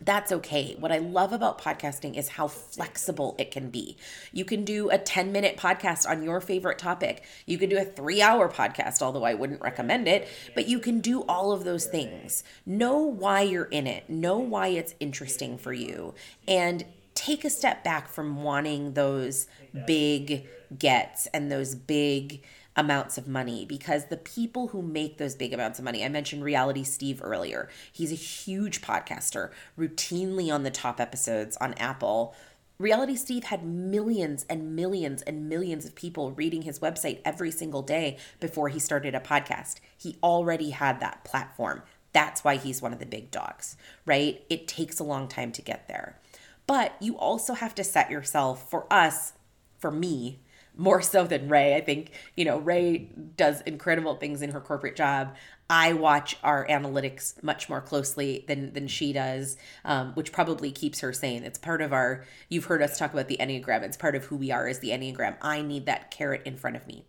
that's 0.00 0.32
okay. 0.32 0.76
What 0.78 0.90
I 0.90 0.98
love 0.98 1.32
about 1.32 1.60
podcasting 1.60 2.16
is 2.16 2.28
how 2.28 2.48
flexible 2.48 3.36
it 3.38 3.50
can 3.50 3.70
be. 3.70 3.96
You 4.32 4.44
can 4.44 4.64
do 4.64 4.90
a 4.90 4.98
10 4.98 5.32
minute 5.32 5.56
podcast 5.56 6.08
on 6.08 6.22
your 6.22 6.40
favorite 6.40 6.78
topic. 6.78 7.22
You 7.46 7.58
can 7.58 7.70
do 7.70 7.78
a 7.78 7.84
three 7.84 8.20
hour 8.20 8.48
podcast, 8.48 9.02
although 9.02 9.24
I 9.24 9.34
wouldn't 9.34 9.62
recommend 9.62 10.08
it, 10.08 10.28
but 10.54 10.66
you 10.66 10.78
can 10.78 11.00
do 11.00 11.22
all 11.22 11.52
of 11.52 11.64
those 11.64 11.86
things. 11.86 12.42
Know 12.66 12.98
why 12.98 13.42
you're 13.42 13.64
in 13.64 13.86
it, 13.86 14.10
know 14.10 14.38
why 14.38 14.68
it's 14.68 14.94
interesting 15.00 15.58
for 15.58 15.72
you, 15.72 16.14
and 16.48 16.84
take 17.14 17.44
a 17.44 17.50
step 17.50 17.84
back 17.84 18.08
from 18.08 18.42
wanting 18.42 18.94
those 18.94 19.46
big 19.86 20.46
gets 20.76 21.26
and 21.28 21.50
those 21.50 21.74
big 21.74 22.42
amounts 22.76 23.16
of 23.18 23.28
money 23.28 23.64
because 23.64 24.06
the 24.06 24.16
people 24.16 24.68
who 24.68 24.82
make 24.82 25.18
those 25.18 25.34
big 25.34 25.52
amounts 25.52 25.78
of 25.78 25.84
money, 25.84 26.04
I 26.04 26.08
mentioned 26.08 26.42
Reality 26.42 26.82
Steve 26.82 27.20
earlier. 27.22 27.68
He's 27.92 28.12
a 28.12 28.16
huge 28.16 28.82
podcaster, 28.82 29.50
routinely 29.78 30.52
on 30.52 30.62
the 30.62 30.70
top 30.70 31.00
episodes 31.00 31.56
on 31.58 31.74
Apple. 31.74 32.34
Reality 32.78 33.14
Steve 33.14 33.44
had 33.44 33.64
millions 33.64 34.44
and 34.50 34.74
millions 34.74 35.22
and 35.22 35.48
millions 35.48 35.84
of 35.84 35.94
people 35.94 36.32
reading 36.32 36.62
his 36.62 36.80
website 36.80 37.20
every 37.24 37.52
single 37.52 37.82
day 37.82 38.18
before 38.40 38.68
he 38.68 38.80
started 38.80 39.14
a 39.14 39.20
podcast. 39.20 39.76
He 39.96 40.16
already 40.22 40.70
had 40.70 40.98
that 40.98 41.24
platform. 41.24 41.82
That's 42.12 42.42
why 42.42 42.56
he's 42.56 42.82
one 42.82 42.92
of 42.92 42.98
the 42.98 43.06
big 43.06 43.30
dogs, 43.30 43.76
right? 44.04 44.44
It 44.50 44.66
takes 44.66 44.98
a 44.98 45.04
long 45.04 45.28
time 45.28 45.52
to 45.52 45.62
get 45.62 45.86
there. 45.86 46.18
But 46.66 46.94
you 47.00 47.16
also 47.16 47.54
have 47.54 47.74
to 47.76 47.84
set 47.84 48.10
yourself, 48.10 48.70
for 48.70 48.92
us, 48.92 49.34
for 49.78 49.90
me, 49.90 50.40
more 50.76 51.02
so 51.02 51.24
than 51.24 51.48
Ray. 51.48 51.74
I 51.76 51.80
think, 51.80 52.10
you 52.36 52.44
know, 52.44 52.58
Ray 52.58 53.10
does 53.36 53.60
incredible 53.62 54.16
things 54.16 54.42
in 54.42 54.50
her 54.50 54.60
corporate 54.60 54.96
job. 54.96 55.34
I 55.70 55.94
watch 55.94 56.36
our 56.42 56.66
analytics 56.66 57.42
much 57.42 57.68
more 57.68 57.80
closely 57.80 58.44
than 58.46 58.72
than 58.74 58.86
she 58.86 59.12
does, 59.12 59.56
um, 59.84 60.12
which 60.12 60.32
probably 60.32 60.70
keeps 60.70 61.00
her 61.00 61.12
sane. 61.12 61.42
It's 61.42 61.58
part 61.58 61.80
of 61.80 61.92
our. 61.92 62.24
You've 62.48 62.66
heard 62.66 62.82
us 62.82 62.98
talk 62.98 63.12
about 63.12 63.28
the 63.28 63.38
enneagram. 63.38 63.82
It's 63.82 63.96
part 63.96 64.14
of 64.14 64.24
who 64.24 64.36
we 64.36 64.50
are 64.50 64.66
as 64.66 64.80
the 64.80 64.90
enneagram. 64.90 65.36
I 65.40 65.62
need 65.62 65.86
that 65.86 66.10
carrot 66.10 66.42
in 66.44 66.56
front 66.56 66.76
of 66.76 66.86
me. 66.86 67.06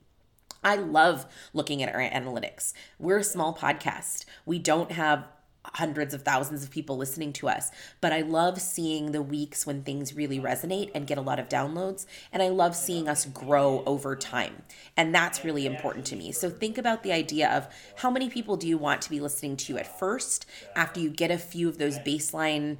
I 0.63 0.78
love 0.78 1.28
looking 1.53 1.84
at 1.84 1.93
our 1.93 2.01
analytics. 2.01 2.74
We're 2.97 3.20
a 3.20 3.24
small 3.24 3.53
podcast. 3.53 4.26
We 4.47 4.57
don't 4.57 4.91
have 4.91 5.28
hundreds 5.74 6.13
of 6.13 6.22
thousands 6.22 6.63
of 6.63 6.72
people 6.72 6.97
listening 6.97 7.34
to 7.34 7.47
us. 7.47 7.72
But 8.01 8.13
I 8.13 8.22
love 8.22 8.61
seeing 8.61 9.11
the 9.11 9.22
weeks 9.22 9.66
when 9.66 9.84
things 9.84 10.16
really 10.16 10.39
resonate 10.39 10.91
and 10.93 11.07
get 11.07 11.18
a 11.18 11.22
lot 11.22 11.39
of 11.39 11.49
downloads. 11.49 12.05
And 12.32 12.41
I 12.41 12.49
love 12.49 12.76
seeing 12.76 13.07
us 13.07 13.26
grow 13.26 13.84
over 13.86 14.16
time. 14.16 14.63
And 14.95 15.13
that's 15.13 15.43
really 15.43 15.66
important 15.66 16.05
to 16.07 16.16
me. 16.16 16.32
So 16.32 16.49
think 16.49 16.78
about 16.78 17.03
the 17.03 17.11
idea 17.11 17.49
of 17.49 17.68
how 17.97 18.09
many 18.09 18.30
people 18.30 18.57
do 18.57 18.68
you 18.68 18.78
want 18.78 19.01
to 19.01 19.09
be 19.09 19.20
listening 19.20 19.57
to 19.57 19.74
you 19.74 19.80
at 19.80 19.99
first 19.99 20.45
after 20.76 20.99
you 20.99 21.09
get 21.09 21.32
a 21.32 21.38
few 21.38 21.68
of 21.68 21.78
those 21.78 21.99
baseline 21.99 22.78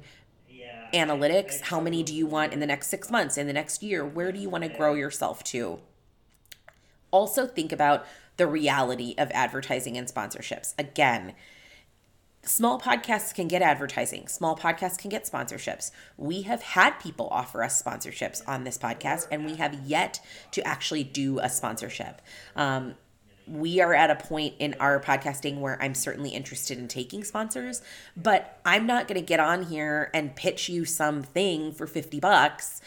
analytics 0.94 1.60
how 1.62 1.80
many 1.80 2.02
do 2.02 2.14
you 2.14 2.26
want 2.26 2.52
in 2.52 2.60
the 2.60 2.66
next 2.66 2.88
6 2.88 3.10
months 3.10 3.36
in 3.36 3.46
the 3.46 3.52
next 3.52 3.82
year 3.82 4.04
where 4.04 4.30
do 4.30 4.38
you 4.38 4.48
want 4.48 4.62
to 4.62 4.70
grow 4.70 4.94
yourself 4.94 5.42
to 5.42 5.80
also 7.10 7.46
think 7.46 7.72
about 7.72 8.06
the 8.36 8.46
reality 8.46 9.14
of 9.18 9.30
advertising 9.32 9.96
and 9.96 10.06
sponsorships 10.06 10.74
again 10.78 11.34
Small 12.46 12.80
podcasts 12.80 13.34
can 13.34 13.48
get 13.48 13.60
advertising. 13.60 14.28
Small 14.28 14.56
podcasts 14.56 14.96
can 14.96 15.10
get 15.10 15.24
sponsorships. 15.24 15.90
We 16.16 16.42
have 16.42 16.62
had 16.62 16.92
people 17.00 17.26
offer 17.32 17.64
us 17.64 17.82
sponsorships 17.82 18.40
on 18.46 18.62
this 18.62 18.78
podcast, 18.78 19.26
and 19.32 19.44
we 19.44 19.56
have 19.56 19.74
yet 19.84 20.20
to 20.52 20.64
actually 20.64 21.02
do 21.02 21.40
a 21.40 21.48
sponsorship. 21.48 22.22
Um, 22.54 22.94
we 23.48 23.80
are 23.80 23.94
at 23.94 24.10
a 24.10 24.14
point 24.14 24.54
in 24.60 24.76
our 24.78 25.00
podcasting 25.00 25.58
where 25.58 25.80
I'm 25.82 25.94
certainly 25.94 26.30
interested 26.30 26.78
in 26.78 26.86
taking 26.86 27.24
sponsors, 27.24 27.82
but 28.16 28.60
I'm 28.64 28.86
not 28.86 29.08
going 29.08 29.20
to 29.20 29.26
get 29.26 29.40
on 29.40 29.64
here 29.64 30.10
and 30.14 30.34
pitch 30.36 30.68
you 30.68 30.84
something 30.84 31.72
for 31.72 31.88
50 31.88 32.20
bucks 32.20 32.80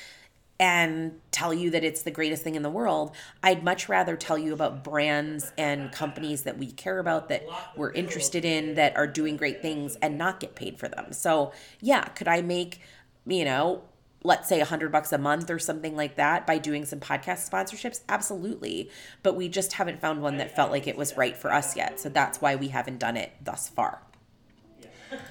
and 0.59 1.19
tell 1.31 1.53
you 1.53 1.69
that 1.71 1.83
it's 1.83 2.01
the 2.01 2.11
greatest 2.11 2.43
thing 2.43 2.55
in 2.55 2.63
the 2.63 2.69
world. 2.69 3.15
I'd 3.41 3.63
much 3.63 3.87
rather 3.87 4.17
tell 4.17 4.37
you 4.37 4.53
about 4.53 4.83
brands 4.83 5.53
and 5.57 5.91
companies 5.91 6.43
that 6.43 6.57
we 6.57 6.71
care 6.71 6.99
about, 6.99 7.29
that 7.29 7.43
we're 7.77 7.93
interested 7.93 8.43
in, 8.43 8.75
that 8.75 8.95
are 8.97 9.07
doing 9.07 9.37
great 9.37 9.61
things 9.61 9.95
and 10.01 10.17
not 10.17 10.39
get 10.39 10.55
paid 10.55 10.77
for 10.77 10.89
them. 10.89 11.13
So, 11.13 11.53
yeah, 11.79 12.03
could 12.05 12.27
I 12.27 12.41
make, 12.41 12.81
you 13.25 13.45
know, 13.45 13.83
let's 14.23 14.49
say 14.49 14.59
a 14.59 14.65
hundred 14.65 14.91
bucks 14.91 15.13
a 15.13 15.17
month 15.17 15.49
or 15.49 15.59
something 15.59 15.95
like 15.95 16.15
that 16.17 16.45
by 16.45 16.57
doing 16.57 16.83
some 16.83 16.99
podcast 16.99 17.49
sponsorships 17.49 18.01
absolutely 18.09 18.89
but 19.23 19.33
we 19.33 19.47
just 19.47 19.71
haven't 19.73 20.01
found 20.01 20.21
one 20.21 20.35
that 20.35 20.53
felt 20.53 20.71
like 20.71 20.87
it 20.87 20.97
was 20.97 21.15
right 21.15 21.37
for 21.37 21.53
us 21.53 21.77
yet 21.77 22.01
so 22.01 22.09
that's 22.09 22.41
why 22.41 22.53
we 22.53 22.67
haven't 22.67 22.99
done 22.99 23.15
it 23.15 23.31
thus 23.41 23.69
far 23.69 24.01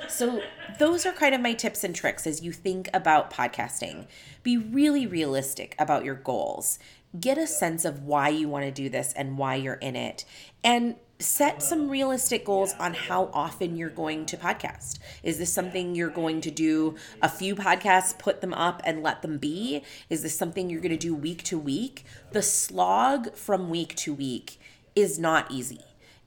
so 0.08 0.42
those 0.78 1.06
are 1.06 1.12
kind 1.12 1.34
of 1.34 1.40
my 1.40 1.52
tips 1.52 1.84
and 1.84 1.94
tricks 1.94 2.26
as 2.26 2.42
you 2.42 2.52
think 2.52 2.88
about 2.92 3.30
podcasting 3.30 4.06
be 4.42 4.56
really 4.56 5.06
realistic 5.06 5.74
about 5.78 6.04
your 6.04 6.14
goals 6.14 6.78
get 7.18 7.38
a 7.38 7.46
sense 7.46 7.84
of 7.84 8.02
why 8.02 8.28
you 8.28 8.48
want 8.48 8.64
to 8.64 8.70
do 8.70 8.88
this 8.88 9.12
and 9.14 9.38
why 9.38 9.54
you're 9.54 9.74
in 9.74 9.96
it 9.96 10.24
and 10.62 10.96
set 11.20 11.62
some 11.62 11.88
realistic 11.88 12.44
goals 12.44 12.74
on 12.78 12.94
how 12.94 13.28
often 13.32 13.76
you're 13.76 13.90
going 13.90 14.24
to 14.26 14.36
podcast. 14.36 14.98
Is 15.22 15.38
this 15.38 15.52
something 15.52 15.94
you're 15.94 16.10
going 16.10 16.40
to 16.42 16.50
do 16.50 16.94
a 17.20 17.28
few 17.28 17.56
podcasts, 17.56 18.16
put 18.16 18.40
them 18.40 18.54
up 18.54 18.80
and 18.84 19.02
let 19.02 19.22
them 19.22 19.38
be? 19.38 19.82
Is 20.08 20.22
this 20.22 20.38
something 20.38 20.70
you're 20.70 20.80
going 20.80 20.90
to 20.90 20.96
do 20.96 21.14
week 21.14 21.42
to 21.44 21.58
week? 21.58 22.04
The 22.32 22.42
slog 22.42 23.34
from 23.34 23.68
week 23.68 23.96
to 23.96 24.14
week 24.14 24.60
is 24.94 25.18
not 25.18 25.50
easy. 25.50 25.80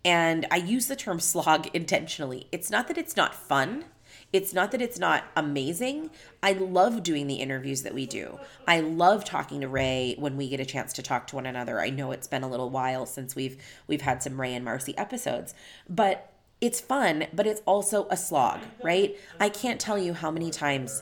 And 0.04 0.48
I 0.50 0.58
use 0.58 0.88
the 0.88 0.96
term 0.96 1.20
slog 1.20 1.68
intentionally. 1.74 2.48
It's 2.52 2.70
not 2.72 2.88
that 2.88 2.98
it's 2.98 3.16
not 3.16 3.36
fun. 3.36 3.86
It's 4.34 4.54
not 4.54 4.72
that 4.72 4.82
it's 4.82 4.98
not 4.98 5.26
amazing. 5.36 6.10
I 6.42 6.54
love 6.54 7.04
doing 7.04 7.28
the 7.28 7.36
interviews 7.36 7.84
that 7.84 7.94
we 7.94 8.06
do. 8.06 8.40
I 8.66 8.80
love 8.80 9.26
talking 9.26 9.62
to 9.62 9.68
Ray 9.68 10.16
when 10.18 10.38
we 10.38 10.48
get 10.48 10.60
a 10.60 10.66
chance 10.66 10.94
to 10.94 11.04
talk 11.04 11.28
to 11.28 11.36
one 11.36 11.46
another. 11.46 11.82
I 11.82 11.90
know 11.90 12.12
it's 12.12 12.28
been 12.28 12.44
a 12.44 12.50
little 12.50 12.70
while 12.70 13.06
since 13.06 13.36
we've 13.36 13.58
we've 13.88 14.02
had 14.02 14.24
some 14.24 14.40
Ray 14.40 14.56
and 14.56 14.64
Marcy 14.64 14.98
episodes, 14.98 15.54
but 15.90 16.32
it's 16.62 16.80
fun, 16.80 17.26
but 17.34 17.48
it's 17.48 17.62
also 17.66 18.08
a 18.10 18.16
slog, 18.16 18.62
right? 18.84 19.18
I 19.40 19.50
can't 19.50 19.82
tell 19.82 19.98
you 19.98 20.14
how 20.14 20.32
many 20.32 20.50
times 20.50 21.02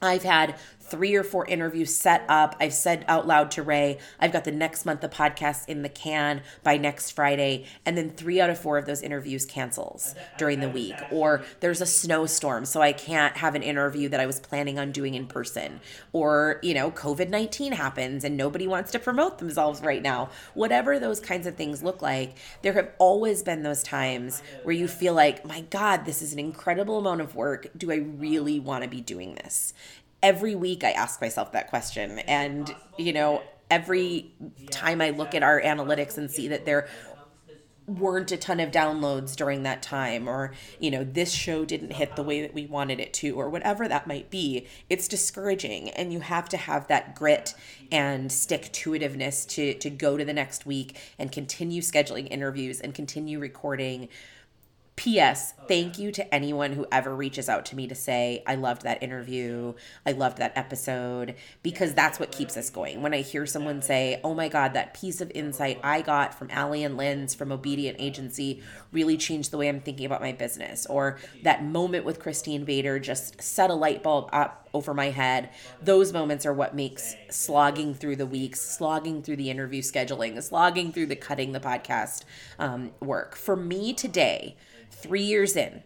I've 0.00 0.22
had 0.22 0.56
three 0.90 1.14
or 1.14 1.24
four 1.24 1.46
interviews 1.46 1.94
set 1.94 2.24
up. 2.28 2.56
I've 2.60 2.74
said 2.74 3.04
out 3.08 3.26
loud 3.26 3.50
to 3.52 3.62
Ray, 3.62 3.98
I've 4.20 4.32
got 4.32 4.44
the 4.44 4.52
next 4.52 4.84
month 4.84 5.04
of 5.04 5.10
podcasts 5.10 5.68
in 5.68 5.82
the 5.82 5.88
can 5.88 6.42
by 6.62 6.76
next 6.76 7.12
Friday. 7.12 7.66
And 7.84 7.96
then 7.96 8.10
three 8.10 8.40
out 8.40 8.50
of 8.50 8.58
four 8.58 8.78
of 8.78 8.86
those 8.86 9.02
interviews 9.02 9.44
cancels 9.44 10.14
during 10.36 10.60
the 10.60 10.68
week. 10.68 10.96
Or 11.10 11.42
there's 11.60 11.80
a 11.80 11.86
snowstorm, 11.86 12.64
so 12.64 12.80
I 12.80 12.92
can't 12.92 13.36
have 13.36 13.54
an 13.54 13.62
interview 13.62 14.08
that 14.08 14.20
I 14.20 14.26
was 14.26 14.40
planning 14.40 14.78
on 14.78 14.92
doing 14.92 15.14
in 15.14 15.26
person. 15.26 15.80
Or, 16.12 16.58
you 16.62 16.74
know, 16.74 16.90
COVID 16.90 17.28
19 17.28 17.72
happens 17.72 18.24
and 18.24 18.36
nobody 18.36 18.66
wants 18.66 18.90
to 18.92 18.98
promote 18.98 19.38
themselves 19.38 19.80
right 19.80 20.02
now. 20.02 20.30
Whatever 20.54 20.98
those 20.98 21.20
kinds 21.20 21.46
of 21.46 21.56
things 21.56 21.82
look 21.82 22.02
like, 22.02 22.36
there 22.62 22.72
have 22.74 22.90
always 22.98 23.42
been 23.42 23.62
those 23.62 23.82
times 23.82 24.42
where 24.62 24.74
you 24.74 24.88
feel 24.88 25.14
like, 25.14 25.44
my 25.44 25.62
God, 25.62 26.04
this 26.04 26.22
is 26.22 26.32
an 26.32 26.38
incredible 26.38 26.98
amount 26.98 27.20
of 27.20 27.34
work. 27.34 27.68
Do 27.76 27.90
I 27.92 27.96
really 27.96 28.60
want 28.60 28.84
to 28.84 28.90
be 28.90 29.00
doing 29.00 29.34
this? 29.34 29.74
Every 30.22 30.54
week 30.54 30.84
I 30.84 30.90
ask 30.90 31.20
myself 31.20 31.52
that 31.52 31.68
question. 31.68 32.18
And, 32.20 32.74
you 32.96 33.12
know, 33.12 33.42
every 33.70 34.32
time 34.70 35.00
I 35.00 35.10
look 35.10 35.34
at 35.34 35.42
our 35.42 35.60
analytics 35.60 36.18
and 36.18 36.30
see 36.30 36.48
that 36.48 36.64
there 36.64 36.88
weren't 37.88 38.30
a 38.32 38.36
ton 38.36 38.60
of 38.60 38.70
downloads 38.70 39.34
during 39.34 39.62
that 39.62 39.82
time 39.82 40.28
or 40.28 40.52
you 40.78 40.90
know 40.90 41.02
this 41.02 41.32
show 41.32 41.64
didn't 41.64 41.94
hit 41.94 42.14
the 42.16 42.22
way 42.22 42.42
that 42.42 42.52
we 42.52 42.66
wanted 42.66 43.00
it 43.00 43.14
to 43.14 43.30
or 43.40 43.48
whatever 43.48 43.88
that 43.88 44.06
might 44.06 44.28
be 44.28 44.66
it's 44.90 45.08
discouraging 45.08 45.88
and 45.90 46.12
you 46.12 46.20
have 46.20 46.50
to 46.50 46.58
have 46.58 46.86
that 46.88 47.14
grit 47.14 47.54
and 47.90 48.30
stick 48.30 48.70
to 48.72 48.90
itiveness 48.90 49.48
to 49.48 49.72
to 49.72 49.88
go 49.88 50.18
to 50.18 50.24
the 50.24 50.34
next 50.34 50.66
week 50.66 50.98
and 51.18 51.32
continue 51.32 51.80
scheduling 51.80 52.28
interviews 52.30 52.78
and 52.78 52.94
continue 52.94 53.38
recording 53.38 54.06
P.S. 54.98 55.54
Thank 55.68 55.96
you 56.00 56.10
to 56.10 56.34
anyone 56.34 56.72
who 56.72 56.84
ever 56.90 57.14
reaches 57.14 57.48
out 57.48 57.64
to 57.66 57.76
me 57.76 57.86
to 57.86 57.94
say, 57.94 58.42
I 58.48 58.56
loved 58.56 58.82
that 58.82 59.00
interview. 59.00 59.74
I 60.04 60.10
loved 60.10 60.38
that 60.38 60.52
episode, 60.56 61.36
because 61.62 61.94
that's 61.94 62.18
what 62.18 62.32
keeps 62.32 62.56
us 62.56 62.68
going. 62.68 63.00
When 63.00 63.14
I 63.14 63.20
hear 63.20 63.46
someone 63.46 63.80
say, 63.80 64.20
Oh 64.24 64.34
my 64.34 64.48
God, 64.48 64.74
that 64.74 64.94
piece 64.94 65.20
of 65.20 65.30
insight 65.36 65.78
I 65.84 66.02
got 66.02 66.34
from 66.34 66.50
Allie 66.50 66.82
and 66.82 66.96
Lynn's 66.96 67.32
from 67.32 67.52
Obedient 67.52 68.00
Agency 68.00 68.60
really 68.90 69.16
changed 69.16 69.52
the 69.52 69.56
way 69.56 69.68
I'm 69.68 69.80
thinking 69.80 70.04
about 70.04 70.20
my 70.20 70.32
business. 70.32 70.84
Or 70.86 71.20
that 71.44 71.62
moment 71.62 72.04
with 72.04 72.18
Christine 72.18 72.64
Vader 72.64 72.98
just 72.98 73.40
set 73.40 73.70
a 73.70 73.74
light 73.74 74.02
bulb 74.02 74.28
up 74.32 74.68
over 74.74 74.92
my 74.94 75.10
head. 75.10 75.50
Those 75.80 76.12
moments 76.12 76.44
are 76.44 76.52
what 76.52 76.74
makes 76.74 77.14
slogging 77.30 77.94
through 77.94 78.16
the 78.16 78.26
weeks, 78.26 78.60
slogging 78.60 79.22
through 79.22 79.36
the 79.36 79.50
interview 79.50 79.80
scheduling, 79.80 80.42
slogging 80.42 80.92
through 80.92 81.06
the 81.06 81.16
cutting 81.16 81.52
the 81.52 81.60
podcast 81.60 82.24
um, 82.58 82.90
work. 83.00 83.36
For 83.36 83.54
me 83.54 83.92
today, 83.92 84.56
three 84.90 85.22
years 85.22 85.56
in, 85.56 85.82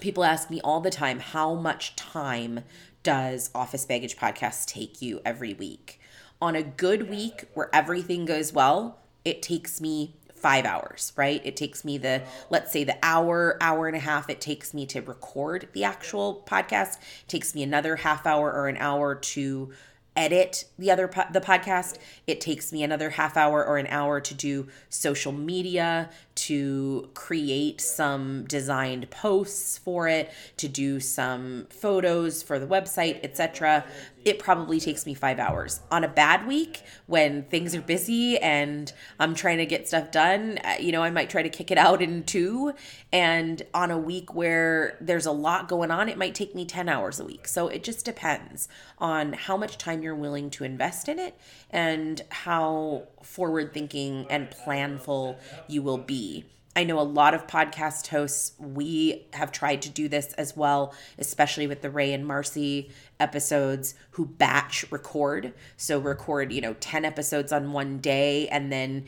people 0.00 0.24
ask 0.24 0.50
me 0.50 0.60
all 0.62 0.80
the 0.80 0.90
time, 0.90 1.20
how 1.20 1.54
much 1.54 1.96
time 1.96 2.60
does 3.02 3.50
Office 3.54 3.84
Baggage 3.84 4.16
Podcast 4.16 4.66
take 4.66 5.02
you 5.02 5.20
every 5.24 5.54
week? 5.54 6.00
On 6.40 6.56
a 6.56 6.62
good 6.62 7.08
week 7.08 7.44
where 7.54 7.70
everything 7.72 8.24
goes 8.24 8.52
well, 8.52 8.98
it 9.24 9.42
takes 9.42 9.80
me 9.80 10.14
five 10.34 10.66
hours, 10.66 11.12
right? 11.16 11.40
It 11.42 11.56
takes 11.56 11.84
me 11.86 11.96
the, 11.96 12.22
let's 12.50 12.70
say, 12.70 12.84
the 12.84 12.98
hour, 13.02 13.56
hour 13.62 13.86
and 13.86 13.96
a 13.96 14.00
half 14.00 14.28
it 14.28 14.42
takes 14.42 14.74
me 14.74 14.84
to 14.86 15.00
record 15.00 15.68
the 15.72 15.84
actual 15.84 16.44
podcast, 16.46 16.98
it 17.22 17.28
takes 17.28 17.54
me 17.54 17.62
another 17.62 17.96
half 17.96 18.26
hour 18.26 18.52
or 18.52 18.68
an 18.68 18.76
hour 18.76 19.14
to 19.14 19.72
edit 20.16 20.66
the 20.78 20.90
other 20.90 21.08
po- 21.08 21.24
the 21.32 21.40
podcast 21.40 21.98
it 22.26 22.40
takes 22.40 22.72
me 22.72 22.82
another 22.82 23.10
half 23.10 23.36
hour 23.36 23.64
or 23.64 23.78
an 23.78 23.86
hour 23.88 24.20
to 24.20 24.34
do 24.34 24.68
social 24.88 25.32
media 25.32 26.08
to 26.34 27.10
create 27.14 27.80
some 27.80 28.44
designed 28.44 29.10
posts 29.10 29.78
for 29.78 30.08
it 30.08 30.32
to 30.56 30.68
do 30.68 31.00
some 31.00 31.66
photos 31.70 32.42
for 32.42 32.58
the 32.58 32.66
website 32.66 33.20
etc 33.22 33.84
it 34.24 34.38
probably 34.38 34.80
takes 34.80 35.04
me 35.04 35.14
five 35.14 35.38
hours. 35.38 35.80
On 35.90 36.02
a 36.02 36.08
bad 36.08 36.46
week, 36.46 36.82
when 37.06 37.44
things 37.44 37.74
are 37.74 37.82
busy 37.82 38.38
and 38.38 38.92
I'm 39.20 39.34
trying 39.34 39.58
to 39.58 39.66
get 39.66 39.86
stuff 39.86 40.10
done, 40.10 40.58
uh, 40.64 40.76
you 40.80 40.92
know, 40.92 41.02
I 41.02 41.10
might 41.10 41.28
try 41.28 41.42
to 41.42 41.48
kick 41.48 41.70
it 41.70 41.78
out 41.78 42.00
in 42.00 42.24
two. 42.24 42.72
And 43.12 43.62
on 43.74 43.90
a 43.90 43.98
week 43.98 44.34
where 44.34 44.96
there's 45.00 45.26
a 45.26 45.32
lot 45.32 45.68
going 45.68 45.90
on, 45.90 46.08
it 46.08 46.16
might 46.16 46.34
take 46.34 46.54
me 46.54 46.64
10 46.64 46.88
hours 46.88 47.20
a 47.20 47.24
week. 47.24 47.46
So 47.46 47.68
it 47.68 47.84
just 47.84 48.04
depends 48.04 48.68
on 48.98 49.34
how 49.34 49.56
much 49.56 49.76
time 49.76 50.02
you're 50.02 50.14
willing 50.14 50.50
to 50.50 50.64
invest 50.64 51.08
in 51.08 51.18
it 51.18 51.36
and 51.70 52.22
how 52.30 53.08
forward 53.24 53.72
thinking 53.72 54.26
and 54.30 54.50
planful 54.50 55.38
you 55.68 55.82
will 55.82 55.98
be. 55.98 56.44
I 56.76 56.82
know 56.82 56.98
a 56.98 57.02
lot 57.02 57.34
of 57.34 57.46
podcast 57.46 58.08
hosts, 58.08 58.52
we 58.58 59.26
have 59.32 59.52
tried 59.52 59.82
to 59.82 59.88
do 59.88 60.08
this 60.08 60.32
as 60.32 60.56
well, 60.56 60.92
especially 61.18 61.68
with 61.68 61.82
the 61.82 61.90
Ray 61.90 62.12
and 62.12 62.26
Marcy 62.26 62.90
episodes 63.20 63.94
who 64.12 64.26
batch 64.26 64.84
record. 64.90 65.52
So 65.76 66.00
record, 66.00 66.52
you 66.52 66.60
know, 66.60 66.74
10 66.74 67.04
episodes 67.04 67.52
on 67.52 67.72
one 67.72 67.98
day 67.98 68.48
and 68.48 68.72
then 68.72 69.04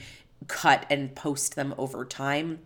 cut 0.47 0.87
and 0.89 1.14
post 1.17 1.57
them 1.57 1.75
over 1.77 2.05
time. 2.05 2.61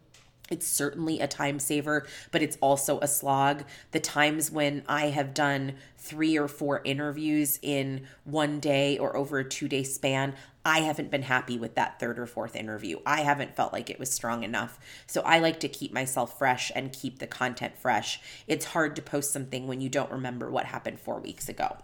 It's 0.50 0.66
certainly 0.66 1.20
a 1.20 1.28
time 1.28 1.60
saver, 1.60 2.06
but 2.32 2.42
it's 2.42 2.58
also 2.60 2.98
a 2.98 3.06
slog. 3.06 3.62
The 3.92 4.00
times 4.00 4.50
when 4.50 4.82
I 4.88 5.06
have 5.06 5.32
done 5.32 5.74
three 5.96 6.36
or 6.36 6.48
four 6.48 6.82
interviews 6.84 7.58
in 7.62 8.06
one 8.24 8.58
day 8.58 8.98
or 8.98 9.16
over 9.16 9.38
a 9.38 9.48
two 9.48 9.68
day 9.68 9.84
span, 9.84 10.34
I 10.64 10.80
haven't 10.80 11.10
been 11.10 11.22
happy 11.22 11.58
with 11.58 11.74
that 11.76 11.98
third 11.98 12.18
or 12.18 12.26
fourth 12.26 12.54
interview. 12.54 12.98
I 13.06 13.22
haven't 13.22 13.56
felt 13.56 13.72
like 13.72 13.88
it 13.88 13.98
was 13.98 14.10
strong 14.10 14.42
enough. 14.42 14.78
So 15.06 15.22
I 15.22 15.38
like 15.38 15.60
to 15.60 15.68
keep 15.68 15.92
myself 15.92 16.38
fresh 16.38 16.70
and 16.74 16.92
keep 16.92 17.18
the 17.18 17.26
content 17.26 17.78
fresh. 17.78 18.20
It's 18.46 18.66
hard 18.66 18.94
to 18.96 19.02
post 19.02 19.32
something 19.32 19.66
when 19.66 19.80
you 19.80 19.88
don't 19.88 20.12
remember 20.12 20.50
what 20.50 20.66
happened 20.66 21.00
four 21.00 21.18
weeks 21.18 21.48
ago. 21.48 21.78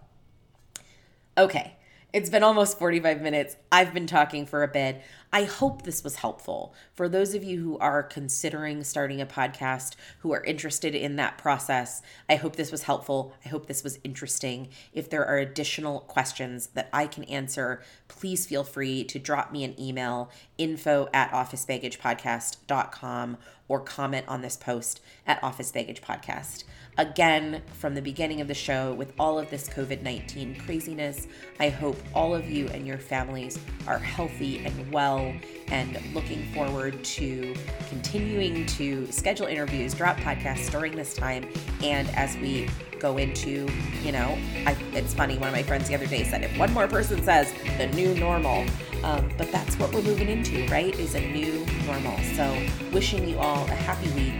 Okay. 1.38 1.76
It's 2.16 2.30
been 2.30 2.42
almost 2.42 2.78
45 2.78 3.20
minutes. 3.20 3.56
I've 3.70 3.92
been 3.92 4.06
talking 4.06 4.46
for 4.46 4.62
a 4.62 4.68
bit. 4.68 5.02
I 5.34 5.44
hope 5.44 5.82
this 5.82 6.02
was 6.02 6.16
helpful. 6.16 6.72
For 6.94 7.10
those 7.10 7.34
of 7.34 7.44
you 7.44 7.60
who 7.60 7.76
are 7.76 8.02
considering 8.02 8.82
starting 8.84 9.20
a 9.20 9.26
podcast, 9.26 9.96
who 10.20 10.32
are 10.32 10.42
interested 10.42 10.94
in 10.94 11.16
that 11.16 11.36
process, 11.36 12.00
I 12.26 12.36
hope 12.36 12.56
this 12.56 12.72
was 12.72 12.84
helpful. 12.84 13.34
I 13.44 13.50
hope 13.50 13.66
this 13.66 13.84
was 13.84 13.98
interesting. 14.02 14.70
If 14.94 15.10
there 15.10 15.26
are 15.26 15.36
additional 15.36 16.00
questions 16.00 16.68
that 16.68 16.88
I 16.90 17.06
can 17.06 17.24
answer, 17.24 17.82
please 18.08 18.46
feel 18.46 18.64
free 18.64 19.04
to 19.04 19.18
drop 19.18 19.52
me 19.52 19.62
an 19.62 19.78
email 19.78 20.30
info 20.56 21.10
at 21.12 21.30
officebaggagepodcast.com 21.32 23.36
or 23.68 23.80
comment 23.80 24.24
on 24.26 24.40
this 24.40 24.56
post 24.56 25.02
at 25.26 25.42
Office 25.42 25.70
Baggage 25.70 26.00
Podcast. 26.00 26.64
Again 26.98 27.62
from 27.72 27.94
the 27.94 28.02
beginning 28.02 28.40
of 28.40 28.48
the 28.48 28.54
show 28.54 28.94
with 28.94 29.12
all 29.18 29.38
of 29.38 29.50
this 29.50 29.68
COVID 29.68 30.02
19 30.02 30.60
craziness. 30.60 31.26
I 31.60 31.68
hope 31.68 31.96
all 32.14 32.34
of 32.34 32.48
you 32.48 32.68
and 32.68 32.86
your 32.86 32.98
families 32.98 33.58
are 33.86 33.98
healthy 33.98 34.64
and 34.64 34.92
well 34.92 35.32
and 35.68 35.98
looking 36.14 36.42
forward 36.52 37.02
to 37.04 37.54
continuing 37.88 38.66
to 38.66 39.10
schedule 39.10 39.46
interviews, 39.46 39.94
drop 39.94 40.16
podcasts 40.18 40.70
during 40.70 40.94
this 40.94 41.14
time, 41.14 41.48
and 41.82 42.08
as 42.10 42.36
we 42.36 42.68
go 42.98 43.18
into, 43.18 43.68
you 44.02 44.12
know, 44.12 44.38
I, 44.64 44.76
it's 44.92 45.12
funny. 45.12 45.36
One 45.38 45.48
of 45.48 45.54
my 45.54 45.62
friends 45.62 45.88
the 45.88 45.94
other 45.94 46.06
day 46.06 46.24
said, 46.24 46.42
if 46.42 46.58
one 46.58 46.72
more 46.72 46.88
person 46.88 47.22
says 47.22 47.52
the 47.76 47.88
new 47.88 48.14
normal, 48.14 48.64
um, 49.02 49.30
but 49.36 49.50
that's 49.52 49.78
what 49.78 49.92
we're 49.92 50.02
moving 50.02 50.28
into, 50.28 50.66
right? 50.68 50.98
Is 50.98 51.14
a 51.14 51.20
new 51.20 51.66
normal. 51.84 52.18
So, 52.34 52.66
wishing 52.92 53.28
you 53.28 53.38
all 53.38 53.64
a 53.66 53.74
happy 53.74 54.10
week, 54.12 54.35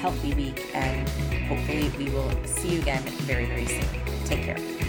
healthy 0.00 0.32
week, 0.34 0.74
and 0.74 1.08
hopefully 1.44 1.90
we 1.98 2.10
will 2.10 2.30
see 2.46 2.76
you 2.76 2.80
again 2.80 3.02
very, 3.28 3.44
very 3.44 3.66
soon. 3.66 3.84
Take 4.24 4.42
care. 4.42 4.79